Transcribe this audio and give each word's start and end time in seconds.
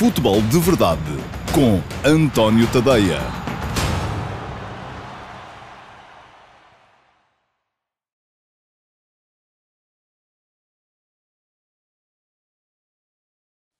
Futebol 0.00 0.40
de 0.40 0.58
Verdade 0.58 1.02
com 1.54 1.78
António 2.02 2.66
Tadeia. 2.72 3.18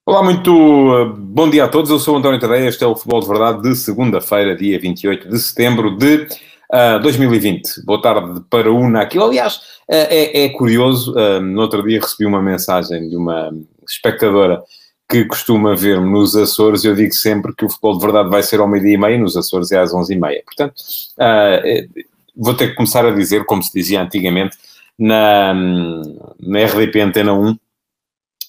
Olá, 0.04 0.22
muito 0.22 0.52
uh, 0.52 1.06
bom 1.16 1.48
dia 1.48 1.64
a 1.64 1.68
todos. 1.68 1.90
Eu 1.90 1.98
sou 1.98 2.18
António 2.18 2.38
Tadeia. 2.38 2.68
Este 2.68 2.84
é 2.84 2.86
o 2.86 2.94
Futebol 2.94 3.20
de 3.20 3.26
Verdade 3.26 3.62
de 3.62 3.74
segunda-feira, 3.74 4.54
dia 4.54 4.78
28 4.78 5.26
de 5.26 5.38
setembro 5.38 5.96
de 5.96 6.26
uh, 6.70 7.00
2020. 7.00 7.82
Boa 7.86 8.02
tarde 8.02 8.42
para 8.50 8.70
o 8.70 8.90
Naquilo. 8.90 9.24
Aliás, 9.24 9.56
uh, 9.56 9.60
é, 9.88 10.44
é, 10.44 10.48
curioso. 10.50 11.14
Uh, 11.14 11.40
no 11.40 11.62
outro 11.62 11.82
dia 11.82 11.98
recebi 11.98 12.26
uma 12.26 12.42
mensagem 12.42 13.08
de 13.08 13.16
uma 13.16 13.50
espectadora 13.88 14.62
que 15.10 15.24
costuma 15.24 15.74
ver-me 15.74 16.08
nos 16.08 16.36
Açores, 16.36 16.84
eu 16.84 16.94
digo 16.94 17.12
sempre 17.12 17.52
que 17.52 17.64
o 17.64 17.68
futebol 17.68 17.98
de 17.98 18.04
verdade 18.04 18.30
vai 18.30 18.44
ser 18.44 18.60
ao 18.60 18.68
meio-dia 18.68 18.94
e 18.94 18.96
meia, 18.96 19.18
nos 19.18 19.36
Açores 19.36 19.72
é 19.72 19.78
às 19.78 19.92
onze 19.92 20.14
e 20.14 20.16
meia. 20.16 20.40
Portanto, 20.44 20.74
uh, 21.18 22.04
vou 22.36 22.54
ter 22.54 22.68
que 22.68 22.76
começar 22.76 23.04
a 23.04 23.10
dizer, 23.10 23.44
como 23.44 23.60
se 23.60 23.72
dizia 23.74 24.00
antigamente, 24.00 24.56
na, 24.96 25.52
na 25.52 26.64
RDP 26.64 27.00
Antena 27.00 27.32
1, 27.32 27.58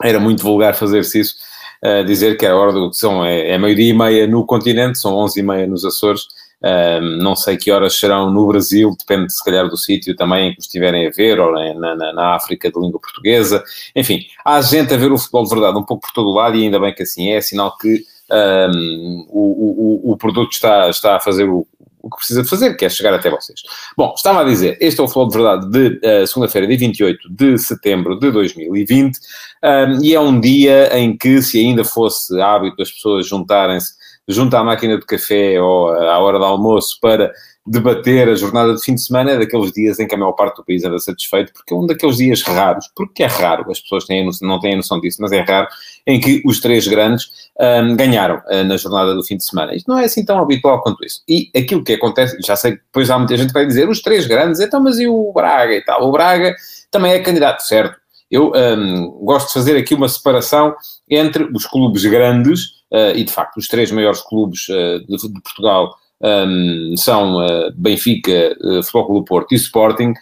era 0.03 0.19
muito 0.19 0.43
vulgar 0.43 0.75
fazer-se 0.75 1.19
isso, 1.21 1.35
uh, 1.83 2.05
dizer 2.05 2.37
que 2.37 2.45
a 2.45 2.55
hora 2.55 2.71
do 2.71 2.93
são 2.93 3.25
é, 3.25 3.49
é 3.49 3.57
meio-dia 3.57 3.89
e 3.89 3.93
meia 3.93 4.27
no 4.27 4.45
continente, 4.45 4.99
são 4.99 5.15
onze 5.15 5.39
e 5.39 5.43
meia 5.43 5.65
nos 5.65 5.83
Açores, 5.83 6.27
um, 6.63 7.17
não 7.17 7.35
sei 7.35 7.57
que 7.57 7.71
horas 7.71 7.97
serão 7.97 8.29
no 8.31 8.47
Brasil, 8.47 8.95
depende 8.97 9.33
se 9.33 9.43
calhar 9.43 9.67
do 9.67 9.75
sítio 9.75 10.15
também 10.15 10.49
em 10.49 10.53
que 10.53 10.61
estiverem 10.61 11.07
a 11.07 11.09
ver, 11.09 11.39
ou 11.39 11.51
na, 11.51 11.95
na, 11.95 12.13
na, 12.13 12.35
África 12.35 12.71
de 12.71 12.79
língua 12.79 12.99
portuguesa. 12.99 13.63
Enfim, 13.95 14.25
há 14.45 14.61
gente 14.61 14.93
a 14.93 14.97
ver 14.97 15.11
o 15.11 15.17
futebol 15.17 15.43
de 15.43 15.49
verdade 15.49 15.77
um 15.77 15.83
pouco 15.83 16.07
por 16.07 16.13
todo 16.13 16.29
o 16.29 16.33
lado 16.33 16.55
e 16.55 16.63
ainda 16.63 16.79
bem 16.79 16.93
que 16.93 17.03
assim 17.03 17.31
é, 17.31 17.37
é 17.37 17.41
sinal 17.41 17.75
que 17.77 18.03
um, 18.31 19.25
o, 19.29 20.09
o, 20.09 20.11
o, 20.11 20.17
produto 20.17 20.51
está, 20.51 20.89
está 20.89 21.17
a 21.17 21.19
fazer 21.19 21.49
o, 21.49 21.67
o 22.01 22.09
que 22.09 22.17
precisa 22.17 22.45
fazer, 22.45 22.75
que 22.75 22.85
é 22.85 22.89
chegar 22.89 23.13
até 23.13 23.29
vocês. 23.29 23.61
Bom, 23.97 24.13
estava 24.15 24.41
a 24.41 24.43
dizer, 24.43 24.77
este 24.79 24.99
é 24.99 25.03
o 25.03 25.07
Futebol 25.07 25.27
de 25.27 25.37
Verdade 25.37 25.69
de 25.69 26.07
uh, 26.07 26.27
segunda-feira, 26.27 26.67
dia 26.67 26.77
28 26.77 27.29
de 27.29 27.57
setembro 27.57 28.19
de 28.19 28.31
2020, 28.31 29.17
um, 29.63 30.03
e 30.03 30.13
é 30.13 30.19
um 30.19 30.39
dia 30.39 30.97
em 30.97 31.17
que, 31.17 31.41
se 31.41 31.59
ainda 31.59 31.83
fosse 31.83 32.39
hábito 32.39 32.81
as 32.81 32.91
pessoas 32.91 33.27
juntarem-se 33.27 33.93
junto 34.31 34.55
à 34.55 34.63
máquina 34.63 34.97
de 34.97 35.05
café 35.05 35.61
ou 35.61 35.89
à 35.89 36.19
hora 36.19 36.39
do 36.39 36.45
almoço 36.45 36.97
para 37.01 37.31
debater 37.65 38.27
a 38.27 38.33
jornada 38.33 38.73
de 38.73 38.83
fim 38.83 38.95
de 38.95 39.01
semana 39.01 39.31
é 39.31 39.37
daqueles 39.37 39.71
dias 39.71 39.99
em 39.99 40.07
que 40.07 40.15
a 40.15 40.17
maior 40.17 40.31
parte 40.31 40.57
do 40.57 40.65
país 40.65 40.83
anda 40.83 40.97
satisfeito, 40.97 41.53
porque 41.53 41.73
é 41.73 41.77
um 41.77 41.85
daqueles 41.85 42.17
dias 42.17 42.41
raros, 42.41 42.89
porque 42.95 43.23
é 43.23 43.27
raro, 43.27 43.69
as 43.69 43.79
pessoas 43.79 44.05
têm 44.05 44.27
não 44.41 44.59
têm 44.59 44.75
noção 44.75 44.99
disso, 44.99 45.17
mas 45.21 45.31
é 45.31 45.41
raro, 45.41 45.67
em 46.07 46.19
que 46.19 46.41
os 46.43 46.59
três 46.59 46.87
grandes 46.87 47.29
um, 47.59 47.95
ganharam 47.95 48.41
uh, 48.51 48.63
na 48.63 48.77
jornada 48.77 49.13
do 49.13 49.23
fim 49.23 49.37
de 49.37 49.45
semana. 49.45 49.75
Isto 49.75 49.89
não 49.89 49.99
é 49.99 50.05
assim 50.05 50.25
tão 50.25 50.39
habitual 50.39 50.81
quanto 50.81 51.05
isso. 51.05 51.21
E 51.29 51.51
aquilo 51.55 51.83
que 51.83 51.93
acontece, 51.93 52.35
já 52.43 52.55
sei 52.55 52.71
que 52.73 52.79
depois 52.79 53.09
há 53.11 53.17
muita 53.17 53.37
gente 53.37 53.49
que 53.49 53.53
vai 53.53 53.67
dizer, 53.67 53.87
os 53.87 54.01
três 54.01 54.25
grandes, 54.25 54.59
então 54.59 54.81
mas 54.81 54.99
e 54.99 55.07
o 55.07 55.31
Braga 55.31 55.73
e 55.73 55.81
tal? 55.83 56.07
O 56.07 56.11
Braga 56.11 56.55
também 56.89 57.13
é 57.13 57.19
candidato, 57.19 57.61
certo? 57.61 58.01
Eu 58.29 58.53
um, 58.55 59.09
gosto 59.23 59.47
de 59.47 59.53
fazer 59.53 59.77
aqui 59.77 59.93
uma 59.93 60.07
separação 60.09 60.73
entre 61.09 61.43
os 61.53 61.65
clubes 61.65 62.05
grandes, 62.05 62.80
e 63.15 63.23
de 63.23 63.31
facto 63.31 63.57
os 63.57 63.67
três 63.67 63.91
maiores 63.91 64.21
clubes 64.21 64.67
uh, 64.69 64.99
de, 64.99 65.33
de, 65.33 65.41
Portugal 65.41 65.95
um, 66.23 66.93
são 66.97 67.37
uh, 67.37 67.71
Benfica, 67.75 68.55
uh, 68.61 68.83
Futebol 68.83 69.05
Clube 69.07 69.27
Porto 69.27 69.51
e 69.53 69.55
Sporting, 69.55 70.13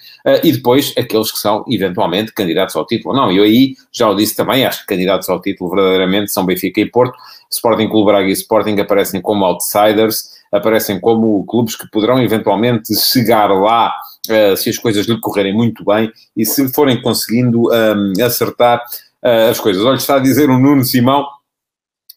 e 0.43 0.51
depois 0.51 0.93
aqueles 0.97 1.31
que 1.31 1.39
são 1.39 1.65
eventualmente 1.67 2.33
candidatos 2.33 2.75
ao 2.75 2.85
título. 2.85 3.15
Não, 3.15 3.31
eu 3.31 3.43
aí 3.43 3.75
já 3.91 4.07
o 4.07 4.15
disse 4.15 4.35
também, 4.35 4.65
acho 4.65 4.81
que 4.81 4.87
candidatos 4.87 5.27
ao 5.29 5.41
título 5.41 5.71
verdadeiramente 5.71 6.31
são 6.31 6.45
Benfica 6.45 6.79
e 6.79 6.85
Porto, 6.85 7.17
Sporting 7.51 7.89
Clube 7.89 8.11
Braga 8.11 8.29
e 8.29 8.33
Sporting 8.33 8.79
aparecem 8.79 9.21
como 9.21 9.43
outsiders, 9.45 10.39
aparecem 10.51 10.99
como 10.99 11.45
clubes 11.45 11.75
que 11.75 11.89
poderão 11.89 12.21
eventualmente 12.21 12.95
chegar 12.95 13.47
lá 13.47 13.93
uh, 14.29 14.57
se 14.57 14.69
as 14.69 14.77
coisas 14.77 15.07
lhe 15.07 15.19
correrem 15.19 15.53
muito 15.53 15.83
bem 15.83 16.11
e 16.35 16.45
se 16.45 16.67
forem 16.73 17.01
conseguindo 17.01 17.69
um, 17.69 18.13
acertar 18.23 18.81
uh, 19.23 19.49
as 19.49 19.59
coisas. 19.59 19.83
Olha, 19.83 19.95
está 19.95 20.15
a 20.15 20.19
dizer 20.19 20.49
o 20.49 20.57
Nuno 20.57 20.83
Simão, 20.83 21.25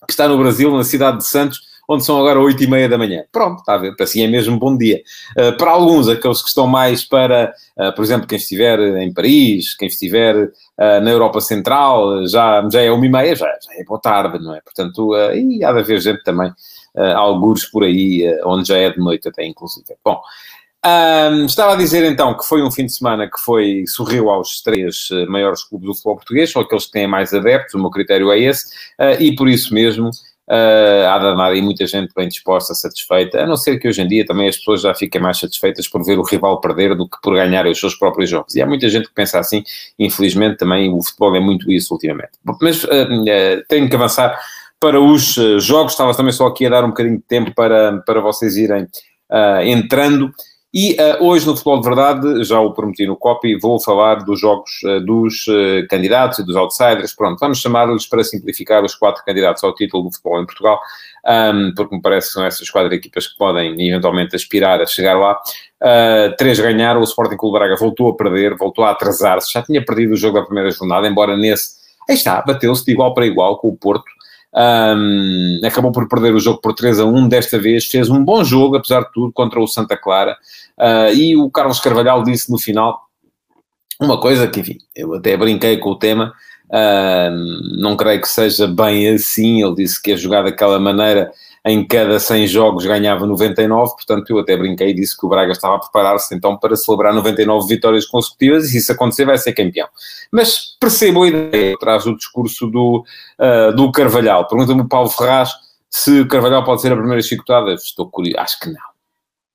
que 0.06 0.12
está 0.12 0.28
no 0.28 0.38
Brasil, 0.38 0.70
na 0.76 0.84
cidade 0.84 1.18
de 1.18 1.26
Santos, 1.26 1.60
onde 1.88 2.04
são 2.04 2.18
agora 2.18 2.40
oito 2.40 2.62
e 2.62 2.66
meia 2.66 2.88
da 2.88 2.96
manhã. 2.96 3.24
Pronto, 3.30 3.60
está 3.60 3.74
a 3.74 3.78
ver, 3.78 3.94
assim 4.00 4.22
é 4.22 4.28
mesmo 4.28 4.58
bom 4.58 4.76
dia. 4.76 5.02
Uh, 5.36 5.56
para 5.56 5.72
alguns, 5.72 6.08
aqueles 6.08 6.40
que 6.40 6.48
estão 6.48 6.66
mais 6.66 7.04
para, 7.04 7.52
uh, 7.78 7.94
por 7.94 8.04
exemplo, 8.04 8.26
quem 8.26 8.38
estiver 8.38 8.78
em 8.98 9.12
Paris, 9.12 9.76
quem 9.76 9.88
estiver 9.88 10.36
uh, 10.36 11.00
na 11.02 11.10
Europa 11.10 11.40
Central, 11.40 12.26
já, 12.26 12.66
já 12.70 12.80
é 12.80 12.90
uma 12.90 13.06
e 13.06 13.10
meia, 13.10 13.34
já, 13.34 13.46
já 13.46 13.80
é 13.80 13.84
boa 13.84 14.00
tarde, 14.00 14.38
não 14.42 14.54
é? 14.54 14.60
Portanto, 14.60 15.14
e 15.34 15.64
há 15.64 15.72
de 15.72 15.78
haver 15.80 16.00
gente 16.00 16.22
também, 16.22 16.52
algures 17.16 17.64
por 17.64 17.84
aí, 17.84 18.22
onde 18.44 18.68
já 18.68 18.76
é 18.76 18.90
de 18.90 18.98
noite 18.98 19.28
até, 19.28 19.46
inclusive. 19.46 19.86
Bom, 20.04 20.20
um, 20.84 21.46
estava 21.46 21.74
a 21.74 21.76
dizer 21.76 22.04
então 22.04 22.36
que 22.36 22.44
foi 22.44 22.60
um 22.60 22.70
fim 22.70 22.86
de 22.86 22.92
semana 22.92 23.30
que 23.30 23.38
foi 23.38 23.84
sorriu 23.86 24.28
aos 24.28 24.60
três 24.62 25.08
uh, 25.10 25.30
maiores 25.30 25.62
clubes 25.62 25.86
do 25.86 25.94
futebol 25.94 26.16
português, 26.16 26.50
são 26.50 26.60
aqueles 26.60 26.86
que 26.86 26.92
têm 26.92 27.06
mais 27.06 27.32
adeptos, 27.32 27.74
o 27.74 27.78
meu 27.78 27.88
critério 27.88 28.32
é 28.32 28.38
esse, 28.40 28.66
uh, 28.98 29.20
e 29.20 29.32
por 29.36 29.48
isso 29.48 29.72
mesmo 29.72 30.08
uh, 30.08 31.06
há 31.08 31.18
de 31.20 31.26
andar 31.26 31.52
aí 31.52 31.62
muita 31.62 31.86
gente 31.86 32.12
bem 32.16 32.26
disposta, 32.26 32.74
satisfeita, 32.74 33.42
a 33.42 33.46
não 33.46 33.56
ser 33.56 33.78
que 33.78 33.86
hoje 33.86 34.02
em 34.02 34.08
dia 34.08 34.26
também 34.26 34.48
as 34.48 34.56
pessoas 34.56 34.80
já 34.80 34.92
fiquem 34.92 35.20
mais 35.20 35.38
satisfeitas 35.38 35.86
por 35.86 36.04
ver 36.04 36.18
o 36.18 36.24
rival 36.24 36.60
perder 36.60 36.96
do 36.96 37.08
que 37.08 37.16
por 37.22 37.34
ganhar 37.36 37.64
os 37.64 37.78
seus 37.78 37.94
próprios 37.94 38.28
jogos. 38.28 38.56
E 38.56 38.60
há 38.60 38.66
muita 38.66 38.88
gente 38.88 39.06
que 39.06 39.14
pensa 39.14 39.38
assim, 39.38 39.62
infelizmente 39.96 40.56
também 40.56 40.92
o 40.92 41.00
futebol 41.00 41.36
é 41.36 41.40
muito 41.40 41.70
isso 41.70 41.94
ultimamente. 41.94 42.32
Mas 42.60 42.84
tenho 43.68 43.88
que 43.88 43.94
avançar 43.94 44.36
para 44.80 45.00
os 45.00 45.36
jogos, 45.60 45.92
estava 45.92 46.12
também 46.12 46.32
só 46.32 46.48
aqui 46.48 46.66
a 46.66 46.70
dar 46.70 46.84
um 46.84 46.88
bocadinho 46.88 47.18
de 47.18 47.22
tempo 47.22 47.54
para, 47.54 48.02
para 48.04 48.20
vocês 48.20 48.56
irem 48.56 48.88
entrando. 49.64 50.32
E 50.74 50.92
uh, 50.94 51.22
hoje 51.22 51.46
no 51.46 51.52
Futebol 51.52 51.80
de 51.80 51.86
Verdade, 51.86 52.44
já 52.44 52.58
o 52.58 52.72
prometi 52.72 53.06
no 53.06 53.14
copy, 53.14 53.58
vou 53.58 53.78
falar 53.78 54.24
dos 54.24 54.40
jogos 54.40 54.70
uh, 54.84 55.04
dos 55.04 55.46
uh, 55.46 55.86
candidatos 55.90 56.38
e 56.38 56.46
dos 56.46 56.56
outsiders. 56.56 57.14
Pronto, 57.14 57.38
vamos 57.38 57.58
chamar-lhes 57.58 58.06
para 58.06 58.24
simplificar 58.24 58.82
os 58.82 58.94
quatro 58.94 59.22
candidatos 59.22 59.62
ao 59.62 59.74
título 59.74 60.04
do 60.04 60.10
futebol 60.10 60.40
em 60.40 60.46
Portugal, 60.46 60.80
um, 61.26 61.74
porque 61.76 61.94
me 61.94 62.00
parece 62.00 62.28
que 62.28 62.32
são 62.32 62.46
essas 62.46 62.70
quatro 62.70 62.94
equipas 62.94 63.26
que 63.26 63.36
podem 63.36 63.86
eventualmente 63.86 64.34
aspirar 64.34 64.80
a 64.80 64.86
chegar 64.86 65.18
lá. 65.18 65.38
três 66.38 66.58
ganharam, 66.58 67.00
o 67.00 67.04
Sporting 67.04 67.36
Clube 67.36 67.58
Braga 67.58 67.76
voltou 67.76 68.08
a 68.08 68.16
perder, 68.16 68.56
voltou 68.56 68.82
a 68.82 68.92
atrasar-se, 68.92 69.52
já 69.52 69.62
tinha 69.62 69.84
perdido 69.84 70.14
o 70.14 70.16
jogo 70.16 70.40
da 70.40 70.46
primeira 70.46 70.70
jornada, 70.70 71.06
embora 71.06 71.36
nesse, 71.36 71.74
aí 72.08 72.14
está, 72.14 72.40
bateu-se 72.40 72.82
de 72.82 72.92
igual 72.92 73.12
para 73.12 73.26
igual 73.26 73.58
com 73.58 73.68
o 73.68 73.76
Porto. 73.76 74.10
Um, 74.54 75.60
acabou 75.64 75.90
por 75.92 76.06
perder 76.08 76.34
o 76.34 76.40
jogo 76.40 76.60
por 76.60 76.74
3 76.74 77.00
a 77.00 77.04
1, 77.06 77.28
desta 77.28 77.58
vez 77.58 77.86
fez 77.86 78.10
um 78.10 78.22
bom 78.22 78.44
jogo, 78.44 78.76
apesar 78.76 79.00
de 79.00 79.12
tudo, 79.12 79.32
contra 79.32 79.60
o 79.60 79.66
Santa 79.66 79.96
Clara. 79.96 80.36
Uh, 80.78 81.14
e 81.14 81.36
o 81.36 81.50
Carlos 81.50 81.80
Carvalhal 81.80 82.22
disse 82.22 82.50
no 82.50 82.58
final 82.58 83.00
uma 84.00 84.20
coisa 84.20 84.46
que, 84.48 84.60
enfim, 84.60 84.78
eu 84.94 85.14
até 85.14 85.36
brinquei 85.36 85.78
com 85.78 85.90
o 85.90 85.98
tema, 85.98 86.34
uh, 86.68 87.78
não 87.80 87.96
creio 87.96 88.20
que 88.20 88.28
seja 88.28 88.66
bem 88.66 89.08
assim. 89.08 89.62
Ele 89.62 89.74
disse 89.76 90.00
que 90.02 90.10
ia 90.10 90.16
jogar 90.16 90.42
daquela 90.42 90.78
maneira 90.78 91.32
em 91.64 91.86
cada 91.86 92.18
100 92.18 92.48
jogos 92.48 92.84
ganhava 92.84 93.24
99, 93.24 93.92
portanto 93.92 94.30
eu 94.30 94.38
até 94.40 94.56
brinquei 94.56 94.92
disse 94.92 95.16
que 95.16 95.24
o 95.24 95.28
Braga 95.28 95.52
estava 95.52 95.76
a 95.76 95.78
preparar-se 95.78 96.34
então 96.34 96.56
para 96.56 96.74
celebrar 96.74 97.14
99 97.14 97.68
vitórias 97.68 98.04
consecutivas 98.04 98.64
e 98.64 98.68
se 98.70 98.78
isso 98.78 98.92
acontecer 98.92 99.24
vai 99.24 99.38
ser 99.38 99.52
campeão. 99.52 99.88
Mas 100.30 100.76
percebo 100.80 101.22
a 101.22 101.28
ideia 101.28 101.74
atrás 101.74 102.04
do 102.04 102.16
discurso 102.16 102.66
do, 102.66 103.04
uh, 103.38 103.74
do 103.76 103.92
Carvalhal. 103.92 104.46
Pergunta-me 104.48 104.80
o 104.80 104.88
Paulo 104.88 105.08
Ferraz 105.08 105.50
se 105.88 106.24
Carvalhal 106.24 106.64
pode 106.64 106.80
ser 106.80 106.92
a 106.92 106.96
primeira 106.96 107.22
chicotada. 107.22 107.74
Estou 107.74 108.10
curioso, 108.10 108.40
acho 108.40 108.58
que 108.58 108.68
não. 108.68 108.92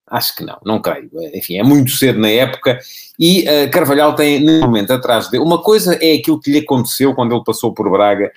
Acho 0.09 0.35
que 0.37 0.45
não, 0.45 0.57
não 0.63 0.81
creio. 0.81 1.09
Enfim, 1.33 1.57
é 1.57 1.63
muito 1.63 1.91
cedo 1.91 2.17
na 2.17 2.29
época 2.29 2.79
e 3.19 3.41
uh, 3.41 3.69
Carvalhal 3.69 4.15
tem, 4.15 4.39
no 4.39 4.61
momento, 4.61 4.93
atrás 4.93 5.29
de. 5.29 5.37
Uma 5.37 5.61
coisa 5.61 5.95
é 6.01 6.13
aquilo 6.13 6.39
que 6.39 6.51
lhe 6.51 6.59
aconteceu 6.59 7.13
quando 7.13 7.35
ele 7.35 7.43
passou 7.43 7.73
por 7.73 7.91
Braga 7.91 8.31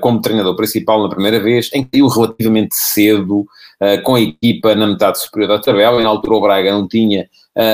como 0.00 0.20
treinador 0.20 0.56
principal 0.56 1.02
na 1.02 1.08
primeira 1.08 1.38
vez, 1.40 1.70
em 1.72 1.84
que 1.84 1.90
caiu 1.92 2.08
relativamente 2.08 2.74
cedo, 2.74 3.46
uh, 3.80 4.02
com 4.02 4.14
a 4.14 4.20
equipa 4.20 4.74
na 4.74 4.86
metade 4.86 5.20
superior 5.20 5.48
da 5.48 5.58
tabela. 5.58 6.00
E 6.00 6.04
na 6.04 6.10
altura 6.10 6.34
o 6.36 6.40
Braga 6.40 6.72
não 6.72 6.86
tinha 6.86 7.28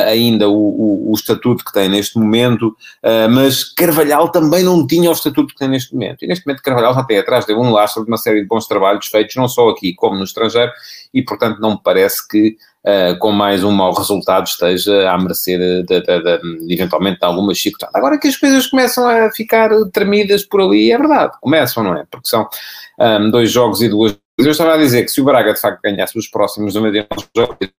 ainda 0.07 0.49
o, 0.49 0.55
o, 0.55 1.11
o, 1.11 1.15
estatuto 1.15 1.63
que 1.63 1.71
tem 1.71 1.91
neste 1.91 2.19
momento, 2.19 2.75
mas 3.31 3.65
Carvalhal 3.65 4.31
também 4.31 4.63
não 4.63 4.87
tinha 4.87 5.11
o 5.11 5.13
estatuto 5.13 5.53
que 5.53 5.59
tem 5.59 5.69
neste 5.69 5.93
momento. 5.93 6.23
E 6.23 6.27
neste 6.27 6.47
momento 6.47 6.63
Carvalhal 6.63 6.95
já 6.95 7.05
tem 7.05 7.19
atrás 7.19 7.45
de 7.45 7.53
um 7.53 7.71
lastro 7.71 8.03
de 8.03 8.11
uma 8.11 8.17
série 8.17 8.41
de 8.41 8.47
bons 8.47 8.67
trabalhos 8.67 9.07
feitos, 9.09 9.37
não 9.37 9.47
só 9.47 9.69
aqui 9.69 9.93
como 9.93 10.17
no 10.17 10.25
estrangeiro, 10.25 10.73
e 11.13 11.21
portanto 11.21 11.61
não 11.61 11.73
me 11.73 11.81
parece 11.85 12.27
que 12.27 12.57
uh, 12.85 13.19
com 13.19 13.33
mais 13.33 13.65
um 13.65 13.71
mau 13.71 13.93
resultado 13.93 14.47
esteja 14.47 15.11
à 15.11 15.19
mercê 15.19 15.59
de, 15.59 15.83
de, 15.83 16.01
de, 16.01 16.67
de 16.67 16.75
eventualmente 16.75 17.19
de 17.19 17.25
alguma 17.25 17.55
chicotada. 17.55 17.93
Agora 17.97 18.19
que 18.19 18.29
as 18.29 18.37
coisas 18.37 18.67
começam 18.67 19.09
a 19.09 19.31
ficar 19.33 19.71
tremidas 19.93 20.45
por 20.45 20.61
ali, 20.61 20.93
é 20.93 20.99
verdade, 20.99 21.33
começam, 21.41 21.83
não 21.83 21.97
é? 21.97 22.05
Porque 22.11 22.29
são 22.29 22.49
um, 23.01 23.31
dois 23.31 23.51
jogos 23.51 23.81
e 23.81 23.89
duas. 23.89 24.24
Eu 24.37 24.51
estava 24.51 24.75
a 24.75 24.79
dizer 24.79 25.05
que 25.05 25.11
se 25.11 25.21
o 25.21 25.25
Braga 25.25 25.55
de 25.55 25.61
facto 25.61 25.81
ganhasse 25.83 26.19
os 26.19 26.29
próximos 26.29 26.75
99 26.75 27.29
jogos, 27.37 27.71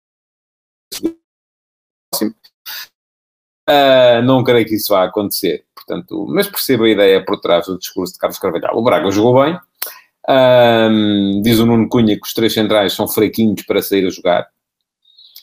Uh, 3.67 4.21
não 4.23 4.43
creio 4.43 4.63
que 4.63 4.75
isso 4.75 4.93
vá 4.93 5.05
acontecer, 5.05 5.65
portanto, 5.73 6.27
mas 6.29 6.47
percebo 6.47 6.83
a 6.83 6.89
ideia 6.89 7.25
por 7.25 7.39
trás 7.41 7.65
do 7.65 7.79
discurso 7.79 8.13
de 8.13 8.19
Carlos 8.19 8.37
Carvalhal. 8.37 8.77
O 8.77 8.83
Braga 8.83 9.09
jogou 9.09 9.43
bem, 9.43 9.59
Um, 10.27 11.41
diz 11.43 11.59
o 11.59 11.65
Nuno 11.65 11.87
Cunha 11.87 12.15
que 12.15 12.25
os 12.25 12.33
três 12.33 12.53
centrais 12.53 12.93
são 12.93 13.07
fraquinhos 13.07 13.61
para 13.63 13.81
sair 13.81 14.05
a 14.07 14.09
jogar. 14.09 14.47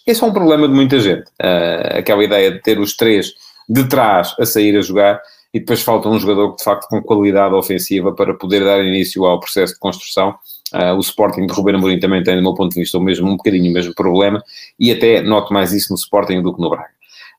Esse 0.07 0.25
é 0.25 0.27
um 0.27 0.33
problema 0.33 0.67
de 0.67 0.75
muita 0.75 0.99
gente. 0.99 1.29
Uh, 1.41 1.99
aquela 1.99 2.25
ideia 2.25 2.51
de 2.51 2.61
ter 2.61 2.81
os 2.81 2.97
três 2.97 3.33
de 3.69 3.89
trás 3.89 4.35
a 4.41 4.45
sair 4.45 4.77
a 4.77 4.83
jogar 4.83 5.23
e 5.55 5.61
depois 5.61 5.83
falta 5.83 6.09
um 6.09 6.19
jogador 6.19 6.51
que, 6.53 6.59
de 6.59 6.65
facto, 6.65 6.89
com 6.89 7.01
qualidade 7.03 7.55
ofensiva 7.55 8.13
para 8.13 8.35
poder 8.35 8.65
dar 8.65 8.85
início 8.85 9.25
ao 9.25 9.39
processo 9.39 9.75
de 9.75 9.79
construção. 9.79 10.35
Uh, 10.75 10.95
o 10.97 11.01
Sporting 11.01 11.47
de 11.47 11.53
Ruben 11.53 11.75
Amorim 11.75 12.01
também 12.01 12.23
tem, 12.23 12.37
do 12.37 12.43
meu 12.43 12.55
ponto 12.55 12.73
de 12.73 12.81
vista, 12.81 12.97
o 12.99 13.01
mesmo, 13.01 13.29
um 13.29 13.37
bocadinho 13.37 13.71
o 13.71 13.75
mesmo 13.75 13.95
problema 13.95 14.43
e 14.79 14.91
até 14.91 15.21
noto 15.21 15.53
mais 15.53 15.73
isso 15.73 15.91
no 15.91 15.97
Sporting 15.97 16.43
do 16.43 16.55
que 16.55 16.61
no 16.61 16.71
Braga. 16.71 16.91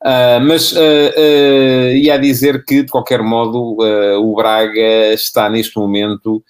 Uh, 0.04 0.42
mas 0.46 0.74
uh, 0.74 0.78
uh, 0.78 1.96
ia 1.96 2.18
dizer 2.18 2.64
que, 2.66 2.84
de 2.84 2.92
qualquer 2.92 3.22
modo, 3.22 3.78
o 4.22 4.36
Braga 4.36 5.14
está 5.14 5.50
neste 5.50 5.78
momento 5.78 6.44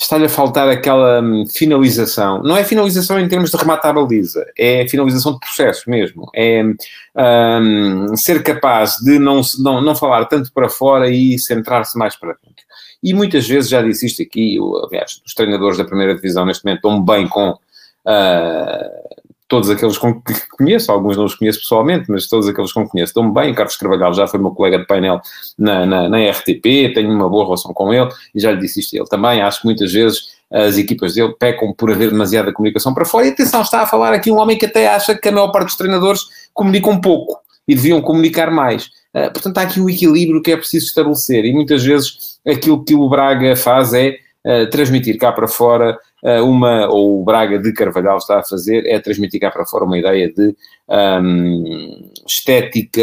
está-lhe 0.00 0.24
a 0.24 0.30
faltar 0.30 0.68
aquela 0.68 1.20
hum, 1.20 1.44
finalização. 1.46 2.42
Não 2.42 2.56
é 2.56 2.64
finalização 2.64 3.20
em 3.20 3.28
termos 3.28 3.50
de 3.50 3.56
rematar 3.56 3.90
a 3.90 3.94
baliza, 3.94 4.44
é 4.58 4.88
finalização 4.88 5.34
de 5.34 5.40
processo 5.40 5.90
mesmo. 5.90 6.26
É 6.34 6.62
um, 6.62 8.16
ser 8.16 8.42
capaz 8.42 8.94
de 8.96 9.18
não, 9.18 9.42
não, 9.58 9.82
não 9.82 9.94
falar 9.94 10.24
tanto 10.24 10.50
para 10.52 10.70
fora 10.70 11.10
e 11.10 11.38
centrar-se 11.38 11.98
mais 11.98 12.16
para 12.16 12.34
dentro. 12.42 12.64
E 13.02 13.14
muitas 13.14 13.48
vezes 13.48 13.70
já 13.70 13.82
disse 13.82 14.06
isto 14.06 14.22
aqui, 14.22 14.58
aliás, 14.84 15.20
os 15.24 15.34
treinadores 15.34 15.78
da 15.78 15.84
primeira 15.84 16.14
divisão 16.14 16.44
neste 16.44 16.64
momento 16.64 16.78
estão 16.78 17.02
bem 17.02 17.26
com 17.26 17.50
uh, 17.50 19.10
todos 19.50 19.68
aqueles 19.68 19.98
com 19.98 20.20
que 20.20 20.34
conheço, 20.56 20.92
alguns 20.92 21.16
não 21.16 21.24
os 21.24 21.34
conheço 21.34 21.58
pessoalmente, 21.58 22.08
mas 22.08 22.28
todos 22.28 22.46
aqueles 22.46 22.72
com 22.72 22.84
que 22.84 22.92
conheço 22.92 23.10
estão 23.10 23.32
bem. 23.32 23.52
Carlos 23.52 23.76
Carvalhal 23.76 24.14
já 24.14 24.26
foi 24.28 24.38
meu 24.38 24.52
colega 24.52 24.78
de 24.78 24.86
painel 24.86 25.20
na, 25.58 25.84
na, 25.84 26.08
na, 26.08 26.30
RTP, 26.30 26.94
tenho 26.94 27.10
uma 27.10 27.28
boa 27.28 27.44
relação 27.44 27.74
com 27.74 27.92
ele 27.92 28.08
e 28.32 28.40
já 28.40 28.52
lhe 28.52 28.60
disse 28.60 28.78
isto 28.78 28.94
a 28.94 29.00
ele 29.00 29.08
também. 29.08 29.42
Acho 29.42 29.60
que 29.60 29.66
muitas 29.66 29.92
vezes 29.92 30.38
as 30.52 30.78
equipas 30.78 31.14
dele 31.14 31.34
pecam 31.36 31.72
por 31.72 31.90
haver 31.90 32.10
demasiada 32.10 32.52
comunicação 32.52 32.94
para 32.94 33.04
fora. 33.04 33.26
E 33.26 33.30
atenção, 33.30 33.62
está 33.62 33.82
a 33.82 33.86
falar 33.86 34.12
aqui 34.12 34.30
um 34.30 34.38
homem 34.38 34.56
que 34.56 34.66
até 34.66 34.88
acha 34.88 35.16
que 35.16 35.28
a 35.28 35.32
maior 35.32 35.50
parte 35.50 35.66
dos 35.66 35.76
treinadores 35.76 36.22
comunicam 36.54 37.00
pouco 37.00 37.40
e 37.66 37.74
deviam 37.74 38.00
comunicar 38.00 38.52
mais. 38.52 38.88
Uh, 39.14 39.32
portanto, 39.32 39.58
há 39.58 39.62
aqui 39.62 39.80
um 39.80 39.88
equilíbrio 39.88 40.42
que 40.42 40.52
é 40.52 40.56
preciso 40.56 40.86
estabelecer 40.86 41.44
e 41.44 41.52
muitas 41.52 41.84
vezes 41.84 42.38
aquilo 42.46 42.84
que 42.84 42.94
o 42.94 43.08
Braga 43.08 43.56
faz 43.56 43.92
é 43.92 44.16
uh, 44.44 44.70
transmitir 44.70 45.18
cá 45.18 45.32
para 45.32 45.48
fora 45.48 45.98
eh, 46.22 46.40
uma, 46.40 46.86
ou 46.88 47.20
o 47.20 47.24
Braga 47.24 47.58
de 47.58 47.72
Carvalhal 47.72 48.18
está 48.18 48.40
a 48.40 48.44
fazer, 48.44 48.86
é 48.86 48.98
transmitir 49.00 49.40
cá 49.40 49.50
para 49.50 49.64
fora 49.64 49.84
uma 49.84 49.98
ideia 49.98 50.30
de 50.32 50.54
um, 50.88 52.10
estética 52.26 53.00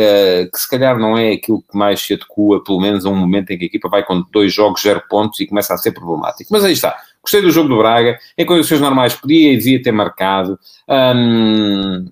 que 0.53 0.57
se 0.57 0.69
calhar 0.69 0.99
não 0.99 1.17
é 1.17 1.33
aquilo 1.33 1.61
que 1.61 1.77
mais 1.77 1.99
se 1.99 2.13
adequa, 2.13 2.63
pelo 2.63 2.79
menos 2.79 3.05
a 3.05 3.09
um 3.09 3.15
momento 3.15 3.51
em 3.51 3.57
que 3.57 3.63
a 3.63 3.67
equipa 3.67 3.89
vai 3.89 4.03
com 4.03 4.23
dois 4.31 4.53
jogos, 4.53 4.81
zero 4.81 5.01
pontos 5.09 5.39
e 5.39 5.47
começa 5.47 5.73
a 5.73 5.77
ser 5.77 5.91
problemático. 5.91 6.49
Mas 6.51 6.63
aí 6.63 6.73
está. 6.73 6.95
Gostei 7.21 7.41
do 7.41 7.51
jogo 7.51 7.69
do 7.69 7.77
Braga, 7.77 8.17
em 8.37 8.45
condições 8.45 8.79
normais 8.79 9.15
podia 9.15 9.51
e 9.51 9.57
devia 9.57 9.81
ter 9.81 9.91
marcado. 9.91 10.57
Um, 10.87 12.05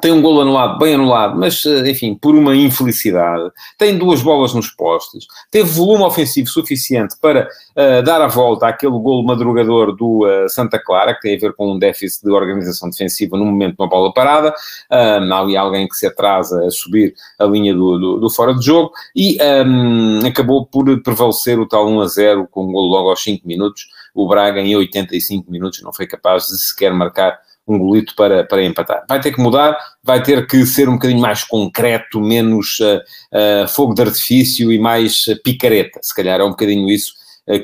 tem 0.00 0.12
um 0.12 0.20
gol 0.20 0.40
anulado, 0.40 0.78
bem 0.78 0.94
anulado, 0.94 1.38
mas, 1.38 1.64
eh, 1.64 1.90
enfim, 1.90 2.14
por 2.14 2.34
uma 2.34 2.54
infelicidade. 2.54 3.50
Tem 3.78 3.96
duas 3.96 4.22
bolas 4.22 4.54
nos 4.54 4.70
postes. 4.70 5.26
Teve 5.50 5.68
volume 5.70 6.04
ofensivo 6.04 6.48
suficiente 6.48 7.14
para 7.20 7.48
uh, 7.76 8.02
dar 8.02 8.20
a 8.20 8.26
volta 8.26 8.66
àquele 8.68 8.98
gol 8.98 9.24
madrugador 9.24 9.94
do 9.94 10.26
uh, 10.26 10.48
Santa 10.48 10.78
Clara, 10.78 11.14
que 11.14 11.20
tem 11.20 11.36
a 11.36 11.40
ver 11.40 11.54
com 11.54 11.72
um 11.72 11.78
déficit 11.78 12.24
de 12.24 12.30
organização 12.30 12.90
defensiva 12.90 13.36
no 13.36 13.44
momento 13.44 13.76
de 13.76 13.82
uma 13.82 13.88
bola 13.88 14.12
parada. 14.12 14.54
Um, 14.90 15.32
há 15.32 15.40
ali 15.40 15.56
alguém 15.56 15.88
que 15.88 15.94
se 15.96 16.06
atrasa 16.06 16.64
a 16.66 16.70
subir 16.70 17.14
a 17.38 17.44
linha 17.44 17.74
do, 17.74 17.98
do, 17.98 18.20
do 18.20 18.30
fora 18.30 18.54
de 18.54 18.64
jogo 18.64 18.92
e 19.14 19.38
um, 19.66 20.26
acabou 20.26 20.66
por 20.66 20.84
prevalecer 21.02 21.58
o 21.58 21.66
tal 21.66 21.88
1 21.88 22.00
a 22.00 22.06
0 22.06 22.48
com 22.50 22.64
um 22.64 22.72
gol 22.72 22.88
logo 22.88 23.10
aos 23.10 23.22
5 23.22 23.46
minutos. 23.46 23.86
O 24.14 24.28
Braga, 24.28 24.60
em 24.60 24.76
85 24.76 25.50
minutos, 25.50 25.82
não 25.82 25.92
foi 25.92 26.06
capaz 26.06 26.46
de 26.46 26.56
sequer 26.58 26.92
marcar 26.92 27.38
um 27.66 27.78
golito 27.78 28.14
para, 28.14 28.44
para 28.44 28.64
empatar. 28.64 29.04
Vai 29.08 29.20
ter 29.20 29.32
que 29.32 29.40
mudar, 29.40 29.76
vai 30.02 30.22
ter 30.22 30.46
que 30.46 30.64
ser 30.66 30.88
um 30.88 30.94
bocadinho 30.94 31.20
mais 31.20 31.42
concreto, 31.42 32.20
menos 32.20 32.78
uh, 32.80 32.98
uh, 33.32 33.68
fogo 33.68 33.94
de 33.94 34.02
artifício 34.02 34.72
e 34.72 34.78
mais 34.78 35.26
uh, 35.26 35.42
picareta. 35.42 36.00
Se 36.02 36.14
calhar 36.14 36.40
é 36.40 36.44
um 36.44 36.50
bocadinho 36.50 36.88
isso 36.88 37.12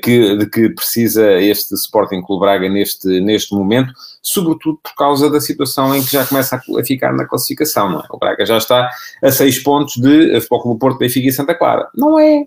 que, 0.02 0.36
de 0.36 0.46
que 0.46 0.68
precisa 0.70 1.40
este 1.40 1.74
Sporting 1.74 2.20
Clube 2.20 2.42
Braga 2.42 2.68
neste, 2.68 3.08
neste 3.20 3.54
momento, 3.54 3.94
sobretudo 4.22 4.78
por 4.82 4.94
causa 4.94 5.30
da 5.30 5.40
situação 5.40 5.94
em 5.94 6.04
que 6.04 6.12
já 6.12 6.26
começa 6.26 6.56
a, 6.56 6.80
a 6.80 6.84
ficar 6.84 7.14
na 7.14 7.26
classificação. 7.26 7.90
Não 7.90 8.00
é? 8.00 8.04
O 8.10 8.18
Braga 8.18 8.44
já 8.44 8.58
está 8.58 8.90
a 9.22 9.32
seis 9.32 9.58
pontos 9.58 9.94
de 9.96 10.34
Futebol 10.40 10.62
Clube 10.62 10.80
Porto, 10.80 10.98
Benfica 10.98 11.28
e 11.28 11.32
Santa 11.32 11.54
Clara. 11.54 11.88
Não 11.94 12.18
é 12.18 12.44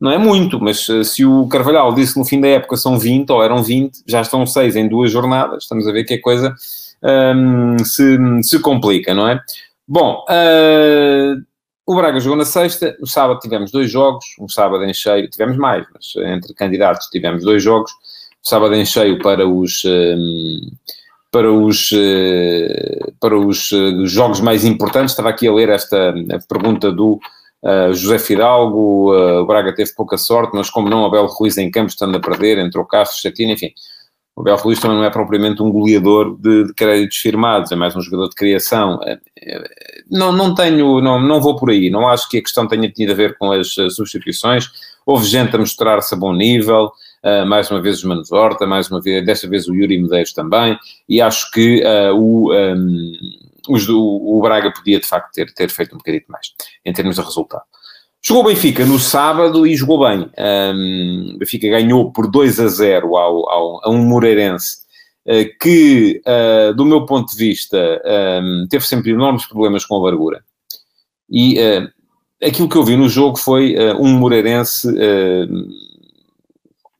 não 0.00 0.10
é 0.10 0.16
muito, 0.16 0.58
mas 0.58 0.86
se 1.04 1.26
o 1.26 1.46
Carvalhal 1.46 1.94
disse 1.94 2.18
no 2.18 2.24
fim 2.24 2.40
da 2.40 2.48
época 2.48 2.76
são 2.76 2.98
20 2.98 3.30
ou 3.30 3.42
eram 3.42 3.62
20, 3.62 4.02
já 4.06 4.22
estão 4.22 4.46
6 4.46 4.76
em 4.76 4.88
duas 4.88 5.10
jornadas, 5.10 5.64
estamos 5.64 5.86
a 5.86 5.92
ver 5.92 6.04
que 6.04 6.14
a 6.14 6.22
coisa 6.22 6.54
um, 7.02 7.78
se, 7.84 8.18
se 8.42 8.58
complica, 8.60 9.14
não 9.14 9.28
é? 9.28 9.40
Bom, 9.86 10.24
uh, 10.28 11.42
o 11.84 11.94
Braga 11.94 12.18
jogou 12.18 12.38
na 12.38 12.44
sexta, 12.46 12.96
no 12.98 13.06
sábado 13.06 13.40
tivemos 13.40 13.70
dois 13.70 13.90
jogos, 13.90 14.24
um 14.40 14.48
sábado 14.48 14.84
em 14.84 14.94
cheio, 14.94 15.28
tivemos 15.28 15.58
mais, 15.58 15.84
mas 15.92 16.14
entre 16.30 16.54
candidatos 16.54 17.08
tivemos 17.08 17.44
dois 17.44 17.62
jogos, 17.62 17.90
um 17.92 18.48
sábado 18.48 18.74
em 18.74 18.86
cheio 18.86 19.18
para 19.20 19.46
os... 19.46 19.82
Um, 19.84 20.60
para 21.32 21.52
os, 21.52 21.92
uh, 21.92 23.12
para 23.20 23.38
os 23.38 23.70
jogos 24.06 24.40
mais 24.40 24.64
importantes, 24.64 25.12
estava 25.12 25.28
aqui 25.28 25.46
a 25.46 25.52
ler 25.52 25.68
esta 25.68 26.12
pergunta 26.48 26.90
do 26.90 27.20
Uh, 27.62 27.92
José 27.92 28.18
Fidalgo, 28.18 29.12
uh, 29.14 29.42
o 29.42 29.46
Braga 29.46 29.74
teve 29.74 29.92
pouca 29.94 30.16
sorte, 30.16 30.52
mas 30.54 30.70
como 30.70 30.88
não, 30.88 31.04
Abel 31.04 31.26
Ruiz 31.26 31.58
em 31.58 31.70
campo 31.70 31.88
estando 31.88 32.16
a 32.16 32.20
perder, 32.20 32.58
entrou 32.58 32.86
Castro, 32.86 33.20
Chatino, 33.20 33.52
enfim. 33.52 33.70
O 34.34 34.40
Abel 34.40 34.56
Ruiz 34.56 34.80
também 34.80 34.96
não 34.96 35.04
é 35.04 35.10
propriamente 35.10 35.62
um 35.62 35.70
goleador 35.70 36.38
de, 36.40 36.68
de 36.68 36.72
créditos 36.72 37.18
firmados, 37.18 37.70
é 37.70 37.76
mais 37.76 37.94
um 37.94 38.00
jogador 38.00 38.30
de 38.30 38.34
criação. 38.34 38.98
É, 39.04 39.18
não, 40.10 40.32
não 40.32 40.54
tenho, 40.54 41.02
não, 41.02 41.20
não 41.20 41.38
vou 41.38 41.56
por 41.56 41.68
aí, 41.68 41.90
não 41.90 42.08
acho 42.08 42.28
que 42.30 42.38
a 42.38 42.42
questão 42.42 42.66
tenha 42.66 42.90
tido 42.90 43.12
a 43.12 43.14
ver 43.14 43.36
com 43.36 43.52
as 43.52 43.74
substituições. 43.90 44.70
Houve 45.04 45.26
gente 45.26 45.54
a 45.54 45.58
mostrar-se 45.58 46.14
a 46.14 46.16
bom 46.16 46.32
nível, 46.32 46.90
uh, 47.22 47.44
mais 47.46 47.70
uma 47.70 47.82
vez 47.82 48.02
o 48.02 48.08
Manos 48.08 48.32
Horta, 48.32 48.66
mais 48.66 48.90
uma 48.90 49.02
vez, 49.02 49.22
desta 49.26 49.46
vez 49.46 49.68
o 49.68 49.74
Yuri 49.74 50.00
Medeiros 50.00 50.32
também, 50.32 50.78
e 51.06 51.20
acho 51.20 51.50
que 51.50 51.82
o... 52.14 52.52
Um, 52.54 53.49
os, 53.68 53.88
o, 53.88 53.98
o 53.98 54.40
Braga 54.40 54.72
podia 54.72 55.00
de 55.00 55.06
facto 55.06 55.32
ter, 55.32 55.52
ter 55.52 55.70
feito 55.70 55.94
um 55.94 55.98
bocadinho 55.98 56.24
mais 56.28 56.48
em 56.84 56.92
termos 56.92 57.16
de 57.16 57.22
resultado. 57.22 57.62
Jogou 58.22 58.42
o 58.42 58.46
Benfica 58.48 58.84
no 58.84 58.98
sábado 58.98 59.66
e 59.66 59.74
jogou 59.74 60.06
bem. 60.06 60.30
Um, 60.38 61.36
Benfica 61.38 61.68
ganhou 61.68 62.12
por 62.12 62.30
2 62.30 62.60
a 62.60 62.68
0 62.68 63.16
ao, 63.16 63.48
ao, 63.48 63.80
a 63.86 63.90
um 63.90 64.04
Moreirense 64.04 64.76
uh, 65.26 65.58
que, 65.58 66.20
uh, 66.26 66.74
do 66.74 66.84
meu 66.84 67.06
ponto 67.06 67.30
de 67.32 67.38
vista, 67.38 67.78
um, 68.42 68.66
teve 68.68 68.86
sempre 68.86 69.10
enormes 69.10 69.46
problemas 69.46 69.86
com 69.86 69.96
a 69.96 70.02
largura. 70.02 70.44
E 71.30 71.58
uh, 71.58 71.88
aquilo 72.46 72.68
que 72.68 72.76
eu 72.76 72.84
vi 72.84 72.94
no 72.94 73.08
jogo 73.08 73.38
foi 73.38 73.74
um 73.98 74.08
Moreirense 74.08 74.88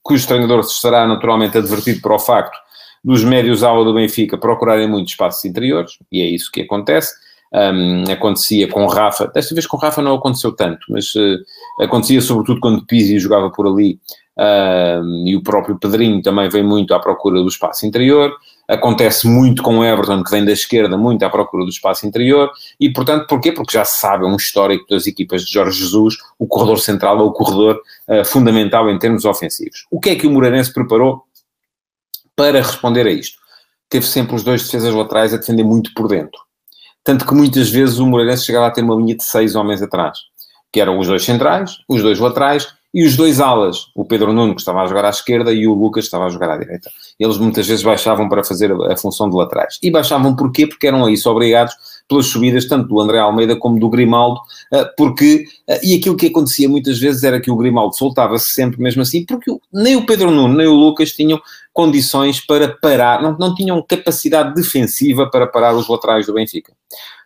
cujo 0.02 0.26
treinador 0.26 0.60
estará 0.60 1.06
naturalmente 1.06 1.58
advertido 1.58 2.00
para 2.00 2.14
o 2.14 2.18
facto 2.18 2.58
dos 3.02 3.24
médios 3.24 3.62
ala 3.62 3.84
do 3.84 3.94
Benfica 3.94 4.36
procurarem 4.36 4.88
muito 4.88 5.08
espaços 5.08 5.44
interiores, 5.44 5.98
e 6.10 6.20
é 6.20 6.26
isso 6.26 6.50
que 6.52 6.62
acontece. 6.62 7.14
Um, 7.52 8.04
acontecia 8.10 8.68
com 8.68 8.86
Rafa, 8.86 9.26
desta 9.26 9.54
vez 9.54 9.66
com 9.66 9.76
Rafa 9.76 10.00
não 10.00 10.14
aconteceu 10.14 10.52
tanto, 10.52 10.86
mas 10.88 11.12
uh, 11.16 11.36
acontecia 11.80 12.20
sobretudo 12.20 12.60
quando 12.60 12.86
Pizzi 12.86 13.18
jogava 13.18 13.50
por 13.50 13.66
ali 13.66 13.98
uh, 14.38 15.26
e 15.26 15.34
o 15.34 15.42
próprio 15.42 15.76
Pedrinho 15.76 16.22
também 16.22 16.48
vem 16.48 16.62
muito 16.62 16.94
à 16.94 17.00
procura 17.00 17.40
do 17.40 17.48
espaço 17.48 17.84
interior. 17.84 18.32
Acontece 18.68 19.26
muito 19.26 19.64
com 19.64 19.84
Everton, 19.84 20.22
que 20.22 20.30
vem 20.30 20.44
da 20.44 20.52
esquerda, 20.52 20.96
muito 20.96 21.24
à 21.24 21.28
procura 21.28 21.64
do 21.64 21.70
espaço 21.70 22.06
interior. 22.06 22.52
E, 22.78 22.88
portanto, 22.88 23.26
porquê? 23.26 23.50
Porque 23.50 23.76
já 23.76 23.84
se 23.84 23.98
sabe, 23.98 24.24
é 24.24 24.28
um 24.28 24.36
histórico 24.36 24.86
das 24.88 25.08
equipas 25.08 25.42
de 25.42 25.52
Jorge 25.52 25.76
Jesus, 25.76 26.14
o 26.38 26.46
corredor 26.46 26.78
central 26.78 27.18
é 27.18 27.22
o 27.22 27.32
corredor 27.32 27.80
uh, 28.06 28.24
fundamental 28.24 28.88
em 28.88 28.96
termos 28.96 29.24
ofensivos. 29.24 29.86
O 29.90 29.98
que 29.98 30.10
é 30.10 30.14
que 30.14 30.28
o 30.28 30.30
Moreirense 30.30 30.72
preparou? 30.72 31.24
Para 32.40 32.62
responder 32.62 33.06
a 33.06 33.10
isto. 33.10 33.36
Teve 33.90 34.06
sempre 34.06 34.34
os 34.34 34.42
dois 34.42 34.62
defesas 34.62 34.94
laterais 34.94 35.34
a 35.34 35.36
defender 35.36 35.62
muito 35.62 35.92
por 35.92 36.08
dentro. 36.08 36.40
Tanto 37.04 37.26
que 37.26 37.34
muitas 37.34 37.68
vezes 37.68 37.98
o 37.98 38.06
Moreirense 38.06 38.46
chegava 38.46 38.66
a 38.66 38.70
ter 38.70 38.82
uma 38.82 38.94
linha 38.94 39.14
de 39.14 39.22
seis 39.22 39.54
homens 39.54 39.82
atrás, 39.82 40.16
que 40.72 40.80
eram 40.80 40.98
os 40.98 41.06
dois 41.06 41.22
centrais, 41.22 41.76
os 41.86 42.02
dois 42.02 42.18
laterais 42.18 42.66
e 42.94 43.04
os 43.04 43.14
dois 43.14 43.40
alas, 43.40 43.88
o 43.94 44.06
Pedro 44.06 44.32
Nuno, 44.32 44.54
que 44.54 44.62
estava 44.62 44.80
a 44.80 44.86
jogar 44.86 45.04
à 45.04 45.10
esquerda, 45.10 45.52
e 45.52 45.66
o 45.66 45.74
Lucas, 45.74 46.04
que 46.04 46.06
estava 46.06 46.24
a 46.24 46.28
jogar 46.28 46.50
à 46.50 46.56
direita. 46.56 46.90
Eles 47.18 47.36
muitas 47.36 47.66
vezes 47.66 47.84
baixavam 47.84 48.28
para 48.28 48.42
fazer 48.42 48.72
a, 48.72 48.96
função 48.96 49.28
de 49.28 49.36
laterais. 49.36 49.78
E 49.82 49.90
baixavam 49.90 50.34
porquê? 50.34 50.66
Porque 50.66 50.86
eram 50.86 51.04
a 51.04 51.12
isso 51.12 51.30
obrigados 51.30 51.74
pelas 52.08 52.26
subidas 52.26 52.64
tanto 52.64 52.88
do 52.88 53.00
André 53.00 53.18
Almeida 53.18 53.54
como 53.54 53.78
do 53.78 53.88
Grimaldo, 53.88 54.40
eh, 54.72 54.84
porque, 54.96 55.44
eh, 55.68 55.80
e 55.84 55.94
aquilo 55.94 56.16
que 56.16 56.26
acontecia 56.26 56.68
muitas 56.68 56.98
vezes 56.98 57.22
era 57.22 57.40
que 57.40 57.50
o 57.50 57.56
Grimaldo 57.56 57.96
soltava-se 57.96 58.52
sempre 58.52 58.80
mesmo 58.80 59.02
assim, 59.02 59.24
porque 59.24 59.56
nem 59.72 59.94
o 59.94 60.04
Pedro 60.04 60.32
Nuno 60.32 60.54
nem 60.54 60.66
o 60.66 60.74
Lucas 60.74 61.12
tinham 61.12 61.40
condições 61.72 62.44
para 62.44 62.68
parar, 62.68 63.22
não, 63.22 63.36
não 63.38 63.54
tinham 63.54 63.82
capacidade 63.82 64.54
defensiva 64.54 65.30
para 65.30 65.46
parar 65.46 65.74
os 65.74 65.88
laterais 65.88 66.26
do 66.26 66.34
Benfica. 66.34 66.72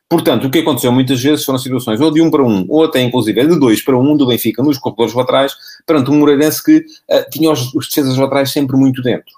Portanto, 0.08 0.46
o 0.46 0.50
que 0.50 0.58
aconteceu 0.58 0.92
muitas 0.92 1.20
vezes 1.22 1.44
foram 1.44 1.58
situações 1.58 2.00
ou 2.00 2.10
de 2.10 2.20
um 2.20 2.30
para 2.30 2.44
um, 2.44 2.66
ou 2.68 2.84
até 2.84 3.00
inclusive 3.00 3.46
de 3.46 3.58
dois 3.58 3.82
para 3.82 3.98
um 3.98 4.16
do 4.16 4.26
Benfica 4.26 4.62
nos 4.62 4.78
corredores 4.78 5.14
laterais, 5.14 5.54
perante 5.86 6.10
um 6.10 6.18
Moreirense 6.18 6.62
que 6.62 6.78
uh, 6.78 7.30
tinha 7.30 7.50
os, 7.50 7.74
os 7.74 7.88
defesas 7.88 8.16
laterais 8.16 8.52
sempre 8.52 8.76
muito 8.76 9.02
dentro. 9.02 9.32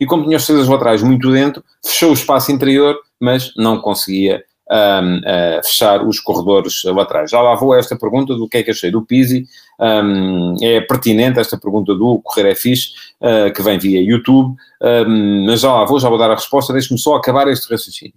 E 0.00 0.06
como 0.06 0.24
tinha 0.24 0.36
os 0.36 0.46
defesas 0.46 0.68
laterais 0.68 1.02
muito 1.02 1.30
dentro, 1.30 1.62
fechou 1.84 2.10
o 2.10 2.14
espaço 2.14 2.52
interior, 2.52 2.96
mas 3.20 3.52
não 3.56 3.80
conseguia 3.80 4.42
um, 4.72 5.18
uh, 5.18 5.62
fechar 5.62 6.06
os 6.06 6.18
corredores 6.18 6.82
laterais. 6.84 7.30
Já 7.30 7.42
lá 7.42 7.54
vou 7.54 7.74
a 7.74 7.78
esta 7.78 7.96
pergunta 7.96 8.34
do 8.34 8.48
que 8.48 8.58
é 8.58 8.62
que 8.62 8.70
achei 8.70 8.90
do 8.90 9.02
Pisi. 9.02 9.46
Um, 9.78 10.56
é 10.62 10.80
pertinente 10.80 11.38
esta 11.38 11.58
pergunta 11.58 11.94
do 11.94 12.20
Correr 12.20 12.50
é 12.50 12.54
Fixe, 12.54 12.90
uh, 13.20 13.52
que 13.52 13.62
vem 13.62 13.78
via 13.78 14.00
YouTube, 14.00 14.56
um, 14.80 15.46
mas 15.46 15.60
já 15.60 15.72
lá 15.72 15.84
vou, 15.84 16.00
já 16.00 16.08
vou 16.08 16.18
dar 16.18 16.30
a 16.30 16.34
resposta. 16.34 16.72
Deixe-me 16.72 16.98
só 16.98 17.16
acabar 17.16 17.46
este 17.48 17.70
raciocínio. 17.70 18.14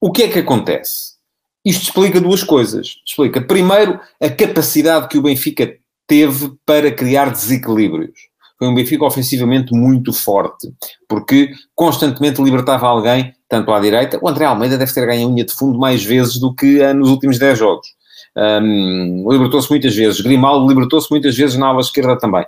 o 0.00 0.12
que 0.12 0.24
é 0.24 0.28
que 0.28 0.40
acontece? 0.40 1.16
Isto 1.64 1.84
explica 1.84 2.20
duas 2.20 2.44
coisas. 2.44 2.96
Explica, 3.04 3.40
primeiro, 3.40 3.98
a 4.20 4.28
capacidade 4.28 5.08
que 5.08 5.18
o 5.18 5.22
Benfica 5.22 5.74
teve 6.06 6.52
para 6.64 6.92
criar 6.92 7.30
desequilíbrios 7.30 8.36
foi 8.58 8.68
um 8.68 8.74
Benfica 8.74 9.04
ofensivamente 9.04 9.72
muito 9.74 10.12
forte, 10.12 10.72
porque 11.08 11.50
constantemente 11.74 12.42
libertava 12.42 12.86
alguém, 12.86 13.34
tanto 13.48 13.72
à 13.72 13.80
direita, 13.80 14.18
o 14.20 14.28
André 14.28 14.44
Almeida 14.44 14.76
deve 14.76 14.92
ter 14.92 15.06
ganho 15.06 15.28
a 15.28 15.30
unha 15.30 15.44
de 15.44 15.52
fundo 15.52 15.78
mais 15.78 16.04
vezes 16.04 16.38
do 16.38 16.54
que 16.54 16.80
uh, 16.80 16.94
nos 16.94 17.08
últimos 17.10 17.38
10 17.38 17.58
jogos. 17.58 17.88
Um, 18.36 19.24
libertou-se 19.30 19.70
muitas 19.70 19.94
vezes, 19.94 20.20
Grimaldo 20.20 20.68
libertou-se 20.68 21.10
muitas 21.10 21.36
vezes 21.36 21.56
na 21.56 21.68
ala 21.68 21.80
esquerda 21.80 22.18
também. 22.18 22.44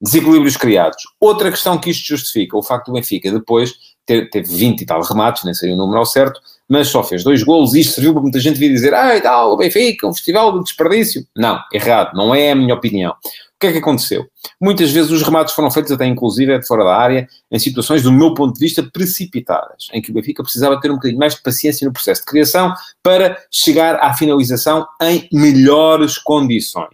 Desequilíbrios 0.00 0.56
criados. 0.56 1.02
Outra 1.20 1.50
questão 1.50 1.78
que 1.78 1.90
isto 1.90 2.06
justifica, 2.06 2.56
o 2.56 2.62
facto 2.62 2.86
do 2.86 2.94
Benfica 2.94 3.30
depois 3.30 3.74
ter, 4.06 4.30
teve 4.30 4.48
20 4.54 4.80
e 4.80 4.86
tal 4.86 5.02
remates, 5.02 5.44
nem 5.44 5.54
sei 5.54 5.72
o 5.72 5.76
número 5.76 5.98
ao 5.98 6.06
certo, 6.06 6.40
mas 6.68 6.88
só 6.88 7.04
fez 7.04 7.22
dois 7.22 7.42
golos 7.42 7.74
e 7.74 7.80
isto 7.80 7.94
serviu 7.94 8.12
para 8.12 8.22
muita 8.22 8.40
gente 8.40 8.58
vir 8.58 8.70
dizer 8.70 8.94
ah, 8.94 9.20
tal, 9.20 9.52
o 9.52 9.56
Benfica, 9.56 10.08
um 10.08 10.14
festival 10.14 10.58
de 10.58 10.64
desperdício. 10.64 11.26
Não, 11.36 11.58
errado, 11.72 12.14
não 12.14 12.34
é 12.34 12.50
a 12.50 12.54
minha 12.54 12.74
opinião 12.74 13.14
que 13.62 13.68
é 13.68 13.72
que 13.72 13.78
aconteceu? 13.78 14.26
Muitas 14.60 14.90
vezes 14.90 15.12
os 15.12 15.22
remates 15.22 15.54
foram 15.54 15.70
feitos 15.70 15.92
até 15.92 16.04
inclusive 16.04 16.58
de 16.58 16.66
fora 16.66 16.82
da 16.82 16.96
área, 16.96 17.28
em 17.48 17.58
situações, 17.60 18.02
do 18.02 18.10
meu 18.10 18.34
ponto 18.34 18.54
de 18.54 18.58
vista, 18.58 18.82
precipitadas, 18.82 19.88
em 19.92 20.02
que 20.02 20.10
o 20.10 20.14
Benfica 20.14 20.42
precisava 20.42 20.80
ter 20.80 20.90
um 20.90 20.94
bocadinho 20.94 21.20
mais 21.20 21.36
de 21.36 21.42
paciência 21.42 21.86
no 21.86 21.92
processo 21.92 22.22
de 22.22 22.26
criação 22.26 22.74
para 23.02 23.38
chegar 23.52 23.96
à 24.00 24.12
finalização 24.14 24.84
em 25.00 25.28
melhores 25.32 26.18
condições. 26.18 26.88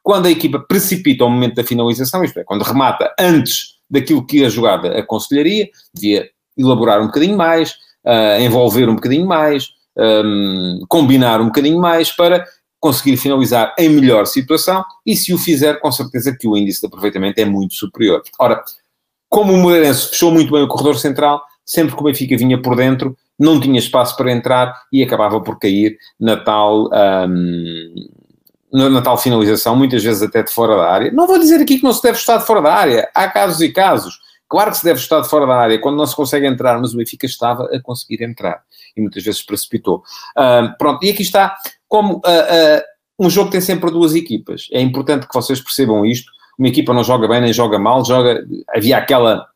Quando 0.00 0.26
a 0.26 0.30
equipa 0.30 0.60
precipita 0.60 1.24
o 1.24 1.30
momento 1.30 1.56
da 1.56 1.64
finalização, 1.64 2.22
isto 2.22 2.38
é, 2.38 2.44
quando 2.44 2.62
remata 2.62 3.12
antes 3.18 3.74
daquilo 3.90 4.24
que 4.24 4.44
a 4.44 4.48
jogada 4.48 4.96
aconselharia, 4.96 5.68
devia 5.92 6.30
elaborar 6.56 7.02
um 7.02 7.06
bocadinho 7.06 7.36
mais, 7.36 7.72
uh, 8.06 8.40
envolver 8.40 8.88
um 8.88 8.94
bocadinho 8.94 9.26
mais, 9.26 9.70
um, 9.98 10.84
combinar 10.88 11.40
um 11.40 11.46
bocadinho 11.46 11.80
mais 11.80 12.12
para 12.12 12.46
conseguir 12.80 13.16
finalizar 13.16 13.74
em 13.78 13.88
melhor 13.88 14.26
situação 14.26 14.84
e 15.04 15.16
se 15.16 15.34
o 15.34 15.38
fizer, 15.38 15.80
com 15.80 15.90
certeza 15.90 16.36
que 16.36 16.46
o 16.46 16.56
índice 16.56 16.80
de 16.80 16.86
aproveitamento 16.86 17.40
é 17.40 17.44
muito 17.44 17.74
superior. 17.74 18.22
Ora, 18.38 18.62
como 19.28 19.52
o 19.52 19.56
Moreirense 19.56 20.10
fechou 20.10 20.30
muito 20.30 20.52
bem 20.52 20.62
o 20.62 20.68
corredor 20.68 20.96
central, 20.96 21.42
sempre 21.64 21.94
que 21.94 22.00
o 22.00 22.04
Benfica 22.04 22.36
vinha 22.36 22.60
por 22.60 22.76
dentro, 22.76 23.16
não 23.38 23.60
tinha 23.60 23.78
espaço 23.78 24.16
para 24.16 24.32
entrar 24.32 24.74
e 24.92 25.02
acabava 25.02 25.40
por 25.40 25.58
cair 25.58 25.98
na 26.18 26.36
tal, 26.36 26.88
um, 27.28 27.94
na 28.72 29.02
tal 29.02 29.18
finalização, 29.18 29.76
muitas 29.76 30.02
vezes 30.02 30.22
até 30.22 30.42
de 30.42 30.52
fora 30.52 30.76
da 30.76 30.90
área. 30.90 31.12
Não 31.12 31.26
vou 31.26 31.38
dizer 31.38 31.60
aqui 31.60 31.78
que 31.78 31.84
não 31.84 31.92
se 31.92 32.02
deve 32.02 32.18
estar 32.18 32.38
de 32.38 32.46
fora 32.46 32.62
da 32.62 32.72
área, 32.72 33.10
há 33.14 33.28
casos 33.28 33.60
e 33.60 33.70
casos. 33.70 34.18
Claro 34.48 34.70
que 34.70 34.78
se 34.78 34.84
deve 34.84 34.98
estar 34.98 35.20
de 35.20 35.28
fora 35.28 35.46
da 35.46 35.56
área 35.56 35.78
quando 35.78 35.96
não 35.96 36.06
se 36.06 36.16
consegue 36.16 36.46
entrar, 36.46 36.80
mas 36.80 36.94
o 36.94 36.96
Benfica 36.96 37.26
estava 37.26 37.64
a 37.64 37.80
conseguir 37.82 38.22
entrar 38.22 38.62
e 38.98 39.02
muitas 39.02 39.22
vezes 39.22 39.42
precipitou. 39.42 40.02
Uh, 40.36 40.76
pronto, 40.78 41.04
e 41.04 41.10
aqui 41.10 41.22
está 41.22 41.56
como 41.88 42.16
uh, 42.16 42.82
um 43.18 43.28
jogo 43.28 43.50
tem 43.50 43.60
sempre 43.60 43.90
duas 43.90 44.14
equipas. 44.14 44.68
É 44.72 44.80
importante 44.80 45.26
que 45.26 45.34
vocês 45.34 45.60
percebam 45.60 46.04
isto. 46.04 46.30
Uma 46.58 46.68
equipa 46.68 46.92
não 46.92 47.02
joga 47.02 47.26
bem 47.26 47.40
nem 47.40 47.52
joga 47.52 47.78
mal, 47.78 48.04
joga. 48.04 48.46
Havia 48.74 48.98
aquela, 48.98 49.46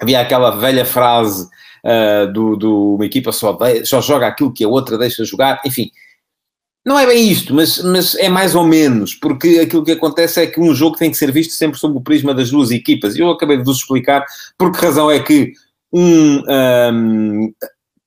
havia 0.00 0.20
aquela 0.20 0.50
velha 0.50 0.84
frase 0.84 1.48
uh, 1.84 2.32
do, 2.32 2.56
do 2.56 2.94
uma 2.94 3.06
equipa 3.06 3.32
só, 3.32 3.52
de, 3.52 3.84
só 3.84 4.00
joga 4.00 4.26
aquilo 4.26 4.52
que 4.52 4.64
a 4.64 4.68
outra 4.68 4.98
deixa 4.98 5.24
jogar. 5.24 5.60
Enfim, 5.64 5.90
não 6.84 6.98
é 6.98 7.06
bem 7.06 7.30
isto, 7.30 7.54
mas, 7.54 7.82
mas 7.82 8.14
é 8.16 8.28
mais 8.28 8.54
ou 8.54 8.64
menos, 8.64 9.14
porque 9.14 9.60
aquilo 9.60 9.84
que 9.84 9.92
acontece 9.92 10.42
é 10.42 10.46
que 10.48 10.60
um 10.60 10.74
jogo 10.74 10.96
tem 10.96 11.10
que 11.10 11.16
ser 11.16 11.30
visto 11.30 11.52
sempre 11.52 11.78
sob 11.78 11.96
o 11.96 12.00
prisma 12.00 12.34
das 12.34 12.50
duas 12.50 12.70
equipas. 12.72 13.16
E 13.16 13.20
eu 13.20 13.30
acabei 13.30 13.56
de 13.56 13.64
vos 13.64 13.78
explicar 13.78 14.24
por 14.58 14.72
que 14.72 14.84
razão 14.84 15.10
é 15.10 15.20
que 15.20 15.52
um, 15.92 16.42
um 16.92 17.52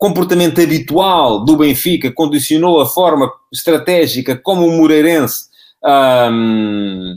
comportamento 0.05 0.61
habitual 0.61 1.43
do 1.43 1.57
Benfica 1.57 2.11
condicionou 2.11 2.79
a 2.79 2.85
forma 2.85 3.31
estratégica 3.51 4.35
como 4.37 4.67
o 4.67 4.77
Moreirense. 4.77 5.45
Um, 5.83 7.15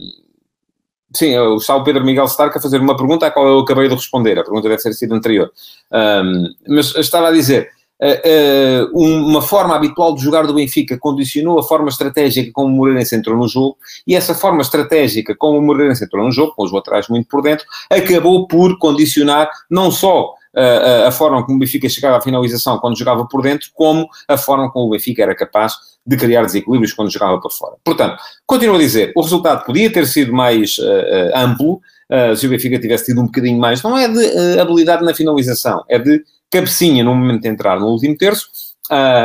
sim, 1.13 1.35
está 1.55 1.75
o 1.75 1.83
Pedro 1.83 2.03
Miguel 2.03 2.25
Stark 2.25 2.57
a 2.57 2.61
fazer 2.61 2.81
uma 2.81 2.97
pergunta 2.97 3.27
à 3.27 3.31
qual 3.31 3.47
eu 3.47 3.59
acabei 3.59 3.87
de 3.87 3.93
responder. 3.93 4.39
A 4.39 4.43
pergunta 4.43 4.67
deve 4.67 4.81
ter 4.81 4.93
sido 4.93 5.13
anterior. 5.13 5.51
Um, 5.93 6.45
mas 6.67 6.95
estava 6.95 7.27
a 7.27 7.31
dizer. 7.31 7.69
Uh, 8.01 8.87
uh, 8.95 8.97
uma 8.97 9.41
forma 9.41 9.75
habitual 9.75 10.15
de 10.15 10.23
jogar 10.23 10.47
do 10.47 10.53
Benfica 10.53 10.97
condicionou 10.97 11.59
a 11.59 11.63
forma 11.63 11.89
estratégica 11.89 12.49
como 12.53 12.73
o 12.73 12.77
Moreirense 12.77 13.13
entrou 13.13 13.35
no 13.35 13.45
jogo 13.45 13.77
e 14.07 14.15
essa 14.15 14.33
forma 14.33 14.61
estratégica 14.61 15.35
como 15.35 15.57
o 15.57 15.61
Moreirense 15.61 16.05
entrou 16.05 16.23
no 16.23 16.31
jogo, 16.31 16.53
com 16.55 16.63
os 16.63 16.71
laterais 16.71 17.09
muito 17.09 17.27
por 17.27 17.41
dentro, 17.41 17.65
acabou 17.89 18.47
por 18.47 18.77
condicionar 18.79 19.51
não 19.69 19.91
só 19.91 20.38
a, 20.55 21.07
a 21.07 21.11
forma 21.11 21.43
como 21.45 21.57
o 21.57 21.59
Benfica 21.59 21.87
chegava 21.89 22.17
à 22.17 22.21
finalização 22.21 22.77
quando 22.79 22.97
jogava 22.97 23.25
por 23.25 23.41
dentro, 23.41 23.69
como 23.73 24.07
a 24.27 24.37
forma 24.37 24.71
como 24.71 24.87
o 24.87 24.89
Benfica 24.89 25.23
era 25.23 25.35
capaz 25.35 25.73
de 26.05 26.17
criar 26.17 26.43
desequilíbrios 26.43 26.93
quando 26.93 27.11
jogava 27.11 27.39
por 27.39 27.51
fora. 27.51 27.75
Portanto, 27.83 28.17
continuo 28.45 28.75
a 28.75 28.79
dizer, 28.79 29.11
o 29.15 29.21
resultado 29.21 29.63
podia 29.65 29.91
ter 29.91 30.07
sido 30.07 30.33
mais 30.33 30.77
uh, 30.79 30.83
uh, 30.83 31.37
amplo 31.37 31.81
uh, 32.11 32.35
se 32.35 32.47
o 32.47 32.49
Benfica 32.49 32.79
tivesse 32.79 33.05
tido 33.05 33.21
um 33.21 33.25
bocadinho 33.25 33.59
mais, 33.59 33.83
não 33.83 33.97
é 33.97 34.07
de 34.07 34.59
habilidade 34.59 35.03
na 35.03 35.13
finalização, 35.13 35.83
é 35.87 35.99
de 35.99 36.23
cabecinha 36.49 37.03
no 37.03 37.13
momento 37.13 37.41
de 37.43 37.47
entrar 37.47 37.79
no 37.79 37.87
último 37.87 38.17
terço, 38.17 38.49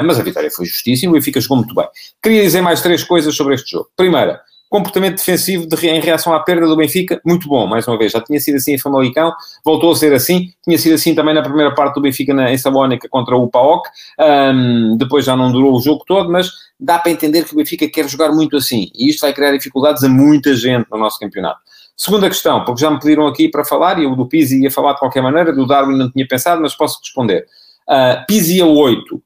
mas 0.05 0.21
a 0.21 0.23
vitória 0.23 0.51
foi 0.51 0.67
justíssima, 0.67 1.13
o 1.13 1.15
Benfica 1.15 1.41
jogou 1.41 1.57
muito 1.57 1.75
bem. 1.75 1.89
Queria 2.23 2.43
dizer 2.43 2.61
mais 2.61 2.83
três 2.83 3.03
coisas 3.03 3.35
sobre 3.35 3.55
este 3.55 3.71
jogo. 3.71 3.89
Primeira, 3.97 4.43
Comportamento 4.75 5.19
defensivo 5.19 5.69
de, 5.69 5.87
em 5.87 6.01
reação 6.01 6.35
à 6.35 6.41
perda 6.41 6.67
do 6.67 6.75
Benfica, 6.75 7.21
muito 7.25 7.47
bom, 7.47 7.65
mais 7.65 7.87
uma 7.87 7.97
vez. 7.97 8.11
Já 8.11 8.21
tinha 8.21 8.41
sido 8.41 8.57
assim 8.57 8.73
em 8.73 8.79
Famalicão, 8.79 9.33
voltou 9.65 9.93
a 9.93 9.95
ser 9.95 10.13
assim. 10.13 10.49
Tinha 10.65 10.77
sido 10.77 10.95
assim 10.95 11.15
também 11.15 11.33
na 11.33 11.43
primeira 11.43 11.73
parte 11.73 11.95
do 11.95 12.01
Benfica 12.01 12.35
na, 12.35 12.53
em 12.53 12.59
Salónica 12.59 13.09
contra 13.09 13.37
o 13.37 13.49
PAOK. 13.49 13.89
Um, 14.19 14.97
depois 14.97 15.25
já 15.27 15.37
não 15.37 15.53
durou 15.53 15.77
o 15.77 15.81
jogo 15.81 16.03
todo, 16.05 16.29
mas 16.29 16.51
dá 16.81 16.99
para 16.99 17.13
entender 17.13 17.45
que 17.45 17.55
o 17.55 17.57
Benfica 17.57 17.89
quer 17.89 18.09
jogar 18.09 18.33
muito 18.33 18.57
assim. 18.57 18.91
E 18.97 19.11
isto 19.11 19.21
vai 19.21 19.33
criar 19.33 19.53
dificuldades 19.53 20.03
a 20.03 20.09
muita 20.09 20.57
gente 20.57 20.89
no 20.91 20.99
nosso 20.99 21.21
campeonato. 21.21 21.61
Segunda 21.97 22.29
questão, 22.29 22.65
porque 22.65 22.81
já 22.81 22.91
me 22.91 22.99
pediram 22.99 23.29
aqui 23.29 23.49
para 23.49 23.65
falar, 23.65 24.01
e 24.01 24.07
o 24.07 24.17
do 24.17 24.27
Pizzi 24.27 24.61
ia 24.61 24.73
falar 24.73 24.95
de 24.95 24.99
qualquer 24.99 25.23
maneira, 25.23 25.53
do 25.53 25.69
Darwin 25.69 25.97
não 25.97 26.11
tinha 26.11 26.27
pensado, 26.27 26.61
mas 26.61 26.75
posso 26.75 26.99
responder. 26.99 27.47
Uh, 27.89 28.27
Pizzi 28.27 28.61
a 28.61 28.67
8. 28.67 29.23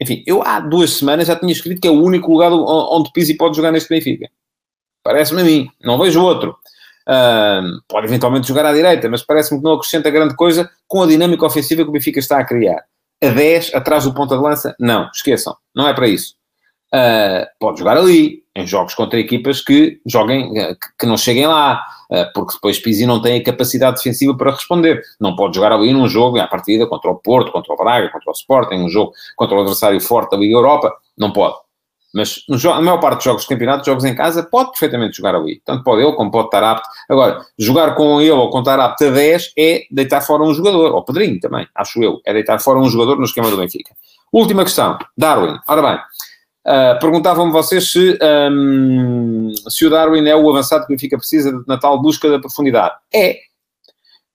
Enfim, 0.00 0.24
eu 0.26 0.42
há 0.42 0.58
duas 0.58 0.94
semanas 0.94 1.26
já 1.26 1.36
tinha 1.36 1.52
escrito 1.52 1.82
que 1.82 1.88
é 1.88 1.90
o 1.90 2.02
único 2.02 2.32
lugar 2.32 2.50
onde 2.50 3.12
Pizzi 3.12 3.36
pode 3.36 3.56
jogar 3.56 3.72
neste 3.72 3.90
Benfica. 3.90 4.30
Parece-me 5.06 5.42
a 5.42 5.44
mim. 5.44 5.70
Não 5.84 5.96
vejo 6.00 6.20
outro. 6.20 6.56
Uh, 7.08 7.80
pode 7.86 8.08
eventualmente 8.08 8.48
jogar 8.48 8.66
à 8.66 8.72
direita, 8.72 9.08
mas 9.08 9.22
parece-me 9.22 9.60
que 9.60 9.64
não 9.64 9.74
acrescenta 9.74 10.10
grande 10.10 10.34
coisa 10.34 10.68
com 10.88 11.00
a 11.00 11.06
dinâmica 11.06 11.46
ofensiva 11.46 11.84
que 11.84 11.88
o 11.88 11.92
Benfica 11.92 12.18
está 12.18 12.40
a 12.40 12.44
criar. 12.44 12.82
A 13.22 13.28
10, 13.28 13.72
atrás 13.72 14.02
do 14.02 14.12
ponta 14.12 14.36
de 14.36 14.42
lança, 14.42 14.74
não, 14.80 15.08
esqueçam, 15.12 15.56
não 15.72 15.86
é 15.86 15.94
para 15.94 16.08
isso. 16.08 16.34
Uh, 16.92 17.46
pode 17.60 17.78
jogar 17.78 17.96
ali, 17.96 18.42
em 18.56 18.66
jogos 18.66 18.92
contra 18.94 19.20
equipas 19.20 19.60
que 19.60 20.00
joguem, 20.04 20.52
que 20.98 21.06
não 21.06 21.16
cheguem 21.16 21.46
lá, 21.46 21.80
uh, 22.10 22.32
porque 22.34 22.54
depois 22.54 22.80
Pizzi 22.80 23.06
não 23.06 23.22
tem 23.22 23.38
a 23.38 23.44
capacidade 23.44 23.98
defensiva 23.98 24.36
para 24.36 24.50
responder. 24.50 25.00
Não 25.20 25.36
pode 25.36 25.54
jogar 25.54 25.70
ali 25.70 25.92
num 25.92 26.08
jogo, 26.08 26.40
à 26.40 26.48
partida, 26.48 26.88
contra 26.88 27.08
o 27.08 27.14
Porto, 27.14 27.52
contra 27.52 27.72
o 27.72 27.76
Braga, 27.76 28.10
contra 28.10 28.30
o 28.30 28.34
Sporting, 28.34 28.76
um 28.78 28.88
jogo 28.88 29.12
contra 29.36 29.56
o 29.56 29.60
adversário 29.60 30.00
forte 30.00 30.32
da 30.32 30.38
Liga 30.38 30.54
Europa, 30.54 30.92
não 31.16 31.32
pode. 31.32 31.65
Mas 32.16 32.42
a 32.48 32.80
maior 32.80 32.98
parte 32.98 33.16
dos 33.16 33.24
jogos 33.24 33.42
de 33.42 33.48
campeonato, 33.48 33.84
jogos 33.84 34.02
em 34.06 34.14
casa, 34.14 34.42
pode 34.42 34.70
perfeitamente 34.70 35.18
jogar 35.18 35.34
ali. 35.34 35.60
Tanto 35.62 35.84
pode 35.84 36.02
ele 36.02 36.12
como 36.14 36.30
pode 36.30 36.46
estar 36.46 36.64
apto. 36.64 36.88
Agora, 37.10 37.44
jogar 37.58 37.94
com 37.94 38.22
ele 38.22 38.30
ou 38.30 38.48
com 38.48 38.60
apto 38.60 39.04
a 39.04 39.10
10 39.10 39.52
é 39.54 39.82
deitar 39.90 40.22
fora 40.22 40.42
um 40.42 40.54
jogador. 40.54 40.94
Ou 40.94 41.04
Pedrinho 41.04 41.38
também, 41.38 41.68
acho 41.74 42.02
eu. 42.02 42.18
É 42.24 42.32
deitar 42.32 42.58
fora 42.58 42.78
um 42.78 42.88
jogador 42.88 43.18
no 43.18 43.26
esquema 43.26 43.50
do 43.50 43.58
Benfica. 43.58 43.94
Última 44.32 44.64
questão. 44.64 44.96
Darwin. 45.14 45.58
Ora 45.68 45.82
bem. 45.82 45.98
Uh, 46.66 46.98
Perguntavam-me 46.98 47.52
vocês 47.52 47.92
se, 47.92 48.18
um, 48.50 49.52
se 49.68 49.84
o 49.84 49.90
Darwin 49.90 50.26
é 50.26 50.34
o 50.34 50.48
avançado 50.48 50.86
que 50.86 50.94
o 50.94 50.96
Benfica 50.96 51.18
precisa 51.18 51.62
na 51.68 51.76
tal 51.76 52.00
busca 52.00 52.30
da 52.30 52.38
profundidade. 52.38 52.94
É. 53.12 53.40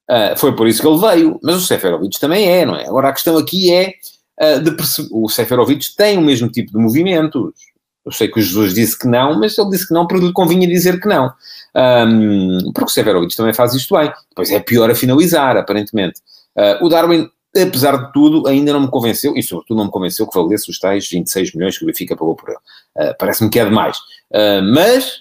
Uh, 0.08 0.38
foi 0.38 0.56
por 0.56 0.68
isso 0.68 0.84
que 0.84 0.88
ele 0.88 1.00
veio. 1.00 1.40
Mas 1.42 1.56
o 1.56 1.62
Seferovic 1.62 2.20
também 2.20 2.48
é, 2.48 2.64
não 2.64 2.76
é? 2.76 2.86
Agora 2.86 3.10
a 3.10 3.14
questão 3.14 3.36
aqui 3.40 3.74
é 3.74 3.96
uh, 4.40 4.60
de 4.60 4.70
perceber... 4.70 5.10
O 5.12 5.28
Seferovic 5.28 5.96
tem 5.96 6.20
o 6.20 6.22
mesmo 6.22 6.48
tipo 6.48 6.72
de 6.72 6.78
movimentos 6.78 7.71
eu 8.06 8.12
sei 8.12 8.28
que 8.28 8.40
o 8.40 8.42
Jesus 8.42 8.74
disse 8.74 8.98
que 8.98 9.08
não, 9.08 9.40
mas 9.40 9.58
ele 9.58 9.70
disse 9.70 9.88
que 9.88 9.94
não 9.94 10.08
porque 10.08 10.26
lhe 10.26 10.34
convinha 10.34 10.68
dizer 10.68 11.00
que 11.00 11.08
não. 11.08 11.32
Um, 11.76 12.72
porque 12.74 12.90
o 12.90 12.94
Severovic 12.94 13.36
também 13.36 13.54
faz 13.54 13.74
isto 13.76 13.96
bem. 13.96 14.12
Depois 14.30 14.52
é 14.52 14.60
pior 14.60 14.90
a 14.90 14.96
finalizar, 14.96 15.56
aparentemente. 15.56 16.20
Uh, 16.56 16.86
o 16.86 16.90
Darwin 16.90 17.30
apesar 17.56 17.98
de 17.98 18.14
tudo, 18.14 18.48
ainda 18.48 18.72
não 18.72 18.80
me 18.80 18.88
convenceu, 18.88 19.36
e 19.36 19.44
sobretudo 19.44 19.78
não 19.78 19.86
me 19.86 19.92
convenceu 19.92 20.26
que 20.26 20.34
valesse 20.34 20.72
os 20.72 20.80
tais 20.80 21.10
26 21.10 21.54
milhões 21.54 21.78
que 21.78 21.84
o 21.84 21.88
Benfica 21.88 22.16
pagou 22.16 22.34
por 22.34 22.48
ele. 22.48 22.58
Uh, 23.10 23.14
Parece-me 23.20 23.50
que 23.50 23.60
é 23.60 23.66
demais. 23.66 23.98
Uh, 24.32 24.64
mas, 24.74 25.18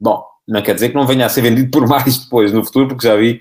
bom, 0.00 0.24
não 0.48 0.62
quer 0.62 0.74
dizer 0.74 0.88
que 0.88 0.96
não 0.96 1.06
venha 1.06 1.26
a 1.26 1.28
ser 1.28 1.42
vendido 1.42 1.70
por 1.70 1.86
mais 1.86 2.18
depois, 2.18 2.52
no 2.52 2.64
futuro, 2.64 2.88
porque 2.88 3.06
já 3.06 3.16
vi 3.16 3.40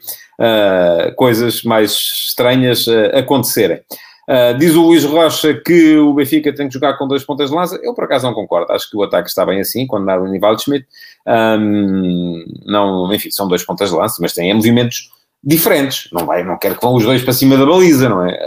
coisas 1.17 1.63
mais 1.63 1.91
estranhas 1.91 2.86
acontecerem. 3.13 3.81
Uh, 4.29 4.55
diz 4.59 4.75
o 4.75 4.83
Luís 4.83 5.03
Rocha 5.03 5.55
que 5.55 5.98
o 5.98 6.13
Benfica 6.13 6.53
tem 6.53 6.67
que 6.67 6.74
jogar 6.75 7.00
com 7.00 7.07
dois 7.07 7.24
pontas 7.24 7.50
de 7.50 7.55
lança. 7.55 7.79
Eu, 7.81 7.95
por 7.95 8.03
acaso, 8.03 8.27
não 8.27 8.33
concordo. 8.36 8.71
Acho 8.71 8.88
que 8.88 8.95
o 8.95 9.01
ataque 9.01 9.27
está 9.27 9.43
bem 9.43 9.59
assim, 9.59 9.88
quando 9.88 10.05
Darwin 10.05 10.36
e 10.36 10.39
Waldschmidt. 10.39 10.86
Um, 11.27 12.45
não, 12.63 13.12
enfim, 13.12 13.31
são 13.31 13.48
dois 13.48 13.63
pontas 13.63 13.89
de 13.89 13.95
lança, 13.95 14.17
mas 14.21 14.33
têm 14.33 14.53
movimentos 14.53 15.09
diferentes. 15.43 16.09
Não, 16.12 16.27
vai, 16.27 16.43
não 16.43 16.59
quero 16.59 16.75
que 16.75 16.81
vão 16.81 16.93
os 16.93 17.03
dois 17.03 17.24
para 17.24 17.33
cima 17.33 17.57
da 17.57 17.65
baliza, 17.65 18.07
não 18.07 18.24
é? 18.24 18.38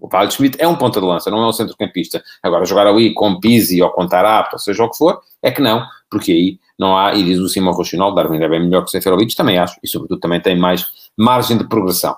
O 0.00 0.08
Waldschmidt 0.08 0.56
é 0.58 0.66
um 0.66 0.76
ponta 0.76 0.98
de 0.98 1.06
lança, 1.06 1.30
não 1.30 1.42
é 1.42 1.46
um 1.46 1.52
centrocampista. 1.52 2.24
Agora, 2.42 2.64
jogar 2.64 2.86
ali 2.86 3.12
com 3.12 3.38
Pizzi 3.38 3.82
ou 3.82 3.90
com 3.90 4.08
Tarapto, 4.08 4.56
ou 4.56 4.58
seja 4.58 4.82
o 4.82 4.90
que 4.90 4.96
for, 4.96 5.20
é 5.42 5.50
que 5.50 5.60
não, 5.60 5.84
porque 6.10 6.32
aí 6.32 6.58
não 6.78 6.96
há, 6.96 7.14
e 7.14 7.22
diz 7.22 7.38
o 7.38 7.48
Simão 7.48 7.74
Rochinol, 7.74 8.14
Darwin 8.14 8.42
é 8.42 8.48
bem 8.48 8.60
melhor 8.60 8.80
que 8.80 8.88
o 8.88 8.90
Seferovic, 8.90 9.36
também 9.36 9.58
acho, 9.58 9.78
e 9.82 9.86
sobretudo 9.86 10.18
também 10.18 10.40
tem 10.40 10.58
mais 10.58 10.86
margem 11.16 11.56
de 11.58 11.68
progressão. 11.68 12.16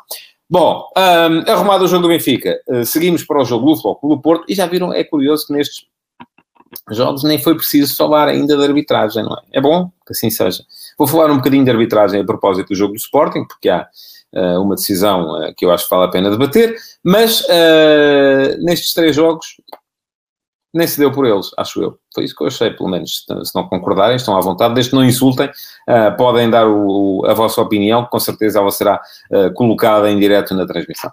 Bom, 0.48 0.86
um, 0.96 1.50
arrumado 1.50 1.84
o 1.84 1.88
jogo 1.88 2.02
do 2.02 2.08
Benfica, 2.08 2.60
uh, 2.68 2.84
seguimos 2.84 3.24
para 3.24 3.40
o 3.40 3.44
jogo 3.44 3.66
do 3.66 3.76
Futebol 3.76 4.16
do 4.16 4.20
Porto, 4.20 4.44
e 4.48 4.54
já 4.54 4.66
viram, 4.66 4.92
é 4.92 5.02
curioso 5.02 5.46
que 5.46 5.52
nestes 5.52 5.86
jogos 6.90 7.24
nem 7.24 7.38
foi 7.38 7.54
preciso 7.54 7.96
falar 7.96 8.28
ainda 8.28 8.56
de 8.56 8.62
arbitragem, 8.62 9.22
não 9.24 9.32
é? 9.32 9.58
É 9.58 9.60
bom 9.60 9.90
que 10.06 10.12
assim 10.12 10.28
seja. 10.28 10.62
Vou 10.98 11.06
falar 11.06 11.30
um 11.30 11.36
bocadinho 11.36 11.64
de 11.64 11.70
arbitragem 11.70 12.20
a 12.20 12.24
propósito 12.24 12.68
do 12.68 12.74
jogo 12.74 12.92
do 12.92 12.98
Sporting, 12.98 13.44
porque 13.46 13.70
há 13.70 13.88
uh, 14.34 14.60
uma 14.60 14.74
decisão 14.74 15.40
uh, 15.40 15.54
que 15.56 15.64
eu 15.64 15.72
acho 15.72 15.84
que 15.84 15.90
vale 15.90 16.06
a 16.06 16.10
pena 16.10 16.30
debater, 16.30 16.76
mas 17.02 17.46
nestes 18.60 18.92
três 18.92 19.16
jogos 19.16 19.56
nem 20.75 20.87
se 20.87 20.99
deu 20.99 21.12
por 21.12 21.26
eles, 21.26 21.50
acho 21.57 21.83
eu. 21.83 21.99
Foi 22.14 22.25
isso 22.25 22.35
que 22.35 22.43
eu 22.43 22.49
achei, 22.49 22.71
pelo 22.71 22.88
menos. 22.88 23.25
Se 23.45 23.54
não 23.54 23.69
concordarem, 23.69 24.16
estão 24.16 24.37
à 24.37 24.40
vontade, 24.40 24.75
desde 24.75 24.90
que 24.90 24.97
não 24.97 25.04
insultem, 25.04 25.49
uh, 25.49 26.16
podem 26.16 26.50
dar 26.50 26.66
o, 26.66 27.21
o, 27.21 27.26
a 27.26 27.35
vossa 27.35 27.61
opinião, 27.61 28.04
que 28.04 28.11
com 28.11 28.21
certeza 28.21 28.59
ela 28.59 28.71
será 28.71 29.00
uh, 29.31 29.52
colocada 29.54 30.11
em 30.11 30.19
direto 30.19 30.54
na 30.54 30.66
transmissão. 30.66 31.11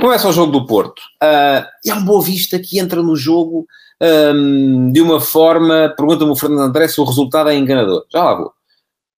Começa 0.00 0.28
o 0.28 0.32
jogo 0.32 0.52
do 0.52 0.64
Porto. 0.64 1.00
Uh, 1.22 1.90
há 1.90 1.96
um 1.96 2.04
Boa 2.04 2.22
Vista 2.22 2.58
que 2.58 2.78
entra 2.78 3.02
no 3.02 3.16
jogo 3.16 3.66
um, 4.00 4.92
de 4.92 5.00
uma 5.00 5.20
forma, 5.20 5.92
pergunta-me 5.96 6.30
o 6.30 6.36
Fernando 6.36 6.68
André 6.68 6.86
se 6.86 7.00
o 7.00 7.04
resultado 7.04 7.50
é 7.50 7.56
enganador. 7.56 8.04
Já 8.12 8.22
lá 8.22 8.34
vou. 8.34 8.52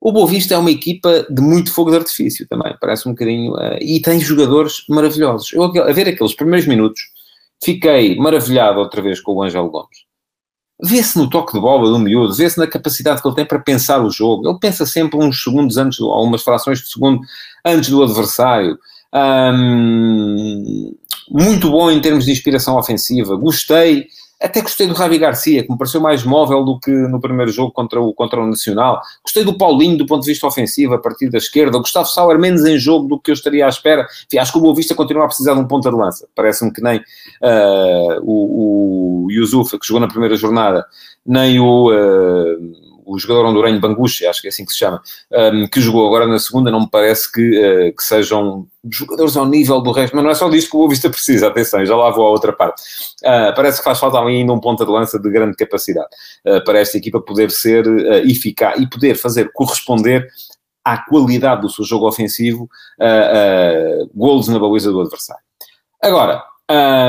O 0.00 0.11
Boa 0.11 0.27
Vista 0.27 0.55
é 0.55 0.59
uma 0.59 0.71
equipa 0.71 1.27
de 1.29 1.43
muito 1.43 1.71
fogo 1.71 1.91
de 1.91 1.99
artifício 1.99 2.49
também, 2.49 2.75
parece 2.81 3.07
um 3.07 3.12
bocadinho, 3.12 3.53
uh, 3.53 3.77
e 3.79 4.00
tem 4.00 4.19
jogadores 4.19 4.85
maravilhosos. 4.89 5.53
Eu, 5.53 5.65
a 5.65 5.93
ver 5.93 6.09
aqueles 6.09 6.35
primeiros 6.35 6.67
minutos, 6.67 7.03
Fiquei 7.62 8.17
maravilhado 8.17 8.79
outra 8.79 9.02
vez 9.02 9.21
com 9.21 9.35
o 9.35 9.43
Ângelo 9.43 9.71
Gomes. 9.71 10.11
Vê-se 10.83 11.19
no 11.19 11.29
toque 11.29 11.52
de 11.52 11.61
bola 11.61 11.90
do 11.90 11.99
miúdo, 11.99 12.33
vê-se 12.35 12.59
na 12.59 12.67
capacidade 12.67 13.21
que 13.21 13.29
ele 13.29 13.35
tem 13.35 13.45
para 13.45 13.59
pensar 13.59 14.02
o 14.02 14.11
jogo. 14.11 14.49
Ele 14.49 14.59
pensa 14.59 14.87
sempre 14.87 15.19
uns 15.19 15.43
segundos 15.43 15.76
antes, 15.76 16.00
ou 16.00 16.25
umas 16.25 16.43
frações 16.43 16.81
de 16.81 16.88
segundo 16.88 17.21
antes 17.64 17.90
do 17.90 18.02
adversário. 18.02 18.79
muito 21.29 21.71
bom 21.71 21.90
em 21.90 22.00
termos 22.00 22.25
de 22.25 22.33
inspiração 22.33 22.79
ofensiva. 22.79 23.37
Gostei 23.37 24.07
até 24.40 24.62
gostei 24.62 24.87
do 24.87 24.94
Ravi 24.94 25.18
Garcia, 25.18 25.62
que 25.62 25.70
me 25.70 25.76
pareceu 25.76 26.00
mais 26.00 26.25
móvel 26.25 26.64
do 26.64 26.78
que 26.78 26.90
no 26.90 27.20
primeiro 27.20 27.52
jogo 27.52 27.70
contra 27.73 28.00
o, 28.00 28.14
contra 28.14 28.40
o 28.40 28.47
Nacional. 28.47 29.00
Gostei 29.23 29.44
do 29.44 29.56
Paulinho 29.56 29.99
do 29.99 30.06
ponto 30.06 30.23
de 30.23 30.30
vista 30.30 30.47
ofensivo, 30.47 30.94
a 30.94 30.99
partir 30.99 31.28
da 31.28 31.37
esquerda. 31.37 31.76
O 31.76 31.80
Gustavo 31.80 32.09
Sauer 32.09 32.38
menos 32.38 32.64
em 32.64 32.78
jogo 32.78 33.06
do 33.06 33.20
que 33.20 33.30
eu 33.30 33.35
estaria 33.35 33.66
à 33.66 33.68
espera. 33.68 34.06
Enfim, 34.26 34.38
acho 34.38 34.52
que 34.52 34.59
o 34.59 34.61
Boa 34.62 34.75
Vista 34.75 34.94
continua 34.94 35.25
a 35.25 35.28
precisar 35.28 35.54
de 35.54 35.61
um 35.61 35.66
ponta 35.66 35.90
de 35.90 35.97
lança. 35.97 36.26
Parece-me 36.35 36.73
que 36.73 36.82
nem 36.82 36.99
uh, 36.99 38.20
o, 38.23 39.26
o 39.26 39.30
Yusufa, 39.30 39.78
que 39.78 39.87
jogou 39.87 40.00
na 40.00 40.09
primeira 40.09 40.37
jornada, 40.37 40.87
nem 41.26 41.61
o... 41.61 41.90
Uh, 41.90 42.89
o 43.11 43.19
jogador 43.19 43.47
hondurenho 43.47 43.81
Banguchi, 43.81 44.25
acho 44.26 44.40
que 44.40 44.47
é 44.47 44.50
assim 44.50 44.64
que 44.64 44.73
se 44.73 44.79
chama, 44.79 45.02
um, 45.33 45.67
que 45.67 45.81
jogou 45.81 46.07
agora 46.07 46.26
na 46.26 46.38
segunda, 46.38 46.71
não 46.71 46.81
me 46.81 46.90
parece 46.90 47.31
que, 47.31 47.40
uh, 47.40 47.97
que 47.97 48.02
sejam 48.02 48.67
jogadores 48.88 49.37
ao 49.37 49.47
nível 49.47 49.81
do 49.81 49.90
resto, 49.90 50.14
mas 50.14 50.25
não 50.25 50.31
é 50.31 50.35
só 50.35 50.49
disso 50.49 50.71
que 50.71 50.76
o 50.76 50.79
Boa 50.79 50.90
Vista 50.90 51.11
precisa, 51.11 51.49
atenção, 51.49 51.84
já 51.84 51.97
lá 51.97 52.11
vou 52.11 52.26
à 52.26 52.30
outra 52.30 52.52
parte. 52.52 52.80
Uh, 53.23 53.54
parece 53.56 53.78
que 53.78 53.84
faz 53.84 53.99
falta 53.99 54.21
ainda 54.21 54.52
um 54.52 54.61
ponta 54.61 54.84
de 54.84 54.91
lança 54.91 55.19
de 55.19 55.28
grande 55.28 55.56
capacidade 55.56 56.08
uh, 56.47 56.65
para 56.65 56.78
esta 56.78 56.97
equipa 56.97 57.21
poder 57.21 57.50
ser 57.50 57.84
eficaz 58.25 58.80
e 58.80 58.89
poder 58.89 59.17
fazer 59.17 59.50
corresponder 59.52 60.28
à 60.84 60.99
qualidade 60.99 61.63
do 61.63 61.69
seu 61.69 61.84
jogo 61.84 62.08
ofensivo 62.08 62.69
golos 64.15 64.49
na 64.49 64.58
baliza 64.58 64.91
do 64.91 65.00
adversário. 65.00 65.43
Agora, 66.02 66.43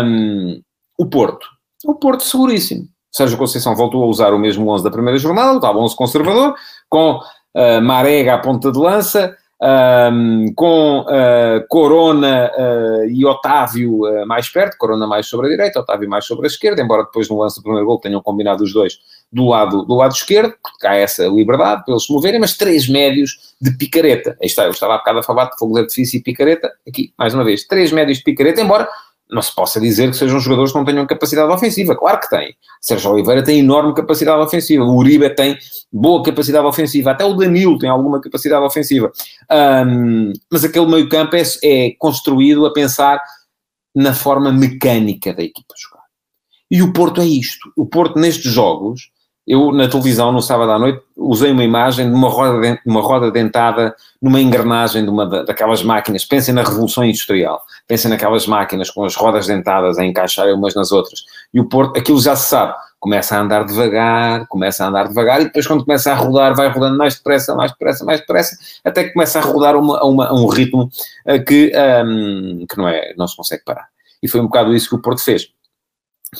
um, 0.04 0.62
o 0.98 1.06
Porto. 1.06 1.48
O 1.86 1.96
Porto 1.96 2.24
seguríssimo. 2.24 2.88
Sérgio 3.12 3.38
Conceição 3.38 3.76
voltou 3.76 4.04
a 4.04 4.08
usar 4.08 4.34
o 4.34 4.40
mesmo 4.40 4.70
11 4.70 4.84
da 4.84 4.92
primeira 4.92 5.20
jornada, 5.20 5.56
estava 5.56 5.78
11 5.78 5.96
conservador, 5.96 6.56
com 6.90 7.18
uh, 7.18 7.82
Marega 7.82 8.36
à 8.36 8.38
ponta 8.38 8.72
de 8.72 8.80
lança, 8.80 9.36
um, 9.62 10.52
com 10.56 11.02
uh, 11.02 11.68
Corona 11.70 12.52
uh, 12.58 13.06
e 13.10 13.24
Otávio 13.24 14.06
uh, 14.06 14.26
mais 14.26 14.50
perto, 14.50 14.76
Corona 14.78 15.06
mais 15.06 15.28
sobre 15.28 15.48
a 15.48 15.50
direita, 15.52 15.80
Otávio 15.80 16.10
mais 16.10 16.26
sobre 16.26 16.48
a 16.48 16.48
esquerda, 16.48 16.82
embora 16.82 17.04
depois 17.04 17.30
no 17.30 17.38
lance 17.38 17.60
do 17.60 17.64
primeiro 17.64 17.86
gol 17.86 18.00
tenham 18.00 18.22
combinado 18.22 18.64
os 18.64 18.74
dois 18.74 19.00
do 19.32 19.46
lado, 19.48 19.86
do 19.86 19.96
lado 19.96 20.14
esquerdo, 20.14 20.56
porque 20.62 20.88
há 20.88 20.96
essa 20.96 21.28
liberdade 21.28 21.84
para 21.86 21.94
eles 21.94 22.06
se 22.06 22.12
moverem, 22.12 22.40
mas 22.40 22.58
três 22.58 22.90
médios 22.90 23.54
de 23.62 23.72
picareta. 23.72 24.36
Aí 24.42 24.48
está, 24.48 24.66
eu 24.66 24.72
estava 24.72 24.96
há 24.96 24.98
bocado 24.98 25.20
a 25.20 25.24
falar 25.24 25.46
de 25.46 25.58
fogo 25.58 25.76
de 25.76 25.82
artifício 25.82 26.18
e 26.18 26.24
picareta, 26.24 26.72
aqui, 26.88 27.14
mais 27.18 27.34
uma 27.34 27.44
vez, 27.44 27.66
três 27.66 27.92
médios 27.92 28.18
de 28.18 28.24
picareta, 28.24 28.62
embora 28.62 28.90
não 29.32 29.42
se 29.42 29.56
possa 29.56 29.80
dizer 29.80 30.12
que 30.12 30.18
sejam 30.18 30.40
jogadores 30.40 30.74
que 30.74 30.78
não 30.78 30.84
tenham 30.84 31.08
capacidade 31.08 31.52
ofensiva. 31.52 31.96
Claro 31.96 32.20
que 32.20 32.30
tem. 32.30 32.54
Sérgio 32.82 33.12
Oliveira 33.12 33.42
tem 33.42 33.60
enorme 33.60 33.94
capacidade 33.94 34.42
ofensiva. 34.42 34.84
O 34.84 34.98
Uribe 34.98 35.30
tem 35.34 35.58
boa 35.92 36.22
capacidade 36.22 36.66
ofensiva. 36.66 37.12
Até 37.12 37.24
o 37.24 37.34
Danilo 37.34 37.78
tem 37.78 37.90
alguma 37.90 38.20
capacidade 38.20 38.66
ofensiva. 38.66 39.10
Um, 39.50 40.34
mas 40.52 40.66
aquele 40.66 40.86
meio 40.86 41.08
campo 41.08 41.38
é, 41.38 41.44
é, 41.64 41.92
construído 41.98 42.66
a 42.66 42.74
pensar 42.74 43.22
na 43.96 44.14
forma 44.14 44.52
mecânica 44.52 45.34
da 45.34 45.44
equipa 45.44 45.74
jogar. 45.78 46.04
E 46.70 46.82
o 46.82 46.92
Porto 46.92 47.22
é 47.22 47.26
isto. 47.26 47.72
O 47.78 47.86
Porto, 47.86 48.20
nestes 48.20 48.52
jogos, 48.52 49.12
eu 49.52 49.70
na 49.74 49.86
televisão, 49.86 50.32
no 50.32 50.42
sábado 50.42 50.72
à 50.72 50.80
noite, 50.80 51.02
usei 51.18 51.52
uma 51.52 51.66
imagem 51.66 52.08
de 52.08 52.16
uma 52.16 52.30
roda, 52.30 52.62
de, 52.62 52.80
uma 52.86 53.02
roda 53.02 53.30
dentada 53.30 53.94
numa 54.22 54.40
engrenagem 54.40 55.04
de 55.04 55.10
uma 55.10 55.26
daquelas 55.44 55.84
máquinas. 55.84 56.24
Pensem 56.24 56.54
na 56.54 56.64
Revolução 56.64 57.04
Industrial. 57.04 57.62
Pensem 57.86 58.10
naquelas 58.10 58.48
máquinas 58.48 58.90
com 58.90 59.04
as 59.04 59.14
rodas 59.14 59.48
dentadas 59.48 60.00
a 60.00 60.06
encaixar 60.06 60.48
umas 60.54 60.74
nas 60.74 60.94
outras. 60.94 61.26
E 61.54 61.60
o 61.60 61.68
Porto, 61.68 62.00
aquilo 62.00 62.18
já 62.22 62.34
se 62.34 62.48
sabe. 62.48 62.74
Começa 62.98 63.36
a 63.36 63.42
andar 63.42 63.66
devagar, 63.66 64.48
começa 64.48 64.86
a 64.86 64.88
andar 64.88 65.10
devagar 65.10 65.42
e 65.42 65.46
depois 65.46 65.68
quando 65.68 65.84
começa 65.84 66.14
a 66.14 66.16
rodar, 66.16 66.56
vai 66.56 66.70
rodando 66.70 66.98
mais 66.98 67.16
depressa, 67.16 67.54
mais 67.54 67.72
depressa, 67.72 68.06
mais 68.06 68.22
depressa, 68.22 68.58
até 68.86 69.04
que 69.04 69.12
começa 69.12 69.38
a 69.38 69.42
rodar 69.42 69.76
uma, 69.76 70.02
uma, 70.02 70.34
um 70.34 70.48
ritmo 70.48 70.88
eh, 71.26 71.40
que, 71.40 71.74
um, 72.06 72.66
que 72.70 72.78
não, 72.78 72.88
é, 72.88 73.14
não 73.18 73.28
se 73.28 73.36
consegue 73.36 73.64
parar. 73.66 73.88
E 74.24 74.30
foi 74.30 74.40
um 74.40 74.46
bocado 74.46 74.74
isso 74.74 74.88
que 74.88 74.96
o 74.96 75.02
Porto 75.02 75.22
fez 75.22 75.50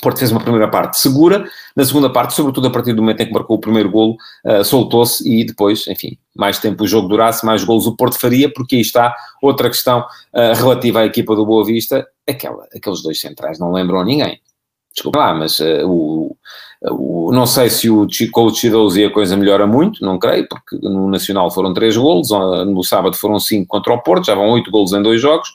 Porto 0.00 0.18
fez 0.18 0.32
uma 0.32 0.40
primeira 0.40 0.68
parte 0.68 0.98
segura, 0.98 1.44
na 1.76 1.84
segunda 1.84 2.08
parte, 2.10 2.32
sobretudo 2.32 2.66
a 2.66 2.70
partir 2.70 2.94
do 2.94 3.02
momento 3.02 3.20
em 3.20 3.26
que 3.26 3.32
marcou 3.32 3.56
o 3.56 3.60
primeiro 3.60 3.90
golo, 3.90 4.16
uh, 4.46 4.64
soltou-se 4.64 5.28
e 5.28 5.44
depois, 5.44 5.86
enfim, 5.86 6.16
mais 6.34 6.58
tempo 6.58 6.84
o 6.84 6.86
jogo 6.86 7.08
durasse, 7.08 7.44
mais 7.44 7.62
golos 7.62 7.86
o 7.86 7.94
Porto 7.94 8.18
faria, 8.18 8.50
porque 8.50 8.76
aí 8.76 8.80
está 8.80 9.14
outra 9.42 9.68
questão 9.68 10.00
uh, 10.00 10.54
relativa 10.56 11.00
à 11.00 11.04
equipa 11.04 11.36
do 11.36 11.44
Boa 11.44 11.62
Vista, 11.62 12.06
aquela, 12.26 12.66
aqueles 12.74 13.02
dois 13.02 13.20
centrais 13.20 13.58
não 13.58 13.70
lembram 13.70 14.02
ninguém. 14.02 14.40
Desculpa 14.94 15.18
lá, 15.18 15.34
mas 15.34 15.58
uh, 15.58 15.86
o, 15.86 16.36
o, 16.90 17.30
não 17.30 17.44
sei 17.44 17.68
se 17.68 17.90
o 17.90 18.06
coach 18.32 18.66
e 18.96 19.04
a 19.04 19.10
coisa 19.10 19.36
melhora 19.36 19.66
muito, 19.66 20.02
não 20.02 20.18
creio, 20.18 20.48
porque 20.48 20.78
no 20.80 21.06
Nacional 21.06 21.50
foram 21.50 21.74
três 21.74 21.98
golos, 21.98 22.30
no 22.30 22.82
sábado 22.82 23.14
foram 23.14 23.38
cinco 23.38 23.66
contra 23.68 23.92
o 23.92 24.02
Porto, 24.02 24.24
já 24.24 24.34
vão 24.34 24.52
oito 24.52 24.70
golos 24.70 24.94
em 24.94 25.02
dois 25.02 25.20
jogos. 25.20 25.50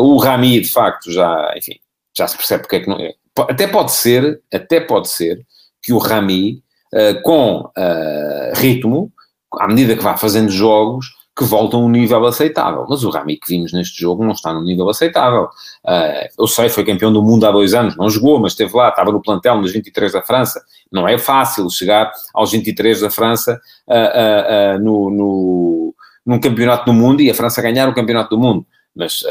o 0.00 0.16
Rami, 0.16 0.60
de 0.60 0.68
facto, 0.68 1.12
já, 1.12 1.54
enfim, 1.56 1.76
já 2.16 2.26
se 2.26 2.36
percebe 2.36 2.62
porque 2.62 2.76
é 2.76 2.80
que 2.80 2.88
não 2.88 2.98
até 3.42 3.66
pode 3.66 3.92
ser, 3.92 4.40
até 4.52 4.80
pode 4.80 5.08
ser 5.08 5.44
que 5.82 5.92
o 5.92 5.98
Rami, 5.98 6.62
uh, 6.94 7.22
com 7.22 7.60
uh, 7.60 8.52
ritmo, 8.54 9.12
à 9.54 9.66
medida 9.66 9.96
que 9.96 10.02
vá 10.02 10.16
fazendo 10.16 10.50
jogos, 10.50 11.06
que 11.38 11.44
voltam 11.44 11.82
a 11.82 11.84
um 11.84 11.88
nível 11.88 12.26
aceitável. 12.26 12.84
Mas 12.88 13.04
o 13.04 13.10
Rami 13.10 13.36
que 13.36 13.54
vimos 13.54 13.72
neste 13.72 14.00
jogo 14.00 14.24
não 14.24 14.32
está 14.32 14.52
num 14.52 14.64
nível 14.64 14.88
aceitável. 14.88 15.44
Uh, 15.86 16.28
eu 16.36 16.48
sei, 16.48 16.68
foi 16.68 16.84
campeão 16.84 17.12
do 17.12 17.22
mundo 17.22 17.46
há 17.46 17.52
dois 17.52 17.74
anos, 17.74 17.96
não 17.96 18.10
jogou, 18.10 18.40
mas 18.40 18.52
esteve 18.52 18.76
lá, 18.76 18.88
estava 18.88 19.12
no 19.12 19.22
plantel 19.22 19.56
nos 19.60 19.72
23 19.72 20.12
da 20.12 20.22
França. 20.22 20.60
Não 20.90 21.06
é 21.06 21.16
fácil 21.16 21.70
chegar 21.70 22.10
aos 22.34 22.50
23 22.50 23.02
da 23.02 23.10
França 23.10 23.60
uh, 23.86 24.76
uh, 24.76 24.82
no, 24.82 25.10
no, 25.10 25.94
num 26.26 26.40
campeonato 26.40 26.86
do 26.86 26.92
mundo 26.92 27.22
e 27.22 27.30
a 27.30 27.34
França 27.34 27.62
ganhar 27.62 27.88
o 27.88 27.94
campeonato 27.94 28.30
do 28.30 28.38
mundo. 28.42 28.66
Mas 28.96 29.22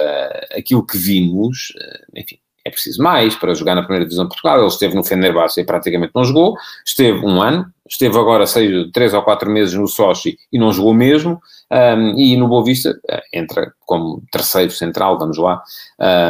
aquilo 0.56 0.86
que 0.86 0.98
vimos, 0.98 1.74
enfim, 2.16 2.38
é 2.68 2.70
preciso 2.70 3.02
mais 3.02 3.34
para 3.36 3.54
jogar 3.54 3.76
na 3.76 3.82
primeira 3.82 4.06
divisão 4.06 4.26
de 4.26 4.30
Portugal. 4.30 4.60
Ele 4.60 4.68
esteve 4.68 4.94
no 4.94 5.04
Fenerbahçe 5.04 5.62
e 5.62 5.66
praticamente 5.66 6.12
não 6.14 6.24
jogou, 6.26 6.56
esteve 6.86 7.26
um 7.26 7.42
ano, 7.42 7.66
esteve 7.90 8.18
agora 8.18 8.46
seis, 8.46 8.92
três 8.92 9.14
ou 9.14 9.22
quatro 9.22 9.50
meses 9.50 9.74
no 9.74 9.88
Sochi 9.88 10.38
e 10.52 10.60
não 10.60 10.74
jogou 10.74 10.94
mesmo, 10.94 11.40
um, 11.72 12.20
e 12.20 12.36
no 12.36 12.48
Boa 12.48 12.64
Vista 12.64 12.98
eh, 13.10 13.24
entra 13.34 13.74
como 13.86 14.22
terceiro 14.32 14.72
central, 14.72 15.18
vamos 15.18 15.38
lá. 15.38 15.62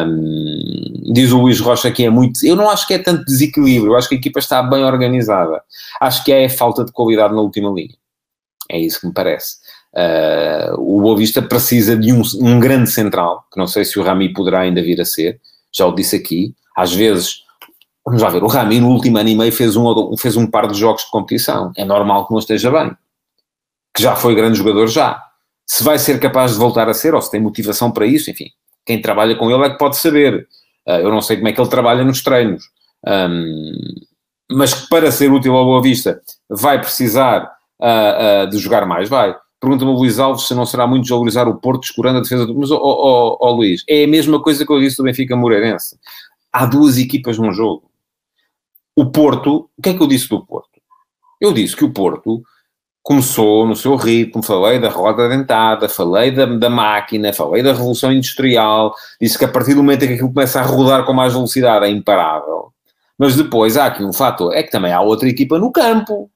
Um, 0.07 1.11
diz 1.11 1.31
o 1.31 1.41
Luís 1.41 1.59
Rocha 1.59 1.91
que 1.91 2.05
é 2.05 2.09
muito. 2.09 2.45
Eu 2.45 2.55
não 2.55 2.69
acho 2.69 2.85
que 2.87 2.93
é 2.93 2.99
tanto 2.99 3.25
desequilíbrio, 3.25 3.93
eu 3.93 3.97
acho 3.97 4.07
que 4.07 4.15
a 4.15 4.17
equipa 4.17 4.39
está 4.39 4.61
bem 4.61 4.83
organizada. 4.83 5.61
Acho 5.99 6.23
que 6.23 6.31
é 6.31 6.47
falta 6.49 6.85
de 6.85 6.91
qualidade 6.91 7.33
na 7.33 7.41
última 7.41 7.69
linha. 7.71 7.95
É 8.69 8.79
isso 8.79 9.01
que 9.01 9.07
me 9.07 9.13
parece. 9.13 9.55
Uh, 9.93 10.97
o 10.97 11.01
Boa 11.01 11.17
Vista 11.17 11.41
precisa 11.41 11.97
de 11.97 12.11
um, 12.11 12.21
um 12.41 12.59
grande 12.59 12.91
central, 12.91 13.45
que 13.51 13.57
não 13.57 13.67
sei 13.67 13.85
se 13.85 13.97
o 13.99 14.03
Rami 14.03 14.33
poderá 14.33 14.59
ainda 14.59 14.81
vir 14.81 15.01
a 15.01 15.05
ser 15.05 15.39
já 15.77 15.85
o 15.85 15.93
disse 15.93 16.15
aqui, 16.15 16.55
às 16.75 16.93
vezes, 16.93 17.43
vamos 18.05 18.21
lá 18.21 18.29
ver, 18.29 18.43
o 18.43 18.47
Rami 18.47 18.79
no 18.79 18.89
último 18.89 19.17
ano 19.17 19.29
e 19.29 19.35
meio 19.35 19.51
fez 19.51 19.75
um, 19.75 20.17
fez 20.17 20.35
um 20.35 20.47
par 20.47 20.67
de 20.67 20.77
jogos 20.77 21.03
de 21.03 21.11
competição, 21.11 21.71
é 21.77 21.85
normal 21.85 22.25
que 22.25 22.31
não 22.31 22.39
esteja 22.39 22.71
bem, 22.71 22.95
que 23.95 24.01
já 24.01 24.15
foi 24.15 24.35
grande 24.35 24.57
jogador 24.57 24.87
já, 24.87 25.21
se 25.65 25.83
vai 25.83 25.99
ser 25.99 26.19
capaz 26.19 26.53
de 26.53 26.57
voltar 26.57 26.87
a 26.89 26.93
ser, 26.93 27.13
ou 27.13 27.21
se 27.21 27.29
tem 27.29 27.41
motivação 27.41 27.91
para 27.91 28.05
isso, 28.05 28.31
enfim, 28.31 28.49
quem 28.85 29.01
trabalha 29.01 29.35
com 29.35 29.51
ele 29.51 29.65
é 29.65 29.69
que 29.69 29.77
pode 29.77 29.97
saber, 29.97 30.47
uh, 30.87 30.91
eu 30.91 31.11
não 31.11 31.21
sei 31.21 31.37
como 31.37 31.49
é 31.49 31.53
que 31.53 31.59
ele 31.59 31.69
trabalha 31.69 32.03
nos 32.03 32.21
treinos, 32.21 32.63
mas 34.49 34.73
que 34.73 34.89
para 34.89 35.11
ser 35.11 35.31
útil 35.31 35.55
ao 35.55 35.65
Boa 35.65 35.81
Vista 35.81 36.21
vai 36.49 36.79
precisar 36.79 37.43
uh, 37.81 38.45
uh, 38.45 38.49
de 38.49 38.57
jogar 38.57 38.85
mais, 38.85 39.09
vai. 39.09 39.35
Pergunta-me 39.59 39.91
o 39.91 39.95
Luís 39.95 40.19
Alves 40.19 40.47
se 40.47 40.53
não 40.53 40.65
será 40.65 40.85
muito 40.85 41.03
desvalorizar 41.03 41.47
o 41.47 41.55
Porto 41.55 41.83
escurando 41.83 42.19
a 42.19 42.21
defesa 42.21 42.45
do... 42.45 42.53
Mas, 42.53 42.69
ó 42.69 42.77
oh, 42.77 42.79
oh, 42.79 43.37
oh, 43.39 43.51
Luís, 43.51 43.83
é 43.89 44.03
a 44.03 44.07
mesma 44.07 44.41
coisa 44.41 44.65
que 44.65 44.71
eu 44.71 44.79
disse 44.79 44.97
do 44.97 45.03
Benfica 45.03 45.35
Moreirense. 45.35 45.97
Há 46.53 46.65
duas 46.65 46.97
equipas 46.97 47.37
num 47.37 47.51
jogo. 47.51 47.89
O 48.95 49.07
Porto... 49.07 49.69
O 49.75 49.81
que 49.81 49.89
é 49.89 49.93
que 49.93 50.01
eu 50.01 50.07
disse 50.07 50.29
do 50.29 50.45
Porto? 50.45 50.79
Eu 51.41 51.51
disse 51.53 51.75
que 51.75 51.85
o 51.85 51.91
Porto 51.91 52.43
começou 53.07 53.65
no 53.65 53.73
seu 53.73 53.95
ritmo, 53.95 54.43
falei 54.43 54.79
da 54.79 54.89
roda 54.89 55.29
dentada, 55.29 55.87
falei 55.87 56.29
da, 56.29 56.45
da, 56.45 56.69
máquina, 56.69 57.31
falei 57.31 57.63
da 57.63 57.71
revolução 57.71 58.11
industrial, 58.11 58.93
disse 59.21 59.37
que 59.37 59.45
a 59.45 59.47
partir 59.47 59.75
do 59.75 59.81
momento 59.81 60.03
em 60.03 60.07
que 60.09 60.13
aquilo 60.15 60.33
começa 60.33 60.59
a 60.59 60.63
rodar 60.63 61.05
com 61.05 61.13
mais 61.13 61.31
velocidade 61.31 61.85
é 61.85 61.89
imparável. 61.89 62.73
Mas 63.17 63.35
depois 63.35 63.77
há 63.77 63.85
aqui 63.85 64.03
um 64.03 64.11
fator, 64.11 64.53
é 64.53 64.61
que 64.61 64.71
também 64.71 64.91
há 64.91 64.99
outra 64.99 65.29
equipa 65.29 65.57
no 65.57 65.71
campo. 65.71 66.29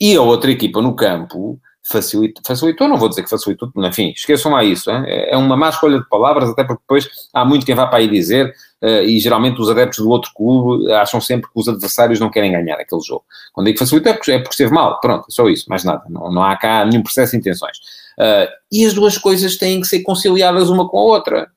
E 0.00 0.16
a 0.16 0.20
outra 0.20 0.50
equipa 0.50 0.82
no 0.82 0.96
campo 0.96 1.58
facilitou, 1.88 2.42
facilitou, 2.44 2.88
não 2.88 2.96
vou 2.96 3.08
dizer 3.08 3.22
que 3.22 3.30
facilitou, 3.30 3.70
enfim, 3.76 4.12
esqueçam 4.14 4.52
lá 4.52 4.64
isso, 4.64 4.90
hein? 4.90 5.04
é 5.06 5.36
uma 5.36 5.56
má 5.56 5.68
escolha 5.68 5.98
de 5.98 6.08
palavras, 6.08 6.48
até 6.50 6.64
porque 6.64 6.82
depois 6.82 7.08
há 7.32 7.44
muito 7.44 7.64
quem 7.64 7.74
vá 7.74 7.86
para 7.86 7.98
aí 7.98 8.08
dizer, 8.08 8.54
uh, 8.82 9.02
e 9.02 9.18
geralmente 9.20 9.60
os 9.60 9.70
adeptos 9.70 9.98
do 9.98 10.08
outro 10.08 10.32
clube 10.34 10.92
acham 10.92 11.20
sempre 11.20 11.50
que 11.50 11.58
os 11.58 11.68
adversários 11.68 12.18
não 12.18 12.30
querem 12.30 12.52
ganhar 12.52 12.74
aquele 12.74 13.00
jogo. 13.02 13.24
Quando 13.52 13.66
digo 13.66 13.78
facilitou 13.78 14.12
é 14.12 14.14
porque, 14.14 14.32
é 14.32 14.38
porque 14.38 14.54
esteve 14.54 14.72
mal, 14.72 15.00
pronto, 15.00 15.26
é 15.28 15.30
só 15.30 15.48
isso, 15.48 15.66
mais 15.68 15.84
nada, 15.84 16.02
não, 16.08 16.30
não 16.30 16.42
há 16.42 16.56
cá 16.56 16.84
nenhum 16.84 17.02
processo 17.02 17.32
de 17.32 17.38
intenções. 17.38 17.78
Uh, 18.18 18.50
e 18.72 18.84
as 18.84 18.92
duas 18.92 19.16
coisas 19.16 19.56
têm 19.56 19.80
que 19.80 19.86
ser 19.86 20.02
conciliadas 20.02 20.68
uma 20.68 20.88
com 20.88 20.98
a 20.98 21.02
outra. 21.02 21.48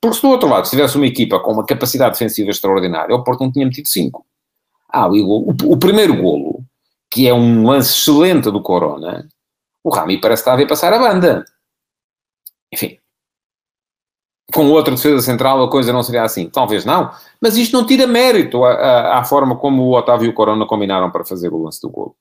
Porque 0.00 0.16
se 0.16 0.22
do 0.22 0.28
outro 0.28 0.48
lado 0.48 0.68
tivesse 0.68 0.96
uma 0.96 1.06
equipa 1.06 1.40
com 1.40 1.52
uma 1.52 1.64
capacidade 1.64 2.12
defensiva 2.12 2.50
extraordinária, 2.50 3.14
o 3.14 3.24
Porto 3.24 3.40
não 3.40 3.50
tinha 3.50 3.64
metido 3.64 3.88
5. 3.88 4.26
Ah, 4.92 5.08
o, 5.08 5.14
o, 5.14 5.56
o 5.72 5.76
primeiro 5.78 6.20
golo, 6.20 6.62
que 7.10 7.26
é 7.26 7.32
um 7.32 7.66
lance 7.66 7.92
excelente 7.92 8.50
do 8.50 8.60
Corona, 8.60 9.26
o 9.82 9.90
Rami 9.90 10.20
parece 10.20 10.42
estar 10.42 10.52
a 10.52 10.56
ver 10.56 10.66
passar 10.66 10.92
a 10.92 10.98
banda. 10.98 11.44
Enfim. 12.72 12.98
Com 14.52 14.66
outra 14.70 14.94
defesa 14.94 15.22
central 15.22 15.62
a 15.62 15.70
coisa 15.70 15.92
não 15.92 16.02
seria 16.02 16.22
assim. 16.22 16.48
Talvez 16.48 16.84
não. 16.84 17.10
Mas 17.40 17.56
isto 17.56 17.72
não 17.72 17.86
tira 17.86 18.06
mérito 18.06 18.64
à, 18.64 18.72
à, 18.72 19.18
à 19.18 19.24
forma 19.24 19.56
como 19.56 19.82
o 19.82 19.96
Otávio 19.96 20.26
e 20.26 20.28
o 20.30 20.34
Corona 20.34 20.66
combinaram 20.66 21.10
para 21.10 21.24
fazer 21.24 21.52
o 21.52 21.62
lance 21.62 21.80
do 21.80 21.88
gol. 21.88 22.16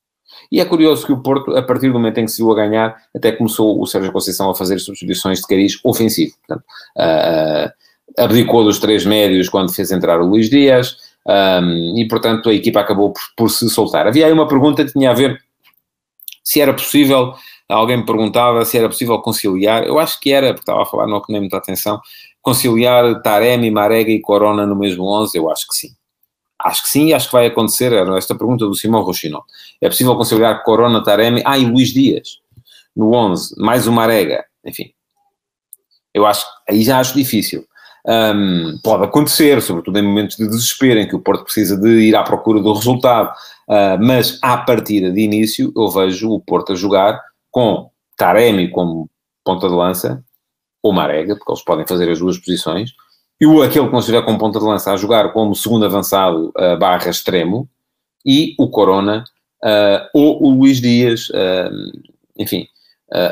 E 0.51 0.59
é 0.59 0.65
curioso 0.65 1.05
que 1.05 1.11
o 1.11 1.21
Porto, 1.21 1.55
a 1.55 1.61
partir 1.61 1.87
do 1.87 1.93
momento 1.93 2.19
em 2.19 2.25
que 2.25 2.31
se 2.31 2.41
viu 2.41 2.51
a 2.51 2.55
ganhar, 2.55 2.95
até 3.15 3.31
começou 3.31 3.81
o 3.81 3.85
Sérgio 3.85 4.11
Conceição 4.11 4.49
a 4.49 4.55
fazer 4.55 4.79
substituições 4.79 5.39
de 5.39 5.47
cariz 5.47 5.79
ofensivo. 5.83 6.35
Portanto, 6.47 6.65
uh, 6.97 8.23
abdicou 8.23 8.63
dos 8.63 8.79
três 8.79 9.05
médios 9.05 9.49
quando 9.49 9.73
fez 9.73 9.91
entrar 9.91 10.21
o 10.21 10.25
Luís 10.25 10.49
Dias, 10.49 10.97
um, 11.27 11.97
e 11.97 12.07
portanto 12.07 12.49
a 12.49 12.53
equipa 12.53 12.79
acabou 12.79 13.13
por, 13.13 13.21
por, 13.35 13.49
se 13.49 13.69
soltar. 13.69 14.07
Havia 14.07 14.25
aí 14.25 14.33
uma 14.33 14.47
pergunta 14.47 14.83
que 14.83 14.93
tinha 14.93 15.11
a 15.11 15.13
ver 15.13 15.39
se 16.43 16.59
era 16.59 16.73
possível 16.73 17.33
alguém 17.69 17.97
me 17.97 18.05
perguntava 18.05 18.65
se 18.65 18.77
era 18.77 18.89
possível 18.89 19.19
conciliar, 19.19 19.83
eu 19.83 19.99
acho 19.99 20.19
que 20.19 20.31
era, 20.31 20.47
porque 20.47 20.61
estava 20.61 20.81
a 20.81 20.85
falar, 20.85 21.07
não 21.07 21.21
nem 21.29 21.41
muita 21.41 21.57
atenção, 21.57 22.01
conciliar 22.41 23.21
Taremi, 23.21 23.69
Marega 23.69 24.11
e 24.11 24.19
Corona 24.19 24.65
no 24.65 24.75
mesmo 24.75 25.05
11, 25.05 25.37
eu 25.37 25.49
acho 25.49 25.67
que 25.67 25.75
sim. 25.75 25.89
Acho 26.61 26.83
que 26.83 26.89
sim 26.89 27.07
e 27.07 27.13
acho 27.13 27.27
que 27.27 27.33
vai 27.33 27.45
acontecer, 27.45 27.93
era 27.93 28.17
esta 28.17 28.35
pergunta 28.35 28.65
do 28.65 28.75
Simão 28.75 29.01
Rochinol. 29.01 29.43
É 29.79 29.87
possível 29.87 30.15
conciliar 30.15 30.63
Corona, 30.63 31.03
Taremi, 31.03 31.41
ah, 31.45 31.57
e 31.57 31.65
Luís 31.65 31.93
Dias, 31.93 32.39
no 32.95 33.13
11, 33.13 33.55
mais 33.57 33.87
o 33.87 33.93
Marega, 33.93 34.43
enfim. 34.65 34.91
Eu 36.13 36.25
acho, 36.25 36.45
aí 36.67 36.83
já 36.83 36.99
acho 36.99 37.13
difícil. 37.13 37.65
Um, 38.05 38.79
pode 38.83 39.03
acontecer, 39.03 39.61
sobretudo 39.61 39.99
em 39.99 40.01
momentos 40.01 40.35
de 40.35 40.47
desespero, 40.47 40.99
em 40.99 41.07
que 41.07 41.15
o 41.15 41.19
Porto 41.19 41.43
precisa 41.43 41.77
de 41.77 41.87
ir 41.87 42.15
à 42.15 42.23
procura 42.23 42.59
do 42.59 42.73
resultado, 42.73 43.29
uh, 43.69 43.97
mas 43.99 44.39
à 44.41 44.57
partida 44.57 45.11
de 45.11 45.21
início 45.21 45.71
eu 45.75 45.89
vejo 45.89 46.31
o 46.31 46.39
Porto 46.39 46.73
a 46.73 46.75
jogar 46.75 47.21
com 47.51 47.89
Taremi 48.17 48.69
como 48.69 49.09
ponta 49.43 49.67
de 49.67 49.73
lança, 49.73 50.23
ou 50.81 50.93
Marega, 50.93 51.35
porque 51.35 51.51
eles 51.51 51.63
podem 51.63 51.87
fazer 51.87 52.09
as 52.09 52.19
duas 52.19 52.37
posições, 52.37 52.91
e 53.39 53.45
o, 53.45 53.61
aquele 53.61 53.87
que 53.87 53.91
não 53.91 53.99
estiver 53.99 54.23
com 54.23 54.37
ponta 54.37 54.59
de 54.59 54.65
lança 54.65 54.91
a 54.91 54.97
jogar 54.97 55.31
como 55.31 55.55
segundo 55.55 55.85
avançado 55.85 56.49
uh, 56.49 56.77
barra 56.77 57.09
extremo, 57.09 57.69
e 58.25 58.55
o 58.59 58.69
Corona, 58.69 59.23
uh, 59.63 60.09
ou 60.13 60.43
o 60.43 60.49
Luís 60.51 60.81
Dias, 60.81 61.29
uh, 61.29 61.69
enfim. 62.37 62.67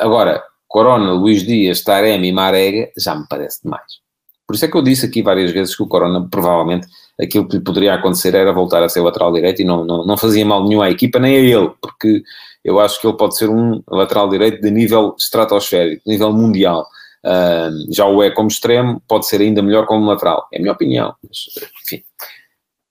agora, 0.02 0.44
Corona, 0.68 1.14
Luís 1.14 1.44
Dias, 1.44 1.82
Taremi 1.82 2.30
e 2.30 2.32
Marega, 2.32 2.92
já 2.98 3.16
me 3.16 3.26
parece 3.30 3.64
demais. 3.64 4.08
Por 4.46 4.56
isso 4.56 4.66
é 4.66 4.68
que 4.70 4.78
eu 4.78 4.82
disse 4.82 5.06
aqui 5.06 5.22
várias 5.22 5.52
vezes 5.52 5.76
que 5.76 5.84
o 5.84 5.88
Corona, 5.88 6.26
provavelmente, 6.30 6.88
aquilo 7.20 7.48
que 7.48 7.58
lhe 7.58 7.64
poderia 7.64 7.94
acontecer 7.94 8.34
era 8.34 8.54
voltar 8.54 8.82
a 8.82 8.90
ser 8.90 9.02
lateral 9.02 9.32
direito 9.34 9.62
e 9.62 9.66
não, 9.66 9.84
não, 9.84 10.06
não 10.06 10.18
fazia 10.18 10.46
mal 10.46 10.64
nenhum 10.64 10.82
à 10.82 10.90
equipa, 10.90 11.20
nem 11.20 11.36
a 11.36 11.40
ele, 11.40 11.72
porque 11.82 12.24
eu 12.68 12.82
acho 12.82 13.00
que 13.00 13.08
ele 13.08 13.16
pode 13.16 13.38
ser 13.38 13.50
um 13.50 13.82
lateral 13.90 14.28
direito 14.28 14.62
de 14.62 14.70
nível 14.70 15.16
estratosférico, 15.18 16.04
de 16.06 16.12
nível 16.12 16.34
mundial. 16.34 16.86
Uh, 17.26 17.94
já 17.94 18.06
o 18.06 18.22
é 18.22 18.30
como 18.30 18.50
extremo, 18.50 19.02
pode 19.08 19.26
ser 19.26 19.40
ainda 19.40 19.62
melhor 19.62 19.86
como 19.86 20.06
lateral. 20.06 20.48
É 20.54 20.58
a 20.58 20.62
minha 20.62 20.74
opinião, 20.74 21.16
mas, 21.24 21.46
enfim. 21.82 22.04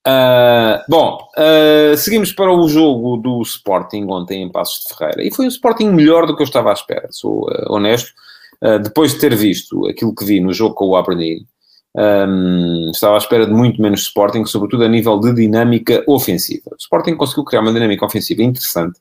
Uh, 0.06 0.80
bom, 0.88 1.18
uh, 1.36 1.96
seguimos 1.96 2.32
para 2.32 2.50
o 2.50 2.66
jogo 2.68 3.18
do 3.18 3.42
Sporting 3.42 4.06
ontem 4.08 4.42
em 4.42 4.50
Passos 4.50 4.86
de 4.86 4.96
Ferreira. 4.96 5.22
E 5.22 5.34
foi 5.34 5.44
um 5.44 5.48
Sporting 5.48 5.90
melhor 5.90 6.26
do 6.26 6.34
que 6.34 6.42
eu 6.42 6.46
estava 6.46 6.70
à 6.70 6.72
espera, 6.72 7.08
sou 7.10 7.42
uh, 7.50 7.74
honesto. 7.74 8.12
depois 8.82 9.12
de 9.12 9.20
ter 9.20 9.34
visto 9.34 9.86
aquilo 9.86 10.14
que 10.14 10.24
vi 10.24 10.40
no 10.40 10.54
jogo 10.54 10.74
com 10.74 10.86
o 10.86 10.96
Aberdeen, 10.96 11.46
um, 11.96 12.90
estava 12.90 13.14
à 13.14 13.18
espera 13.18 13.46
de 13.46 13.52
muito 13.52 13.80
menos 13.80 14.02
Sporting, 14.02 14.44
sobretudo 14.44 14.84
a 14.84 14.88
nível 14.88 15.18
de 15.18 15.34
dinâmica 15.34 16.04
ofensiva. 16.06 16.70
O 16.72 16.76
Sporting 16.78 17.16
conseguiu 17.16 17.44
criar 17.44 17.62
uma 17.62 17.72
dinâmica 17.72 18.04
ofensiva 18.04 18.42
interessante, 18.42 19.00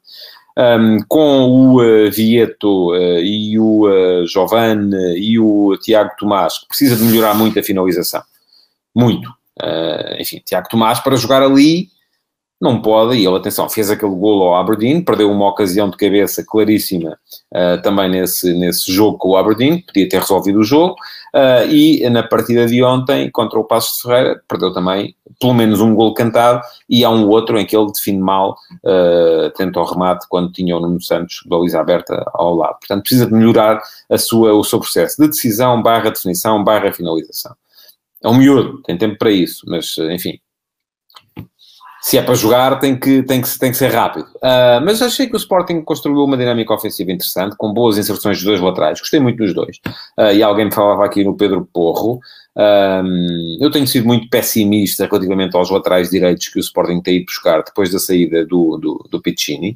um, 0.57 0.99
com 1.07 1.49
o 1.49 1.81
uh, 1.81 2.11
Vieto 2.11 2.91
uh, 2.91 3.19
e 3.19 3.59
o 3.59 3.87
uh, 3.87 4.27
Giovanni 4.27 4.95
e 5.17 5.39
o 5.39 5.77
Tiago 5.77 6.11
Tomás, 6.17 6.59
que 6.59 6.67
precisa 6.67 6.95
de 6.95 7.03
melhorar 7.03 7.33
muito 7.33 7.59
a 7.59 7.63
finalização. 7.63 8.21
Muito. 8.93 9.29
Uh, 9.61 10.19
enfim, 10.19 10.41
Tiago 10.45 10.67
Tomás 10.69 10.99
para 10.99 11.15
jogar 11.15 11.41
ali 11.41 11.89
não 12.59 12.81
pode, 12.81 13.17
e 13.17 13.25
ele, 13.25 13.35
atenção, 13.35 13.69
fez 13.69 13.91
aquele 13.91 14.15
golo 14.15 14.43
ao 14.43 14.55
Aberdeen, 14.55 15.03
perdeu 15.03 15.29
uma 15.29 15.49
ocasião 15.49 15.89
de 15.89 15.97
cabeça 15.97 16.43
claríssima 16.45 17.17
uh, 17.53 17.81
também 17.81 18.09
nesse, 18.09 18.53
nesse 18.53 18.91
jogo 18.91 19.17
com 19.17 19.29
o 19.29 19.37
Aberdeen, 19.37 19.81
podia 19.81 20.07
ter 20.07 20.19
resolvido 20.19 20.59
o 20.59 20.63
jogo, 20.63 20.95
uh, 21.33 21.69
e 21.69 22.09
na 22.09 22.23
partida 22.23 22.65
de 22.65 22.81
ontem, 22.81 23.29
contra 23.29 23.59
o 23.59 23.63
Passos 23.65 23.97
de 23.97 24.03
Ferreira, 24.03 24.41
perdeu 24.47 24.71
também 24.71 25.13
pelo 25.39 25.53
menos 25.53 25.81
um 25.81 25.93
golo 25.93 26.13
cantado, 26.13 26.61
e 26.89 27.03
há 27.03 27.09
um 27.09 27.27
outro 27.27 27.59
em 27.59 27.65
que 27.65 27.75
ele 27.75 27.91
define 27.91 28.19
mal, 28.19 28.55
uh, 28.85 29.49
tenta 29.57 29.79
o 29.79 29.83
remate 29.83 30.25
quando 30.29 30.51
tinha 30.51 30.77
o 30.77 30.79
Nuno 30.79 31.01
Santos 31.01 31.41
baliza 31.45 31.79
aberta 31.79 32.23
ao 32.33 32.55
lado. 32.55 32.77
Portanto, 32.79 33.01
precisa 33.01 33.25
de 33.25 33.33
melhorar 33.33 33.81
a 34.09 34.17
sua, 34.17 34.53
o 34.53 34.63
seu 34.63 34.79
processo 34.79 35.21
de 35.21 35.27
decisão, 35.27 35.81
barra 35.81 36.09
definição, 36.09 36.63
barra 36.63 36.93
finalização. 36.93 37.53
É 38.23 38.29
um 38.29 38.33
miúdo, 38.35 38.81
tem 38.83 38.97
tempo 38.97 39.17
para 39.17 39.29
isso, 39.29 39.65
mas, 39.67 39.97
enfim, 39.97 40.39
se 42.05 42.19
é 42.19 42.21
para 42.21 42.35
jogar, 42.35 42.77
tem 42.77 42.95
que, 42.95 43.23
tem 43.23 43.41
que, 43.41 43.57
tem 43.57 43.71
que 43.71 43.77
ser 43.77 43.87
rápido. 43.87 44.27
Uh, 44.35 44.77
mas 44.85 45.01
achei 45.01 45.25
que 45.25 45.33
o 45.33 45.37
Sporting 45.37 45.81
construiu 45.81 46.23
uma 46.23 46.37
dinâmica 46.37 46.71
ofensiva 46.71 47.11
interessante, 47.11 47.55
com 47.57 47.73
boas 47.73 47.97
inserções 47.97 48.37
dos 48.37 48.45
dois 48.45 48.61
laterais. 48.61 48.99
Gostei 48.99 49.19
muito 49.19 49.37
dos 49.37 49.55
dois. 49.55 49.77
Uh, 50.15 50.31
e 50.35 50.43
alguém 50.43 50.65
me 50.65 50.71
falava 50.71 51.03
aqui 51.03 51.23
no 51.23 51.35
Pedro 51.35 51.67
Porro. 51.73 52.19
Um, 52.55 53.57
eu 53.59 53.71
tenho 53.71 53.87
sido 53.87 54.05
muito 54.05 54.29
pessimista 54.29 55.07
relativamente 55.07 55.57
aos 55.57 55.71
laterais 55.71 56.11
direitos 56.11 56.47
que 56.47 56.59
o 56.59 56.61
Sporting 56.61 57.01
tem 57.01 57.15
ido 57.15 57.25
buscar 57.25 57.63
depois 57.63 57.91
da 57.91 57.97
saída 57.97 58.45
do, 58.45 58.77
do, 58.77 59.07
do 59.09 59.19
Piccini. 59.19 59.75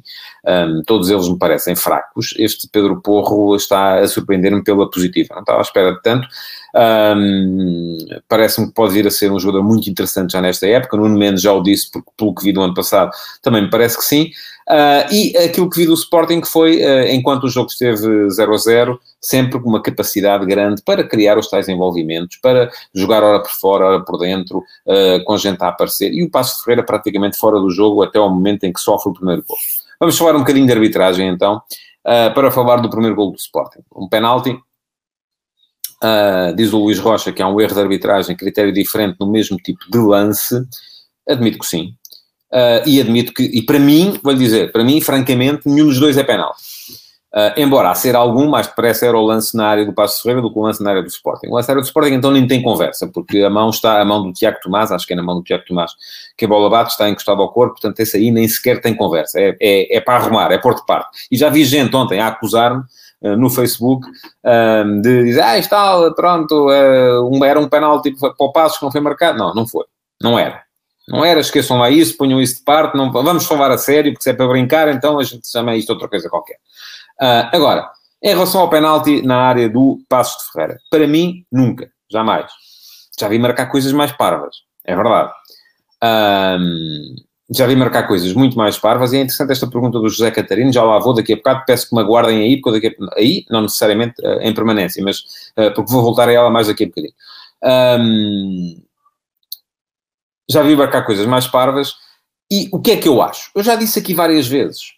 Todos 0.86 1.10
eles 1.10 1.28
me 1.28 1.36
parecem 1.36 1.74
fracos. 1.74 2.32
Este 2.38 2.68
Pedro 2.70 3.02
Porro 3.02 3.56
está 3.56 3.98
a 3.98 4.08
surpreender-me 4.08 4.62
pela 4.62 4.88
positiva. 4.88 5.34
Não 5.34 5.40
estava 5.40 5.58
à 5.58 5.62
espera 5.62 5.92
de 5.92 6.00
tanto. 6.00 6.28
Um, 6.74 7.98
Parece-me 8.28 8.68
que 8.68 8.74
pode 8.74 8.92
vir 8.92 9.06
a 9.06 9.10
ser 9.10 9.30
um 9.30 9.38
jogador 9.38 9.64
muito 9.64 9.88
interessante 9.90 10.32
já 10.32 10.40
nesta 10.40 10.66
época. 10.66 10.96
Nuno 10.96 11.18
Mendes 11.18 11.42
já 11.42 11.52
o 11.52 11.62
disse, 11.62 11.90
porque 11.90 12.10
pelo 12.16 12.34
que 12.34 12.44
vi 12.44 12.52
do 12.52 12.62
ano 12.62 12.74
passado, 12.74 13.10
também 13.42 13.62
me 13.62 13.70
parece 13.70 13.96
que 13.96 14.04
sim. 14.04 14.30
Uh, 14.68 15.12
e 15.12 15.36
aquilo 15.36 15.68
que 15.68 15.78
vi 15.78 15.86
do 15.86 15.94
Sporting 15.94 16.42
foi, 16.44 16.76
uh, 16.76 17.08
enquanto 17.08 17.44
o 17.44 17.48
jogo 17.48 17.68
esteve 17.68 18.30
0 18.30 18.54
a 18.54 18.56
0, 18.56 19.00
sempre 19.20 19.60
com 19.60 19.68
uma 19.68 19.82
capacidade 19.82 20.46
grande 20.46 20.80
para 20.82 21.02
criar 21.02 21.36
os 21.36 21.50
tais 21.50 21.68
envolvimentos, 21.68 22.36
para 22.36 22.70
jogar 22.94 23.24
hora 23.24 23.40
por 23.40 23.50
fora, 23.50 23.86
hora 23.86 24.04
por 24.04 24.16
dentro, 24.18 24.58
uh, 24.58 25.24
com 25.24 25.36
gente 25.36 25.60
a 25.62 25.68
aparecer. 25.68 26.12
E 26.12 26.22
o 26.22 26.30
Passo 26.30 26.62
Ferreira 26.62 26.84
praticamente 26.84 27.36
fora 27.36 27.58
do 27.58 27.68
jogo 27.68 28.02
até 28.02 28.20
ao 28.20 28.30
momento 28.30 28.62
em 28.62 28.72
que 28.72 28.80
sofre 28.80 29.10
o 29.10 29.14
primeiro 29.14 29.42
gol. 29.42 29.58
Vamos 29.98 30.16
falar 30.16 30.36
um 30.36 30.40
bocadinho 30.40 30.66
de 30.66 30.72
arbitragem 30.72 31.28
então, 31.28 31.60
para 32.02 32.50
falar 32.50 32.76
do 32.76 32.88
primeiro 32.88 33.14
gol 33.14 33.32
do 33.32 33.36
Sporting. 33.36 33.80
Um 33.94 34.08
penalti 34.08 34.56
Uh, 36.02 36.54
diz 36.56 36.72
o 36.72 36.78
Luís 36.78 36.98
Rocha 36.98 37.30
que 37.30 37.42
há 37.42 37.48
um 37.48 37.60
erro 37.60 37.74
de 37.74 37.80
arbitragem, 37.80 38.36
critério 38.36 38.72
diferente 38.72 39.16
no 39.20 39.30
mesmo 39.30 39.56
tipo 39.58 39.90
de 39.90 39.98
lance. 39.98 40.64
Admito 41.28 41.58
que 41.58 41.66
sim. 41.66 41.94
Uh, 42.50 42.82
e 42.86 43.00
admito 43.00 43.32
que, 43.32 43.42
e 43.42 43.62
para 43.62 43.78
mim, 43.78 44.18
vou-lhe 44.22 44.38
dizer, 44.38 44.72
para 44.72 44.82
mim, 44.82 45.00
francamente, 45.00 45.62
nenhum 45.66 45.86
dos 45.86 46.00
dois 46.00 46.16
é 46.16 46.24
penal. 46.24 46.54
Uh, 47.32 47.54
embora 47.56 47.90
a 47.90 47.94
ser 47.94 48.16
algum, 48.16 48.48
mais 48.48 48.66
depressa 48.66 49.06
era 49.06 49.16
o 49.16 49.24
lance 49.24 49.56
na 49.56 49.64
área 49.64 49.86
do 49.86 49.92
Passo 49.92 50.20
Ferreira 50.20 50.42
do 50.42 50.52
que 50.52 50.58
o 50.58 50.62
lance 50.62 50.82
na 50.82 50.90
área 50.90 51.02
do 51.02 51.08
Sporting. 51.08 51.46
O 51.46 51.54
lance 51.54 51.68
na 51.68 51.72
área 51.74 51.82
do 51.82 51.86
Sporting 51.86 52.14
então 52.14 52.32
nem 52.32 52.44
tem 52.44 52.60
conversa, 52.60 53.06
porque 53.06 53.38
a 53.38 53.48
mão 53.48 53.70
está, 53.70 54.00
a 54.00 54.04
mão 54.04 54.24
do 54.24 54.32
Tiago 54.32 54.58
Tomás, 54.60 54.90
acho 54.90 55.06
que 55.06 55.12
é 55.12 55.16
na 55.16 55.22
mão 55.22 55.36
do 55.36 55.42
Tiago 55.44 55.64
Tomás, 55.64 55.92
que 56.36 56.44
a 56.44 56.48
bola 56.48 56.68
bate, 56.68 56.90
está 56.90 57.08
encostada 57.08 57.40
ao 57.40 57.52
corpo, 57.52 57.74
portanto 57.74 58.00
esse 58.00 58.16
aí 58.16 58.32
nem 58.32 58.48
sequer 58.48 58.80
tem 58.80 58.96
conversa. 58.96 59.38
É, 59.38 59.56
é, 59.60 59.96
é 59.98 60.00
para 60.00 60.16
arrumar, 60.16 60.50
é 60.50 60.58
pôr 60.58 60.74
de 60.74 60.84
parte. 60.84 61.28
E 61.30 61.36
já 61.36 61.48
vi 61.48 61.64
gente 61.64 61.94
ontem 61.94 62.18
a 62.18 62.26
acusar-me 62.26 62.82
uh, 63.22 63.36
no 63.36 63.48
Facebook 63.48 64.04
uh, 64.08 65.00
de 65.00 65.24
dizer, 65.26 65.42
ah, 65.42 65.56
está, 65.56 66.10
pronto, 66.10 66.66
um, 67.30 67.44
era 67.44 67.60
um 67.60 67.68
penalti 67.68 68.10
para 68.10 68.34
o 68.40 68.50
Passo 68.50 68.80
que 68.80 68.84
não 68.84 68.90
foi 68.90 69.00
marcado. 69.00 69.38
Não, 69.38 69.54
não 69.54 69.68
foi. 69.68 69.84
Não 70.20 70.36
era. 70.36 70.62
Não 71.10 71.24
era, 71.24 71.40
esqueçam 71.40 71.78
lá 71.78 71.90
isso, 71.90 72.16
ponham 72.16 72.40
isso 72.40 72.58
de 72.58 72.64
parte, 72.64 72.96
não, 72.96 73.10
vamos 73.10 73.44
falar 73.44 73.70
a 73.72 73.78
sério, 73.78 74.12
porque 74.12 74.22
se 74.22 74.30
é 74.30 74.32
para 74.32 74.46
brincar, 74.46 74.88
então 74.88 75.18
a 75.18 75.24
gente 75.24 75.48
chama 75.48 75.74
isto 75.74 75.90
outra 75.90 76.08
coisa 76.08 76.28
qualquer. 76.28 76.56
Uh, 77.20 77.48
agora, 77.52 77.90
em 78.22 78.30
relação 78.30 78.60
ao 78.60 78.70
penalti 78.70 79.22
na 79.22 79.36
área 79.36 79.68
do 79.68 80.00
Passos 80.08 80.44
de 80.44 80.52
Ferreira, 80.52 80.78
para 80.90 81.06
mim, 81.06 81.44
nunca, 81.50 81.90
jamais. 82.10 82.50
Já 83.18 83.28
vi 83.28 83.38
marcar 83.38 83.66
coisas 83.66 83.92
mais 83.92 84.12
parvas, 84.12 84.56
é 84.84 84.94
verdade. 84.94 85.30
Um, 86.02 87.16
já 87.52 87.66
vi 87.66 87.74
marcar 87.74 88.06
coisas 88.06 88.32
muito 88.32 88.56
mais 88.56 88.78
parvas 88.78 89.12
e 89.12 89.16
é 89.16 89.20
interessante 89.20 89.52
esta 89.52 89.66
pergunta 89.66 89.98
do 89.98 90.08
José 90.08 90.30
Catarino, 90.30 90.72
já 90.72 90.82
lá 90.82 90.98
vou 90.98 91.12
daqui 91.12 91.32
a 91.32 91.36
bocado, 91.36 91.64
peço 91.66 91.88
que 91.88 91.94
me 91.94 92.00
aguardem 92.00 92.42
aí, 92.42 92.60
porque 92.60 92.80
daqui 92.80 92.96
a, 93.02 93.18
aí, 93.18 93.44
não 93.50 93.62
necessariamente 93.62 94.14
uh, 94.22 94.40
em 94.40 94.54
permanência, 94.54 95.02
mas 95.02 95.18
uh, 95.58 95.74
porque 95.74 95.92
vou 95.92 96.02
voltar 96.02 96.28
a 96.28 96.32
ela 96.32 96.48
mais 96.48 96.68
daqui 96.68 96.84
a 96.84 96.86
bocadinho. 96.86 97.14
Um, 97.62 98.82
já 100.50 100.62
vi 100.62 100.74
marcar 100.74 101.02
coisas 101.02 101.26
mais 101.26 101.46
parvas. 101.46 101.94
E 102.52 102.68
o 102.72 102.80
que 102.80 102.90
é 102.92 102.96
que 102.96 103.08
eu 103.08 103.22
acho? 103.22 103.50
Eu 103.54 103.62
já 103.62 103.76
disse 103.76 103.98
aqui 104.00 104.12
várias 104.12 104.48
vezes, 104.48 104.94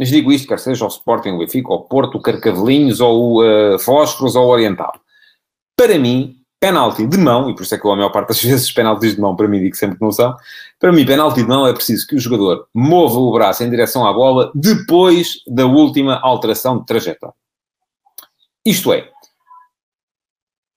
mas 0.00 0.08
digo 0.08 0.32
isto, 0.32 0.48
quer 0.48 0.58
seja 0.58 0.86
o 0.86 0.88
Sporting, 0.88 1.32
o 1.32 1.38
Benfica, 1.40 1.70
o 1.74 1.80
Porto, 1.80 2.16
o 2.16 2.22
Carcavelinhos, 2.22 3.02
ou 3.02 3.34
o 3.34 3.74
uh, 3.74 3.78
Fósforos, 3.78 4.34
ou 4.34 4.46
o 4.46 4.48
Oriental. 4.48 4.94
Para 5.76 5.98
mim, 5.98 6.36
penalti 6.58 7.06
de 7.06 7.18
mão, 7.18 7.50
e 7.50 7.54
por 7.54 7.64
isso 7.64 7.74
é 7.74 7.78
que 7.78 7.84
eu, 7.84 7.92
a 7.92 7.96
maior 7.96 8.08
parte 8.08 8.28
das 8.28 8.40
vezes, 8.42 8.72
penaltis 8.72 9.14
de 9.14 9.20
mão, 9.20 9.36
para 9.36 9.46
mim, 9.46 9.60
digo 9.60 9.76
sempre 9.76 9.98
que 9.98 10.02
não 10.02 10.10
são. 10.10 10.34
Para 10.78 10.90
mim, 10.90 11.04
penalti 11.04 11.42
de 11.42 11.48
mão 11.48 11.66
é 11.66 11.74
preciso 11.74 12.06
que 12.06 12.14
o 12.14 12.18
jogador 12.18 12.66
mova 12.74 13.18
o 13.18 13.30
braço 13.30 13.62
em 13.62 13.68
direção 13.68 14.06
à 14.06 14.12
bola 14.14 14.50
depois 14.54 15.42
da 15.46 15.66
última 15.66 16.18
alteração 16.22 16.78
de 16.78 16.86
trajetória. 16.86 17.34
Isto 18.64 18.94
é, 18.94 19.06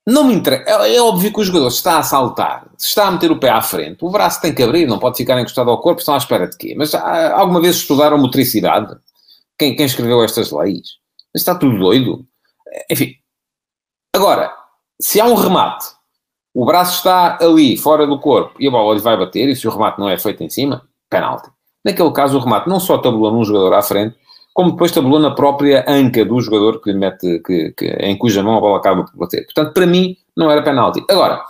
não 0.05 0.25
me 0.25 0.33
interessa. 0.33 0.69
É, 0.69 0.97
é, 0.97 1.01
óbvio 1.01 1.31
que 1.31 1.39
o 1.39 1.45
jogador 1.45 1.69
está 1.69 1.97
a 1.97 2.03
saltar, 2.03 2.67
está 2.77 3.07
a 3.07 3.11
meter 3.11 3.31
o 3.31 3.39
pé 3.39 3.51
à 3.51 3.61
frente, 3.61 4.03
o 4.03 4.11
braço 4.11 4.41
tem 4.41 4.53
que 4.53 4.61
abrir, 4.61 4.85
não 4.85 4.99
pode 4.99 5.15
ficar 5.15 5.39
encostado 5.39 5.69
ao 5.69 5.79
corpo, 5.79 5.99
estão 5.99 6.13
à 6.13 6.17
espera 6.17 6.45
de 6.45 6.57
quê? 6.57 6.75
Mas 6.77 6.93
ah, 6.93 7.39
alguma 7.39 7.61
vez 7.61 7.77
estudaram 7.77 8.17
motricidade? 8.17 8.97
Quem, 9.63 9.75
quem 9.77 9.85
escreveu 9.85 10.21
estas 10.21 10.51
leis? 10.51 10.97
Está 11.33 11.55
tudo 11.55 11.79
doido. 11.79 12.27
Enfim. 12.91 13.13
Agora, 14.13 14.53
se 15.01 15.21
há 15.21 15.25
um 15.25 15.35
remate, 15.35 15.85
o 16.53 16.65
braço 16.65 16.97
está 16.97 17.37
ali, 17.41 17.77
fora 17.77 18.05
do 18.05 18.19
corpo, 18.19 18.61
e 18.61 18.67
a 18.67 18.71
bola 18.71 18.93
lhe 18.93 18.99
vai 18.99 19.15
bater, 19.15 19.47
e 19.47 19.55
se 19.55 19.65
o 19.65 19.71
remate 19.71 19.99
não 19.99 20.09
é 20.09 20.19
feito 20.19 20.43
em 20.43 20.49
cima, 20.49 20.85
penalti. 21.09 21.49
Naquele 21.85 22.11
caso, 22.11 22.37
o 22.37 22.41
remate 22.41 22.67
não 22.67 22.77
só 22.77 22.97
tabula 22.97 23.31
num 23.31 23.45
jogador 23.45 23.73
à 23.73 23.81
frente, 23.81 24.17
como 24.53 24.71
depois 24.71 24.91
tabulou 24.91 25.17
na 25.17 25.33
própria 25.33 25.85
anca 25.87 26.25
do 26.25 26.41
jogador 26.41 26.81
que 26.81 26.91
mete, 26.91 27.39
que, 27.39 27.71
que, 27.71 27.85
em 27.85 28.17
cuja 28.17 28.43
mão 28.43 28.57
a 28.57 28.59
bola 28.59 28.79
acaba 28.79 29.05
por 29.05 29.15
bater. 29.15 29.45
Portanto, 29.45 29.73
para 29.73 29.87
mim, 29.87 30.17
não 30.35 30.51
era 30.51 30.61
penalti. 30.61 31.01
Agora, 31.09 31.41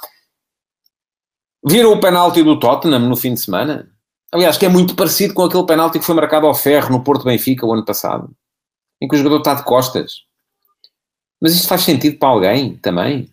viram 1.66 1.92
o 1.92 2.00
penalti 2.00 2.44
do 2.44 2.60
Tottenham 2.60 3.00
no 3.00 3.16
fim 3.16 3.34
de 3.34 3.42
semana? 3.42 3.92
Aliás, 4.34 4.58
que 4.58 4.66
é 4.66 4.70
muito 4.70 4.96
parecido 4.96 5.32
com 5.36 5.44
aquele 5.44 5.64
penalti 5.64 6.00
que 6.00 6.06
foi 6.06 6.16
marcado 6.16 6.48
ao 6.48 6.56
ferro 6.56 6.92
no 6.92 7.04
Porto 7.04 7.24
Benfica 7.24 7.68
o 7.68 7.72
ano 7.72 7.86
passado, 7.86 8.32
em 9.00 9.08
que 9.08 9.14
o 9.14 9.18
jogador 9.18 9.38
está 9.38 9.54
de 9.54 9.64
costas. 9.64 10.24
Mas 11.40 11.54
isto 11.54 11.68
faz 11.68 11.82
sentido 11.82 12.18
para 12.18 12.30
alguém 12.30 12.76
também? 12.78 13.30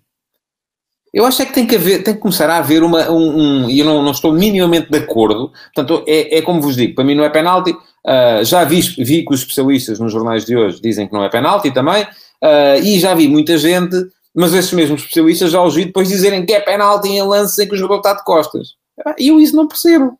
Eu 1.13 1.25
acho 1.25 1.41
é 1.41 1.47
que 1.47 1.55
tem 1.55 1.67
que, 1.67 1.77
haver, 1.77 2.05
tem 2.05 2.15
que 2.15 2.21
começar 2.21 2.51
a 2.51 2.59
haver 2.59 2.83
uma. 2.83 3.11
Um, 3.11 3.65
um, 3.65 3.71
e 3.71 3.79
eu 3.79 3.87
não, 3.87 4.03
não, 4.03 4.13
estou 4.13 4.31
minimamente 4.31 4.91
de 4.91 4.99
acordo. 4.99 5.51
Portanto, 5.75 6.05
é, 6.07 6.37
é 6.37 6.43
como 6.43 6.61
vos 6.61 6.77
digo, 6.77 6.95
para 6.95 7.03
mim 7.03 7.15
não 7.15 7.25
é 7.25 7.31
penalti. 7.31 7.71
Uh, 7.73 8.45
já 8.45 8.63
vi, 8.65 8.81
vi 8.81 9.25
que 9.25 9.33
os 9.33 9.41
especialistas 9.41 9.99
nos 9.99 10.13
jornais 10.13 10.45
de 10.45 10.55
hoje 10.55 10.83
dizem 10.83 11.09
que 11.09 11.15
não 11.15 11.25
é 11.25 11.31
penalti 11.31 11.71
também, 11.71 12.03
uh, 12.05 12.83
e 12.83 13.01
já 13.01 13.15
vi 13.15 13.27
muita 13.27 13.57
gente, 13.57 13.97
mas 14.35 14.53
esses 14.53 14.73
mesmos 14.73 15.01
especialistas 15.01 15.51
já 15.51 15.63
os 15.63 15.75
vi 15.75 15.87
depois 15.87 16.09
dizerem 16.09 16.45
que 16.45 16.53
é 16.53 16.61
penalti 16.61 17.09
em 17.09 17.23
lances 17.23 17.59
em 17.59 17.67
que 17.67 17.75
o 17.75 17.79
jogador 17.79 18.01
está 18.01 18.15
de 18.15 18.25
costas. 18.25 18.75
E 19.19 19.29
eu 19.29 19.41
isso 19.41 19.57
não 19.57 19.67
percebo. 19.67 20.20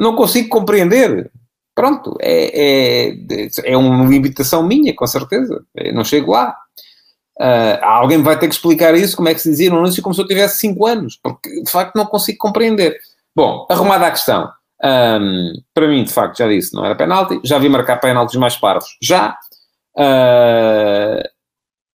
Não 0.00 0.16
consigo 0.16 0.48
compreender. 0.48 1.30
Pronto, 1.74 2.16
é, 2.20 3.10
é, 3.12 3.48
é 3.64 3.76
uma 3.76 4.06
limitação 4.06 4.62
minha, 4.62 4.94
com 4.94 5.06
certeza. 5.06 5.62
Eu 5.74 5.94
não 5.94 6.04
chego 6.04 6.32
lá. 6.32 6.56
Uh, 7.38 7.82
alguém 7.82 8.22
vai 8.22 8.38
ter 8.38 8.48
que 8.48 8.54
explicar 8.54 8.94
isso, 8.94 9.16
como 9.16 9.28
é 9.28 9.34
que 9.34 9.40
se 9.40 9.50
dizia 9.50 9.70
no 9.70 9.78
anúncio, 9.78 10.02
como 10.02 10.14
se 10.14 10.20
eu 10.20 10.26
tivesse 10.26 10.58
5 10.58 10.86
anos, 10.86 11.18
porque 11.22 11.62
de 11.62 11.70
facto 11.70 11.96
não 11.96 12.06
consigo 12.06 12.38
compreender. 12.38 12.98
Bom, 13.36 13.66
arrumada 13.70 14.06
a 14.06 14.10
questão. 14.10 14.50
Um, 14.82 15.52
para 15.74 15.86
mim, 15.86 16.04
de 16.04 16.12
facto, 16.12 16.38
já 16.38 16.48
disse, 16.48 16.74
não 16.74 16.84
era 16.84 16.94
penalti. 16.94 17.38
Já 17.44 17.58
vi 17.58 17.68
marcar 17.68 17.98
penaltis 17.98 18.36
mais 18.36 18.56
parvos. 18.56 18.96
Já. 19.02 19.36
Uh, 19.96 21.22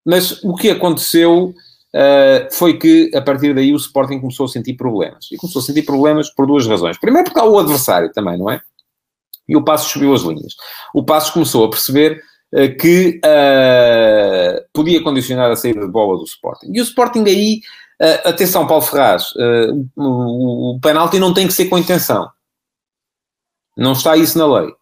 mas 0.06 0.44
o 0.44 0.56
que 0.56 0.70
aconteceu 0.70 1.54
uh, 1.96 2.54
foi 2.54 2.78
que, 2.78 3.10
a 3.16 3.22
partir 3.22 3.56
daí, 3.56 3.74
o 3.74 3.78
Sporting 3.78 4.20
começou 4.20 4.46
a 4.46 4.50
sentir 4.50 4.74
problemas. 4.74 5.28
E 5.32 5.38
começou 5.38 5.62
a 5.62 5.66
sentir 5.66 5.84
problemas 5.84 6.30
por 6.30 6.46
duas 6.46 6.68
razões. 6.68 7.00
Primeiro, 7.00 7.26
porque 7.26 7.40
há 7.40 7.46
o 7.46 7.58
adversário 7.58 8.12
também, 8.12 8.38
não 8.38 8.50
é? 8.50 8.60
E 9.48 9.56
o 9.56 9.64
Passos 9.64 9.92
subiu 9.92 10.14
as 10.14 10.22
linhas. 10.22 10.56
O 10.94 11.04
Passos 11.04 11.30
começou 11.30 11.66
a 11.66 11.70
perceber 11.70 12.22
uh, 12.54 12.78
que 12.78 13.20
podia 14.74 15.02
condicionar 15.02 15.50
a 15.52 15.56
saída 15.56 15.82
de 15.82 15.92
bola 15.92 16.18
do 16.18 16.26
Sporting. 16.26 16.72
E 16.74 16.82
o 16.82 16.84
Sporting 16.84 17.24
aí, 17.26 17.62
atenção, 18.26 18.68
Paulo 18.68 18.84
Ferraz, 18.84 19.28
o, 19.96 20.76
o 20.76 20.80
penalti 20.82 21.18
não 21.18 21.34
tem 21.34 21.48
que 21.48 21.54
ser 21.54 21.66
com 21.66 21.78
intenção. 21.78 22.30
Não 23.78 23.92
está 23.94 24.18
isso 24.18 24.38
na 24.38 24.48
lei. 24.48 24.74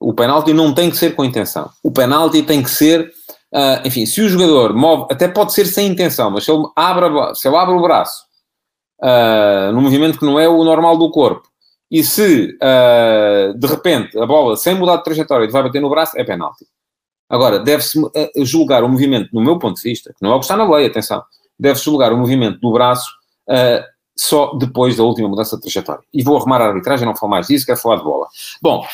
O 0.00 0.12
penalti 0.12 0.52
não 0.52 0.74
tem 0.74 0.90
que 0.90 0.96
ser 0.96 1.14
com 1.14 1.24
intenção. 1.24 1.70
O 1.82 1.92
penalti 1.92 2.42
tem 2.42 2.62
que 2.62 2.70
ser, 2.70 3.12
uh, 3.52 3.86
enfim, 3.86 4.06
se 4.06 4.20
o 4.20 4.28
jogador 4.28 4.74
move, 4.74 5.06
até 5.10 5.28
pode 5.28 5.52
ser 5.52 5.66
sem 5.66 5.88
intenção, 5.88 6.30
mas 6.30 6.44
se 6.44 6.50
ele 6.50 6.64
abre, 6.74 7.34
se 7.34 7.48
ele 7.48 7.56
abre 7.56 7.74
o 7.74 7.82
braço 7.82 8.24
uh, 9.02 9.72
num 9.72 9.82
movimento 9.82 10.18
que 10.18 10.24
não 10.24 10.38
é 10.38 10.48
o 10.48 10.64
normal 10.64 10.96
do 10.96 11.10
corpo, 11.10 11.48
e 11.90 12.02
se 12.02 12.56
uh, 12.56 13.58
de 13.58 13.66
repente 13.66 14.18
a 14.18 14.26
bola, 14.26 14.56
sem 14.56 14.74
mudar 14.74 14.96
de 14.96 15.04
trajetória, 15.04 15.50
vai 15.50 15.62
bater 15.62 15.80
no 15.80 15.90
braço, 15.90 16.18
é 16.18 16.24
penalti. 16.24 16.66
Agora, 17.28 17.58
deve-se 17.58 17.98
julgar 18.38 18.84
o 18.84 18.88
movimento, 18.88 19.30
no 19.32 19.40
meu 19.40 19.58
ponto 19.58 19.76
de 19.76 19.82
vista, 19.82 20.10
que 20.10 20.22
não 20.22 20.32
é 20.32 20.34
o 20.34 20.38
que 20.38 20.44
está 20.44 20.56
na 20.56 20.68
lei, 20.68 20.86
atenção, 20.86 21.22
deve-se 21.58 21.84
julgar 21.84 22.12
o 22.12 22.16
movimento 22.16 22.58
do 22.60 22.72
braço 22.72 23.10
uh, 23.48 23.91
só 24.16 24.54
depois 24.54 24.96
da 24.96 25.02
última 25.02 25.28
mudança 25.28 25.56
de 25.56 25.62
trajetória. 25.62 26.02
E 26.12 26.22
vou 26.22 26.36
arrumar 26.36 26.60
a 26.60 26.68
arbitragem, 26.68 27.06
não 27.06 27.16
falo 27.16 27.30
mais 27.30 27.46
disso, 27.46 27.66
quero 27.66 27.78
falar 27.78 27.96
de 27.96 28.04
bola. 28.04 28.26
Bom, 28.60 28.86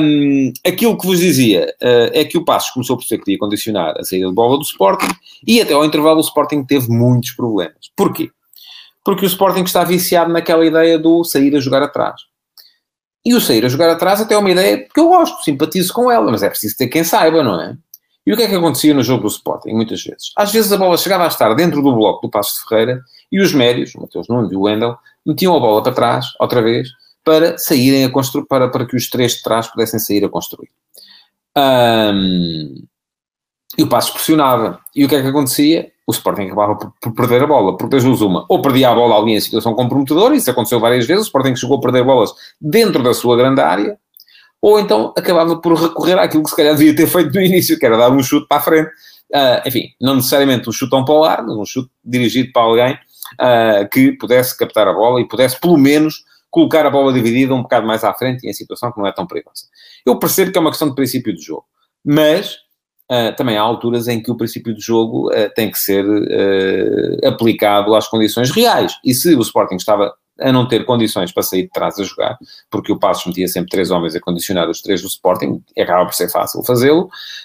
um, 0.00 0.52
aquilo 0.66 0.98
que 0.98 1.06
vos 1.06 1.20
dizia 1.20 1.74
uh, 1.82 2.10
é 2.12 2.24
que 2.24 2.36
o 2.36 2.44
Passos 2.44 2.70
começou 2.70 2.96
por 2.96 3.04
ser 3.04 3.18
que 3.18 3.32
ia 3.32 3.38
condicionar 3.38 3.94
a 3.98 4.04
saída 4.04 4.28
de 4.28 4.34
bola 4.34 4.56
do 4.56 4.62
Sporting 4.62 5.14
e 5.46 5.60
até 5.60 5.72
ao 5.72 5.84
intervalo 5.84 6.18
o 6.18 6.22
Sporting 6.22 6.64
teve 6.64 6.88
muitos 6.88 7.32
problemas. 7.32 7.90
Porquê? 7.96 8.30
Porque 9.04 9.24
o 9.24 9.28
Sporting 9.28 9.62
está 9.62 9.84
viciado 9.84 10.32
naquela 10.32 10.66
ideia 10.66 10.98
do 10.98 11.24
sair 11.24 11.54
a 11.56 11.60
jogar 11.60 11.82
atrás. 11.82 12.20
E 13.24 13.34
o 13.34 13.40
sair 13.40 13.64
a 13.64 13.68
jogar 13.68 13.90
atrás 13.90 14.20
até 14.20 14.34
é 14.34 14.38
uma 14.38 14.50
ideia 14.50 14.86
que 14.92 15.00
eu 15.00 15.08
gosto, 15.08 15.42
simpatizo 15.44 15.92
com 15.92 16.10
ela, 16.10 16.30
mas 16.30 16.42
é 16.42 16.48
preciso 16.48 16.76
ter 16.76 16.88
quem 16.88 17.04
saiba, 17.04 17.42
não 17.42 17.60
é? 17.60 17.76
E 18.28 18.32
o 18.34 18.36
que 18.36 18.42
é 18.42 18.46
que 18.46 18.56
acontecia 18.56 18.92
no 18.92 19.02
jogo 19.02 19.22
do 19.22 19.28
Sporting, 19.28 19.70
muitas 19.70 20.04
vezes? 20.04 20.32
Às 20.36 20.52
vezes 20.52 20.70
a 20.70 20.76
bola 20.76 20.98
chegava 20.98 21.24
a 21.24 21.28
estar 21.28 21.54
dentro 21.54 21.80
do 21.80 21.94
bloco 21.94 22.26
do 22.26 22.30
Passo 22.30 22.60
de 22.60 22.68
Ferreira 22.68 23.00
e 23.32 23.40
os 23.40 23.54
médios, 23.54 23.94
o 23.94 24.02
Mateus 24.02 24.28
Nunes 24.28 24.52
e 24.52 24.54
o 24.54 24.60
Wendel, 24.60 24.98
metiam 25.24 25.56
a 25.56 25.58
bola 25.58 25.82
para 25.82 25.94
trás, 25.94 26.26
outra 26.38 26.60
vez, 26.60 26.90
para 27.24 27.56
saírem 27.56 28.04
a 28.04 28.10
construir, 28.10 28.44
para, 28.44 28.68
para 28.68 28.84
que 28.84 28.94
os 28.94 29.08
três 29.08 29.36
de 29.36 29.42
trás 29.42 29.68
pudessem 29.68 29.98
sair 29.98 30.26
a 30.26 30.28
construir. 30.28 30.68
Um, 31.56 32.84
e 33.78 33.82
o 33.82 33.88
Passo 33.88 34.12
pressionava. 34.12 34.78
E 34.94 35.06
o 35.06 35.08
que 35.08 35.14
é 35.14 35.22
que 35.22 35.28
acontecia? 35.28 35.90
O 36.06 36.12
Sporting 36.12 36.48
acabava 36.48 36.76
por, 36.76 37.14
perder 37.14 37.44
a 37.44 37.46
bola, 37.46 37.78
por 37.78 37.88
das 37.88 38.04
duas 38.04 38.20
uma. 38.20 38.44
Ou 38.50 38.60
perdia 38.60 38.90
a 38.90 38.94
bola 38.94 39.16
ali 39.16 39.32
em 39.32 39.40
situação 39.40 39.72
comprometedora, 39.72 40.36
isso 40.36 40.50
aconteceu 40.50 40.78
várias 40.78 41.06
vezes, 41.06 41.22
o 41.22 41.28
Sporting 41.28 41.56
chegou 41.56 41.78
a 41.78 41.80
perder 41.80 42.04
bolas 42.04 42.34
dentro 42.60 43.02
da 43.02 43.14
sua 43.14 43.38
grande 43.38 43.62
área, 43.62 43.98
ou 44.60 44.78
então 44.78 45.12
acabava 45.16 45.60
por 45.60 45.74
recorrer 45.74 46.18
àquilo 46.18 46.42
que 46.42 46.50
se 46.50 46.56
calhar 46.56 46.74
devia 46.74 46.94
ter 46.94 47.06
feito 47.06 47.32
no 47.32 47.40
início, 47.40 47.78
que 47.78 47.86
era 47.86 47.96
dar 47.96 48.10
um 48.10 48.22
chute 48.22 48.46
para 48.48 48.58
a 48.58 48.60
frente. 48.60 48.90
Uh, 49.32 49.68
enfim, 49.68 49.90
não 50.00 50.16
necessariamente 50.16 50.68
um 50.68 50.72
chutão 50.72 51.04
para 51.04 51.14
o 51.14 51.24
ar, 51.24 51.42
mas 51.42 51.56
um 51.56 51.64
chute 51.64 51.90
dirigido 52.04 52.50
para 52.52 52.62
alguém 52.62 52.94
uh, 52.94 53.88
que 53.90 54.12
pudesse 54.12 54.56
captar 54.56 54.88
a 54.88 54.92
bola 54.92 55.20
e 55.20 55.28
pudesse, 55.28 55.60
pelo 55.60 55.76
menos, 55.76 56.24
colocar 56.50 56.84
a 56.86 56.90
bola 56.90 57.12
dividida 57.12 57.54
um 57.54 57.62
bocado 57.62 57.86
mais 57.86 58.02
à 58.04 58.12
frente 58.14 58.46
e 58.46 58.50
em 58.50 58.52
situação 58.52 58.90
que 58.90 58.98
não 58.98 59.06
é 59.06 59.12
tão 59.12 59.26
perigosa. 59.26 59.66
Eu 60.04 60.18
percebo 60.18 60.50
que 60.50 60.58
é 60.58 60.60
uma 60.60 60.70
questão 60.70 60.88
de 60.88 60.94
princípio 60.94 61.34
do 61.34 61.40
jogo, 61.40 61.66
mas 62.04 62.54
uh, 63.12 63.36
também 63.36 63.58
há 63.58 63.60
alturas 63.60 64.08
em 64.08 64.20
que 64.20 64.30
o 64.30 64.36
princípio 64.36 64.74
do 64.74 64.80
jogo 64.80 65.30
tem 65.54 65.70
que 65.70 65.78
ser 65.78 66.04
aplicado 67.22 67.94
às 67.94 68.08
condições 68.08 68.50
reais. 68.50 68.94
E 69.04 69.12
se 69.12 69.34
o 69.34 69.42
Sporting 69.42 69.76
estava 69.76 70.14
a 70.40 70.52
não 70.52 70.66
ter 70.66 70.84
condições 70.84 71.32
para 71.32 71.42
sair 71.42 71.62
de 71.62 71.70
trás 71.70 71.98
a 71.98 72.04
jogar, 72.04 72.38
porque 72.70 72.92
o 72.92 72.98
Passos 72.98 73.26
metia 73.26 73.48
sempre 73.48 73.70
três 73.70 73.90
homens 73.90 74.14
a 74.14 74.20
condicionar 74.20 74.68
os 74.68 74.80
três 74.80 75.02
do 75.02 75.08
Sporting, 75.08 75.62
e 75.76 75.82
acaba 75.82 76.04
por 76.04 76.14
ser 76.14 76.30
fácil 76.30 76.62
fazê-lo, 76.64 77.04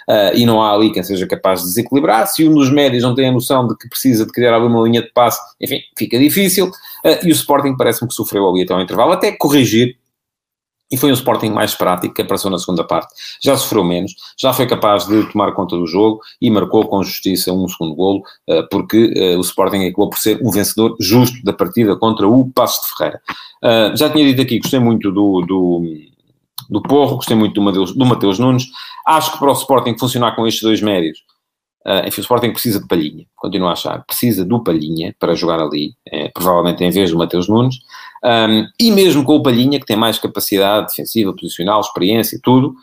uh, 0.09 0.35
e 0.35 0.45
não 0.45 0.61
há 0.61 0.73
ali 0.73 0.91
quem 0.91 1.03
seja 1.03 1.25
capaz 1.27 1.61
de 1.61 1.67
desequilibrar. 1.67 2.27
Se 2.27 2.47
um 2.47 2.53
dos 2.53 2.71
médios 2.71 3.03
não 3.03 3.15
tem 3.15 3.27
a 3.27 3.31
noção 3.31 3.67
de 3.67 3.77
que 3.77 3.89
precisa 3.89 4.25
de 4.25 4.31
criar 4.31 4.53
alguma 4.53 4.83
linha 4.83 5.01
de 5.01 5.11
passe, 5.11 5.39
enfim, 5.59 5.79
fica 5.97 6.17
difícil, 6.19 6.67
uh, 6.67 7.25
e 7.25 7.29
o 7.29 7.31
Sporting 7.31 7.75
parece-me 7.75 8.07
que 8.07 8.13
sofreu 8.13 8.49
ali 8.49 8.63
até 8.63 8.73
ao 8.73 8.81
intervalo, 8.81 9.11
até 9.11 9.31
corrigir 9.31 9.97
e 10.93 10.97
foi 10.97 11.09
um 11.09 11.13
Sporting 11.13 11.49
mais 11.49 11.73
prático 11.73 12.13
que 12.13 12.21
apareceu 12.21 12.51
na 12.51 12.59
segunda 12.59 12.83
parte. 12.83 13.15
Já 13.43 13.57
sofreu 13.57 13.83
menos, 13.83 14.13
já 14.37 14.53
foi 14.53 14.67
capaz 14.67 15.07
de 15.07 15.23
tomar 15.31 15.51
conta 15.53 15.75
do 15.75 15.87
jogo 15.87 16.19
e 16.39 16.51
marcou 16.51 16.87
com 16.87 17.01
justiça 17.01 17.51
um 17.51 17.67
segundo 17.67 17.95
golo, 17.95 18.21
eh, 18.47 18.61
porque 18.69 19.11
eh, 19.15 19.35
o 19.35 19.41
Sporting 19.41 19.87
acabou 19.87 20.11
por 20.11 20.19
ser 20.19 20.39
um 20.43 20.51
vencedor 20.51 20.95
justo 20.99 21.43
da 21.43 21.51
partida 21.51 21.95
contra 21.95 22.27
o 22.27 22.47
Passo 22.51 22.83
de 22.83 22.95
Ferreira. 22.95 23.21
Eh, 23.63 23.93
já 23.95 24.07
tinha 24.07 24.23
dito 24.23 24.43
aqui, 24.43 24.59
gostei 24.59 24.79
muito 24.79 25.11
do, 25.11 25.41
do, 25.41 25.81
do 26.69 26.81
Porro, 26.83 27.15
gostei 27.15 27.35
muito 27.35 27.55
do 27.55 27.61
Mateus, 27.63 27.91
do 27.95 28.05
Mateus 28.05 28.37
Nunes. 28.37 28.67
Acho 29.07 29.31
que 29.31 29.39
para 29.39 29.49
o 29.49 29.53
Sporting 29.53 29.97
funcionar 29.97 30.35
com 30.35 30.45
estes 30.45 30.61
dois 30.61 30.79
médios, 30.79 31.23
Uh, 31.85 32.07
enfim, 32.07 32.21
o 32.21 32.23
Sporting 32.23 32.51
precisa 32.51 32.79
de 32.79 32.87
Palhinha, 32.87 33.25
continuo 33.35 33.67
a 33.67 33.73
achar, 33.73 34.05
precisa 34.05 34.45
do 34.45 34.63
Palhinha 34.63 35.13
para 35.19 35.35
jogar 35.35 35.59
ali, 35.59 35.93
é, 36.07 36.29
provavelmente 36.29 36.81
em 36.81 36.89
vez 36.89 37.11
do 37.11 37.17
Mateus 37.17 37.49
Nunes, 37.49 37.75
um, 38.23 38.65
e 38.79 38.89
mesmo 38.89 39.25
com 39.25 39.35
o 39.35 39.43
Palhinha, 39.43 39.79
que 39.81 39.85
tem 39.85 39.97
mais 39.97 40.17
capacidade 40.17 40.87
defensiva, 40.87 41.35
posicional, 41.35 41.81
experiência 41.81 42.37
e 42.37 42.39
tudo, 42.39 42.73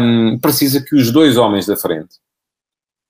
um, 0.00 0.38
precisa 0.38 0.80
que 0.80 0.94
os 0.94 1.10
dois 1.10 1.36
homens 1.36 1.66
da 1.66 1.76
frente, 1.76 2.16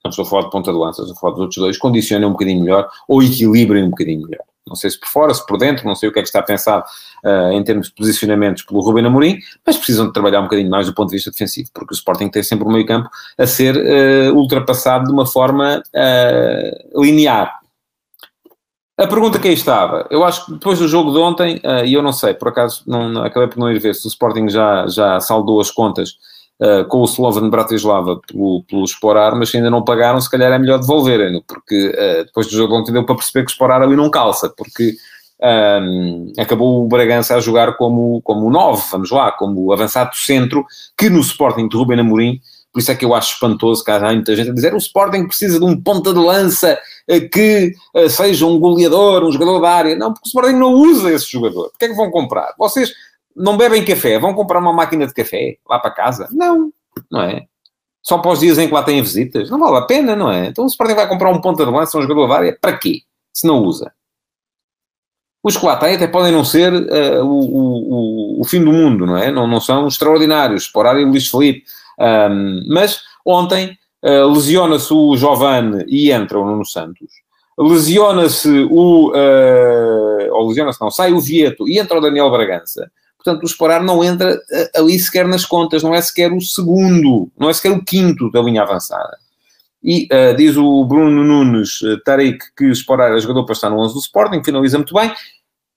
não 0.03 0.09
estou 0.09 0.25
a 0.25 0.29
falar 0.29 0.43
de 0.45 0.51
ponta 0.51 0.73
de 0.73 0.79
lança, 0.79 1.03
estou 1.03 1.15
a 1.15 1.21
falar 1.21 1.33
dos 1.33 1.41
outros 1.43 1.59
dois, 1.59 1.77
condicionem 1.77 2.27
um 2.27 2.33
bocadinho 2.33 2.63
melhor 2.63 2.89
ou 3.07 3.23
equilibrem 3.23 3.85
um 3.85 3.91
bocadinho 3.91 4.27
melhor. 4.27 4.48
Não 4.69 4.77
sei 4.77 4.91
se 4.91 5.01
por 5.01 5.09
fora, 5.09 5.35
se 5.35 5.45
por 5.47 5.59
dentro, 5.59 5.87
não 5.87 5.95
sei 5.95 6.09
o 6.09 6.13
que 6.13 6.19
é 6.19 6.23
que 6.23 6.29
está 6.29 6.43
pensado 6.43 6.85
uh, 7.25 7.53
em 7.53 7.63
termos 7.65 7.89
de 7.89 7.95
posicionamentos 7.95 8.63
pelo 8.63 8.81
Rubem 8.81 9.05
Amorim, 9.05 9.39
mas 9.67 9.77
precisam 9.77 10.07
de 10.07 10.13
trabalhar 10.13 10.41
um 10.41 10.45
bocadinho 10.45 10.71
mais 10.71 10.87
do 10.87 10.95
ponto 10.95 11.11
de 11.11 11.17
vista 11.17 11.31
defensivo, 11.31 11.71
porque 11.73 11.95
o 11.95 11.97
Sporting 11.97 12.29
tem 12.29 12.43
sempre 12.43 12.67
o 12.67 12.71
meio 12.71 12.87
campo 12.87 13.09
a 13.37 13.47
ser 13.47 13.77
uh, 13.77 14.35
ultrapassado 14.35 15.07
de 15.07 15.13
uma 15.13 15.27
forma 15.27 15.83
uh, 15.95 17.03
linear. 17.03 17.59
A 18.97 19.07
pergunta 19.07 19.39
que 19.39 19.47
aí 19.47 19.55
estava, 19.55 20.07
eu 20.11 20.25
acho 20.25 20.45
que 20.45 20.53
depois 20.53 20.81
do 20.81 20.89
jogo 20.89 21.13
de 21.13 21.19
ontem, 21.19 21.63
e 21.85 21.95
eu 21.95 22.03
não 22.03 22.13
sei, 22.13 22.35
por 22.35 22.49
acaso 22.49 22.83
não, 22.85 23.23
acabei 23.23 23.47
por 23.47 23.57
não 23.57 23.71
ir 23.71 23.79
ver 23.79 23.95
se 23.95 24.05
o 24.05 24.09
Sporting 24.09 24.49
já, 24.49 24.89
já 24.89 25.21
saldou 25.21 25.61
as 25.61 25.71
contas 25.71 26.17
Uh, 26.61 26.85
com 26.89 26.99
o 26.99 27.05
Slovan 27.05 27.49
Bratislava 27.51 28.21
pelo, 28.27 28.65
pelo 28.65 28.85
Sporar, 28.85 29.37
mas 29.37 29.51
se 29.51 29.57
ainda 29.57 29.71
não 29.71 29.85
pagaram, 29.85 30.21
se 30.21 30.29
calhar 30.29 30.53
é 30.53 30.59
melhor 30.59 30.81
devolverem-no, 30.81 31.41
porque 31.45 31.91
uh, 31.91 32.25
depois 32.25 32.49
do 32.49 32.57
jogo 32.57 32.75
ontem 32.75 32.93
deu 32.93 33.07
para 33.07 33.15
perceber 33.15 33.45
que 33.45 33.53
o 33.53 33.55
Sporar 33.55 33.81
ali 33.81 33.95
não 33.95 34.11
calça, 34.11 34.53
porque 34.57 34.97
um, 35.41 36.33
acabou 36.37 36.85
o 36.85 36.89
Bragança 36.89 37.37
a 37.37 37.41
jogar 37.41 37.77
como, 37.77 38.21
como 38.23 38.51
9, 38.51 38.83
vamos 38.91 39.11
lá, 39.11 39.31
como 39.31 39.73
avançado 39.73 40.17
centro, 40.17 40.67
que 40.97 41.09
no 41.09 41.21
Sporting 41.21 41.69
de 41.69 41.77
Ruben 41.77 42.01
Amorim, 42.01 42.41
por 42.73 42.81
isso 42.81 42.91
é 42.93 42.95
que 42.95 43.05
eu 43.05 43.15
acho 43.15 43.35
espantoso 43.35 43.83
que 43.83 43.91
há 43.91 43.99
muita 44.01 44.37
gente 44.37 44.51
a 44.51 44.55
dizer 44.55 44.75
o 44.75 44.79
Sporting 44.79 45.27
precisa 45.27 45.59
de 45.59 45.65
um 45.65 45.81
ponta 45.81 46.13
de 46.13 46.19
lança 46.19 46.79
que 47.33 47.73
seja 48.11 48.47
um 48.47 48.59
goleador, 48.59 49.25
um 49.25 49.33
jogador 49.33 49.59
da 49.59 49.71
área. 49.71 49.97
Não, 49.97 50.13
porque 50.13 50.27
o 50.27 50.29
Sporting 50.29 50.59
não 50.59 50.75
usa 50.75 51.11
esse 51.11 51.31
jogador. 51.31 51.71
Porquê 51.71 51.87
é 51.87 51.89
que 51.89 51.95
vão 51.95 52.11
comprar? 52.11 52.55
Vocês 52.59 52.93
não 53.39 53.57
bebem 53.57 53.85
café, 53.85 54.19
vão 54.19 54.35
comprar 54.35 54.59
uma 54.59 54.73
máquina 54.73 55.07
de 55.07 55.15
café 55.15 55.57
lá 55.69 55.79
para 55.79 55.91
casa? 55.91 56.29
Não, 56.33 56.73
não 57.11 57.23
é? 57.23 57.47
Só 58.03 58.19
para 58.19 58.33
os 58.33 58.41
dias 58.41 58.59
em 58.59 58.69
que 58.69 58.75
lá 58.75 58.83
têm 58.83 59.03
visitas? 59.03 59.51
Não 59.51 59.59
vale 59.59 59.77
a 59.77 59.83
pena, 59.83 60.17
não 60.17 60.31
é? 60.31 60.47
Então 60.47 60.65
o 60.65 60.69
Sporting 60.69 60.95
vai 60.95 61.09
comprar 61.09 61.31
um 61.31 61.41
ponta 61.41 61.65
de 61.65 61.71
lança, 61.71 61.99
um 61.99 62.03
jogador 62.03 62.27
de 62.27 62.33
área, 62.33 62.59
para 62.61 62.77
quê? 62.77 63.03
Se 63.33 63.47
não 63.47 63.63
usa. 63.63 63.93
Os 65.43 65.57
que 65.57 65.65
lá 65.65 65.77
têm 65.77 65.95
até 65.95 66.07
podem 66.07 66.33
não 66.33 66.45
ser 66.45 66.73
uh, 66.73 67.25
o, 67.25 68.39
o, 68.39 68.41
o, 68.41 68.45
fim 68.45 68.65
do 68.65 68.73
mundo, 68.73 69.07
não 69.07 69.17
é? 69.17 69.31
Não, 69.31 69.47
não 69.47 69.61
são 69.61 69.87
extraordinários, 69.87 70.67
por 70.67 70.87
área 70.87 71.07
Luís 71.07 71.29
Felipe. 71.29 71.65
Um, 71.99 72.63
mas 72.69 73.03
ontem 73.25 73.77
uh, 74.03 74.27
lesiona-se 74.33 74.93
o 74.93 75.17
Giovane 75.17 75.85
e 75.87 76.11
entra 76.11 76.39
o 76.39 76.45
Nuno 76.45 76.65
Santos. 76.65 77.09
Lesiona-se 77.57 78.67
o... 78.71 79.11
Uh, 79.11 80.33
ou 80.33 80.49
lesiona-se 80.49 80.81
não, 80.81 80.91
sai 80.91 81.13
o 81.13 81.21
Vieto 81.21 81.69
e 81.69 81.79
entra 81.79 81.99
o 81.99 82.01
Daniel 82.01 82.31
Bragança 82.31 82.91
portanto 83.19 83.43
o 83.43 83.47
Sporar 83.47 83.83
não 83.83 84.03
entra 84.03 84.41
eh, 84.51 84.71
ali 84.77 84.99
sequer 84.99 85.27
nas 85.27 85.45
contas, 85.45 85.83
não 85.83 85.95
é 85.95 86.01
sequer 86.01 86.33
o 86.33 86.41
segundo, 86.41 87.31
não 87.39 87.51
é 87.51 87.53
sequer 87.53 87.73
o 87.73 87.85
quinto 87.85 88.31
da 88.31 88.41
linha 88.41 88.63
avançada. 88.63 89.19
E 89.83 90.09
uh, 90.13 90.37
diz 90.37 90.57
o 90.57 90.85
Bruno 90.85 91.23
Nunes, 91.23 91.81
uh, 91.83 92.01
Tarek, 92.03 92.39
que 92.57 92.67
o 92.67 92.73
Sporar 92.73 93.13
é 93.13 93.21
jogador 93.21 93.45
para 93.45 93.53
estar 93.53 93.71
no 93.71 93.79
11 93.79 93.95
do 93.95 94.01
Sporting, 94.01 94.43
finaliza 94.43 94.79
muito 94.79 94.95
bem. 94.95 95.13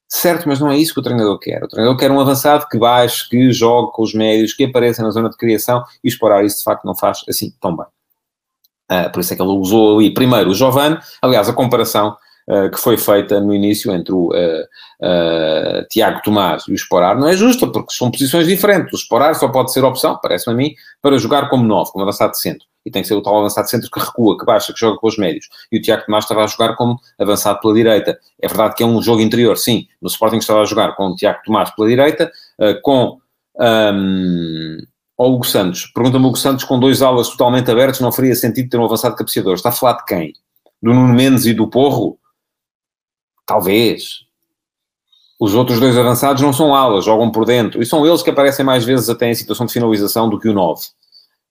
Certo, 0.08 0.48
mas 0.48 0.60
não 0.60 0.70
é 0.70 0.78
isso 0.78 0.94
que 0.94 1.00
o 1.00 1.04
treinador 1.04 1.40
quer. 1.40 1.64
O 1.64 1.68
treinador 1.68 1.98
quer 1.98 2.12
um 2.12 2.20
avançado 2.20 2.68
que 2.68 2.78
baixe, 2.78 3.30
que 3.30 3.52
jogue 3.52 3.94
com 3.94 4.04
os 4.04 4.14
médios, 4.14 4.54
que 4.54 4.66
apareça 4.66 5.02
na 5.02 5.12
zona 5.12 5.30
de 5.30 5.38
criação 5.38 5.84
e 6.04 6.10
Sporar 6.10 6.44
isso 6.44 6.58
de 6.58 6.64
facto 6.64 6.84
não 6.84 6.96
faz 6.96 7.20
assim 7.30 7.54
tão 7.62 7.76
bem. 7.76 7.86
Uh, 8.92 9.10
por 9.12 9.22
isso 9.22 9.34
é 9.34 9.36
que 9.38 9.42
ele 9.42 9.52
usou 9.52 9.98
ali 9.98 10.14
primeiro 10.14 10.50
o 10.50 10.54
Giovanni. 10.54 10.98
Aliás, 11.22 11.48
a 11.48 11.54
comparação 11.54 12.18
que 12.72 12.78
foi 12.78 12.98
feita 12.98 13.40
no 13.40 13.54
início 13.54 13.92
entre 13.94 14.14
o 14.14 14.30
uh, 14.30 14.64
uh, 15.02 15.88
Tiago 15.90 16.22
Tomás 16.22 16.64
e 16.68 16.72
o 16.72 16.76
Esporar 16.76 17.18
não 17.18 17.28
é 17.28 17.36
justa, 17.36 17.66
porque 17.68 17.94
são 17.94 18.12
posições 18.12 18.46
diferentes. 18.46 18.92
O 18.92 18.96
Esporar 18.98 19.36
só 19.36 19.48
pode 19.48 19.72
ser 19.72 19.84
opção, 19.84 20.20
parece-me 20.22 20.54
a 20.54 20.58
mim, 20.58 20.76
para 21.02 21.18
jogar 21.18 21.50
como 21.50 21.64
novo, 21.64 21.92
como 21.92 22.04
avançado 22.04 22.32
de 22.32 22.42
centro. 22.42 22.68
E 22.86 22.92
tem 22.92 23.04
que 23.04 23.08
ser 23.08 23.14
o 23.14 23.22
tal 23.22 23.38
avançado 23.38 23.66
de 23.66 23.72
centro 23.72 23.90
que 23.90 24.00
recua, 24.00 24.38
que 24.38 24.44
baixa, 24.44 24.74
que 24.74 24.80
joga 24.80 24.98
com 24.98 25.08
os 25.08 25.18
médios. 25.18 25.48
E 25.72 25.78
o 25.78 25.82
Tiago 25.82 26.04
Tomás 26.06 26.26
estava 26.26 26.44
a 26.44 26.48
jogar 26.48 26.76
como 26.76 27.00
avançado 27.20 27.60
pela 27.62 27.74
direita. 27.74 28.18
É 28.42 28.48
verdade 28.48 28.76
que 28.76 28.84
é 28.84 28.86
um 28.86 29.02
jogo 29.02 29.22
interior, 29.22 29.58
sim. 29.58 29.88
No 30.02 30.08
Sporting 30.08 30.38
estava 30.38 30.62
a 30.62 30.66
jogar 30.66 30.96
com 30.96 31.08
o 31.08 31.16
Tiago 31.16 31.40
Tomás 31.46 31.70
pela 31.76 31.88
direita, 31.88 32.32
uh, 32.60 32.82
com 32.82 33.18
um, 33.60 34.78
Hugo 35.18 35.46
Santos. 35.46 35.86
Pergunta-me 35.94 36.26
Hugo 36.26 36.38
Santos, 36.38 36.66
com 36.66 36.80
dois 36.80 37.02
alas 37.02 37.30
totalmente 37.30 37.70
abertos, 37.70 38.00
não 38.00 38.12
faria 38.12 38.36
sentido 38.36 38.70
ter 38.70 38.78
um 38.78 38.86
avançado 38.86 39.16
cabeceador. 39.16 39.54
Está 39.54 39.70
a 39.70 39.74
falar 39.74 39.94
de 39.98 40.06
quem? 40.06 40.34
Do 40.82 40.94
Nuno 40.94 41.14
Mendes 41.14 41.46
e 41.46 41.54
do 41.54 41.70
Porro? 41.70 42.18
Talvez. 43.52 44.22
Os 45.40 45.56
outros 45.56 45.80
dois 45.80 45.98
avançados 45.98 46.42
não 46.42 46.54
são 46.54 46.74
alas, 46.74 47.04
jogam 47.04 47.32
por 47.32 47.46
dentro. 47.46 47.82
E 47.82 47.86
são 47.86 48.06
eles 48.06 48.22
que 48.22 48.30
aparecem 48.30 48.64
mais 48.64 48.86
vezes 48.86 49.10
até 49.10 49.30
em 49.30 49.34
situação 49.34 49.66
de 49.66 49.74
finalização 49.74 50.30
do 50.30 50.40
que 50.40 50.48
o 50.48 50.54
9. 50.54 50.82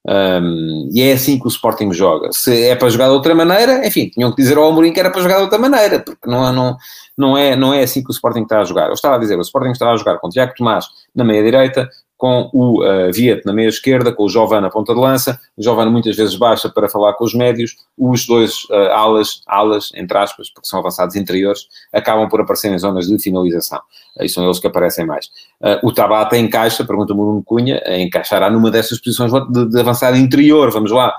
Um, 0.09 0.89
e 0.93 1.03
é 1.03 1.13
assim 1.13 1.39
que 1.39 1.47
o 1.47 1.49
Sporting 1.49 1.93
joga. 1.93 2.31
Se 2.33 2.69
é 2.69 2.75
para 2.75 2.89
jogar 2.89 3.07
de 3.07 3.13
outra 3.13 3.35
maneira, 3.35 3.87
enfim, 3.87 4.09
tinham 4.09 4.31
que 4.31 4.41
dizer 4.41 4.57
ao 4.57 4.69
Amorim 4.69 4.93
que 4.93 5.01
era 5.01 5.11
para 5.11 5.21
jogar 5.21 5.37
de 5.37 5.43
outra 5.43 5.59
maneira, 5.59 6.01
porque 6.01 6.29
não, 6.29 6.51
não, 6.53 6.77
não, 7.19 7.37
é, 7.37 7.55
não 7.55 7.75
é 7.75 7.83
assim 7.83 8.03
que 8.03 8.11
o 8.11 8.13
Sporting 8.13 8.43
está 8.43 8.61
a 8.61 8.65
jogar. 8.65 8.87
Eu 8.87 8.95
estava 8.95 9.17
a 9.17 9.19
dizer, 9.19 9.37
o 9.37 9.43
Sporting 9.43 9.73
estava 9.73 9.93
a 9.93 9.97
jogar 9.97 10.19
com 10.19 10.29
o 10.29 10.31
Tiago 10.31 10.55
Tomás 10.57 10.87
na 11.15 11.25
meia-direita, 11.25 11.89
com 12.20 12.50
o 12.52 12.85
uh, 12.85 13.40
na 13.46 13.52
meia 13.54 13.68
esquerda, 13.68 14.12
com 14.12 14.24
o 14.24 14.28
Giovanna 14.28 14.61
na 14.61 14.70
ponta 14.70 14.92
de 14.92 15.00
lança. 15.00 15.40
O 15.56 15.62
Giovanna 15.62 15.90
muitas 15.90 16.14
vezes 16.14 16.37
baixa 16.37 16.68
para 16.68 16.87
falar 16.87 17.14
com 17.14 17.24
os 17.24 17.33
médios. 17.33 17.76
Os 17.96 18.26
dois 18.26 18.64
uh, 18.64 18.92
alas, 18.92 19.40
alas, 19.46 19.90
entre 19.94 20.18
aspas, 20.18 20.50
porque 20.50 20.68
são 20.68 20.80
avançados 20.80 21.16
interiores, 21.16 21.66
acabam 21.90 22.28
por 22.28 22.42
aparecer 22.42 22.70
em 22.70 22.78
zonas 22.78 23.06
de 23.06 23.18
finalização. 23.18 23.80
Aí 24.18 24.28
são 24.28 24.44
eles 24.44 24.59
que 24.59 24.66
aparecem 24.66 25.06
mais. 25.06 25.30
Uh, 25.61 25.87
o 25.87 25.92
Tabata 25.92 26.38
encaixa, 26.38 26.85
pergunta-me 26.85 27.20
o 27.20 27.25
Bruno 27.25 27.42
Cunha, 27.44 27.83
encaixará 28.01 28.49
numa 28.49 28.70
dessas 28.70 28.99
posições 28.99 29.31
de, 29.31 29.68
de 29.68 29.81
avançado 29.81 30.16
interior, 30.16 30.70
vamos 30.70 30.90
lá. 30.90 31.14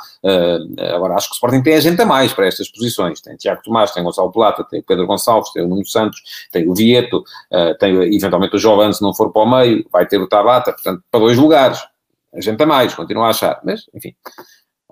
agora, 0.96 1.16
acho 1.16 1.28
que 1.28 1.34
o 1.34 1.36
Sporting 1.36 1.62
tem 1.62 1.76
a 1.76 1.80
gente 1.80 2.02
a 2.02 2.06
mais 2.06 2.34
para 2.34 2.48
estas 2.48 2.70
posições. 2.70 3.22
Tem 3.22 3.36
Tiago 3.36 3.62
Tomás, 3.64 3.92
tem 3.92 4.04
Gonçalo 4.04 4.32
Plata, 4.32 4.64
tem 4.64 4.82
Pedro 4.82 5.06
Gonçalves, 5.06 5.52
tem 5.54 5.64
o 5.64 5.68
Nuno 5.68 5.86
Santos, 5.86 6.22
tem 6.52 6.68
o 6.68 6.74
Vieto, 6.74 7.24
tem 7.80 8.16
eventualmente 8.16 8.56
o 8.56 8.60
Giovanni, 8.60 8.94
se 8.94 9.02
não 9.02 9.14
for 9.14 9.32
para 9.32 9.42
o 9.44 9.50
meio, 9.50 9.86
vai 9.92 10.08
ter 10.08 10.18
o 10.18 10.28
Tabata, 10.28 10.72
portanto, 10.72 11.04
para 11.12 11.20
dois 11.20 11.38
lugares. 11.38 11.80
A 12.34 12.42
gente 12.42 12.62
a 12.64 12.66
mais, 12.66 12.94
continua 12.96 13.28
a 13.28 13.30
achar. 13.30 13.60
Mas, 13.64 13.86
enfim, 13.94 14.16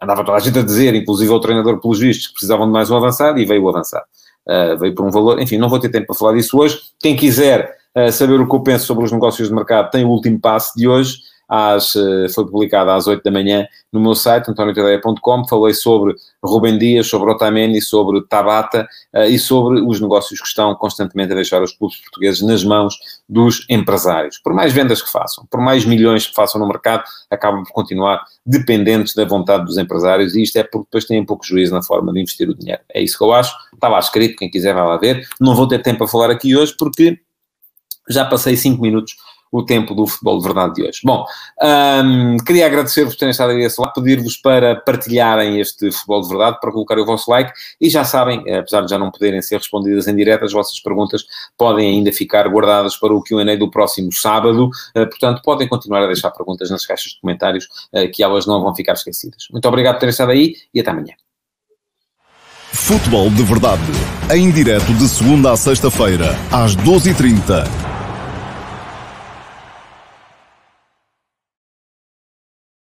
andava 0.01 0.23
toda 0.23 0.37
a 0.37 0.41
gente 0.41 0.59
a 0.59 0.63
dizer, 0.63 0.93
inclusive 0.95 1.31
o 1.31 1.39
treinador 1.39 1.79
pelos 1.79 1.99
vistos, 1.99 2.27
que 2.27 2.33
precisavam 2.33 2.65
de 2.65 2.71
mais 2.71 2.89
um 2.89 2.97
avançado 2.97 3.39
e 3.39 3.45
veio 3.45 3.63
o 3.63 3.69
avançado. 3.69 4.05
Uh, 4.47 4.77
veio 4.77 4.95
por 4.95 5.05
um 5.05 5.11
valor, 5.11 5.39
enfim, 5.39 5.57
não 5.57 5.69
vou 5.69 5.79
ter 5.79 5.89
tempo 5.89 6.07
para 6.07 6.15
falar 6.15 6.33
disso 6.33 6.57
hoje. 6.57 6.79
Quem 6.99 7.15
quiser 7.15 7.65
uh, 7.65 7.78
saber 8.11 8.39
o 8.39 8.47
que 8.47 8.55
eu 8.55 8.63
penso 8.63 8.85
sobre 8.85 9.05
os 9.05 9.11
negócios 9.11 9.47
de 9.47 9.53
mercado, 9.53 9.89
tem 9.89 10.05
o 10.05 10.09
último 10.09 10.39
passo 10.39 10.73
de 10.75 10.87
hoje 10.87 11.17
às, 11.49 11.95
eh, 11.95 12.29
foi 12.29 12.45
publicada 12.45 12.93
às 12.93 13.07
8 13.07 13.23
da 13.23 13.31
manhã 13.31 13.67
no 13.91 13.99
meu 13.99 14.13
site, 14.13 14.51
antoniotadeia.com, 14.51 15.47
falei 15.47 15.73
sobre 15.73 16.13
Rubem 16.43 16.77
Dias, 16.77 17.07
sobre 17.07 17.31
Otamendi, 17.31 17.81
sobre 17.81 18.21
Tabata 18.27 18.87
uh, 19.15 19.23
e 19.23 19.39
sobre 19.39 19.81
os 19.81 19.99
negócios 19.99 20.39
que 20.39 20.47
estão 20.47 20.75
constantemente 20.75 21.31
a 21.31 21.35
deixar 21.35 21.63
os 21.63 21.73
clubes 21.73 21.97
portugueses 21.97 22.43
nas 22.43 22.63
mãos 22.63 22.93
dos 23.27 23.65
empresários. 23.67 24.37
Por 24.37 24.53
mais 24.53 24.71
vendas 24.71 25.01
que 25.01 25.11
façam, 25.11 25.43
por 25.49 25.59
mais 25.59 25.85
milhões 25.85 26.27
que 26.27 26.35
façam 26.35 26.61
no 26.61 26.67
mercado, 26.67 27.03
acabam 27.31 27.63
por 27.63 27.73
continuar 27.73 28.23
dependentes 28.45 29.15
da 29.15 29.25
vontade 29.25 29.65
dos 29.65 29.79
empresários 29.79 30.35
e 30.35 30.43
isto 30.43 30.57
é 30.57 30.63
porque 30.63 30.85
depois 30.85 31.05
têm 31.05 31.25
pouco 31.25 31.43
juízo 31.43 31.73
na 31.73 31.81
forma 31.81 32.13
de 32.13 32.19
investir 32.21 32.47
o 32.47 32.55
dinheiro. 32.55 32.81
É 32.93 33.01
isso 33.01 33.17
que 33.17 33.23
eu 33.23 33.33
acho. 33.33 33.55
Está 33.73 33.87
lá 33.87 33.97
escrito, 33.97 34.37
quem 34.37 34.51
quiser 34.51 34.75
vai 34.75 34.85
lá 34.85 34.97
ver. 34.97 35.27
Não 35.41 35.55
vou 35.55 35.67
ter 35.67 35.81
tempo 35.81 36.03
a 36.03 36.07
falar 36.07 36.29
aqui 36.29 36.55
hoje 36.55 36.75
porque 36.77 37.17
já 38.09 38.25
passei 38.25 38.55
5 38.55 38.81
minutos 38.81 39.15
o 39.51 39.63
tempo 39.63 39.95
do 39.95 40.05
futebol 40.05 40.37
de 40.37 40.43
verdade 40.43 40.73
de 40.75 40.83
hoje. 40.83 40.99
Bom, 41.03 41.25
um, 41.61 42.37
queria 42.37 42.65
agradecer-vos 42.67 43.15
por 43.15 43.19
terem 43.19 43.31
estado 43.31 43.51
aí 43.51 43.57
desse 43.57 43.81
lado, 43.81 43.93
pedir-vos 43.93 44.37
para 44.37 44.75
partilharem 44.75 45.59
este 45.59 45.91
futebol 45.91 46.21
de 46.21 46.29
verdade, 46.29 46.57
para 46.61 46.71
colocarem 46.71 47.03
o 47.03 47.05
vosso 47.05 47.29
like 47.31 47.51
e 47.81 47.89
já 47.89 48.03
sabem, 48.03 48.39
apesar 48.53 48.81
de 48.81 48.89
já 48.89 48.99
não 48.99 49.11
poderem 49.11 49.41
ser 49.41 49.57
respondidas 49.57 50.07
em 50.07 50.15
direto, 50.15 50.45
as 50.45 50.53
vossas 50.53 50.79
perguntas 50.79 51.25
podem 51.57 51.89
ainda 51.89 52.11
ficar 52.11 52.47
guardadas 52.47 52.95
para 52.97 53.13
o 53.13 53.21
Q&A 53.21 53.55
do 53.55 53.69
próximo 53.69 54.11
sábado, 54.13 54.65
uh, 54.67 55.09
portanto 55.09 55.41
podem 55.43 55.67
continuar 55.67 56.03
a 56.03 56.07
deixar 56.07 56.31
perguntas 56.31 56.69
nas 56.69 56.85
caixas 56.85 57.13
de 57.13 57.21
comentários 57.21 57.65
uh, 57.93 58.09
que 58.11 58.23
elas 58.23 58.45
não 58.45 58.61
vão 58.61 58.75
ficar 58.75 58.93
esquecidas. 58.93 59.47
Muito 59.51 59.67
obrigado 59.67 59.95
por 59.95 60.01
terem 60.01 60.11
estado 60.11 60.31
aí 60.31 60.55
e 60.73 60.79
até 60.79 60.91
amanhã. 60.91 61.13
Futebol 62.71 63.31
de 63.31 63.43
verdade, 63.43 63.81
em 64.31 64.51
direto 64.51 64.93
de 64.93 65.07
segunda 65.07 65.51
a 65.51 65.57
sexta-feira, 65.57 66.35
às 66.51 66.75
12h30 66.75 67.88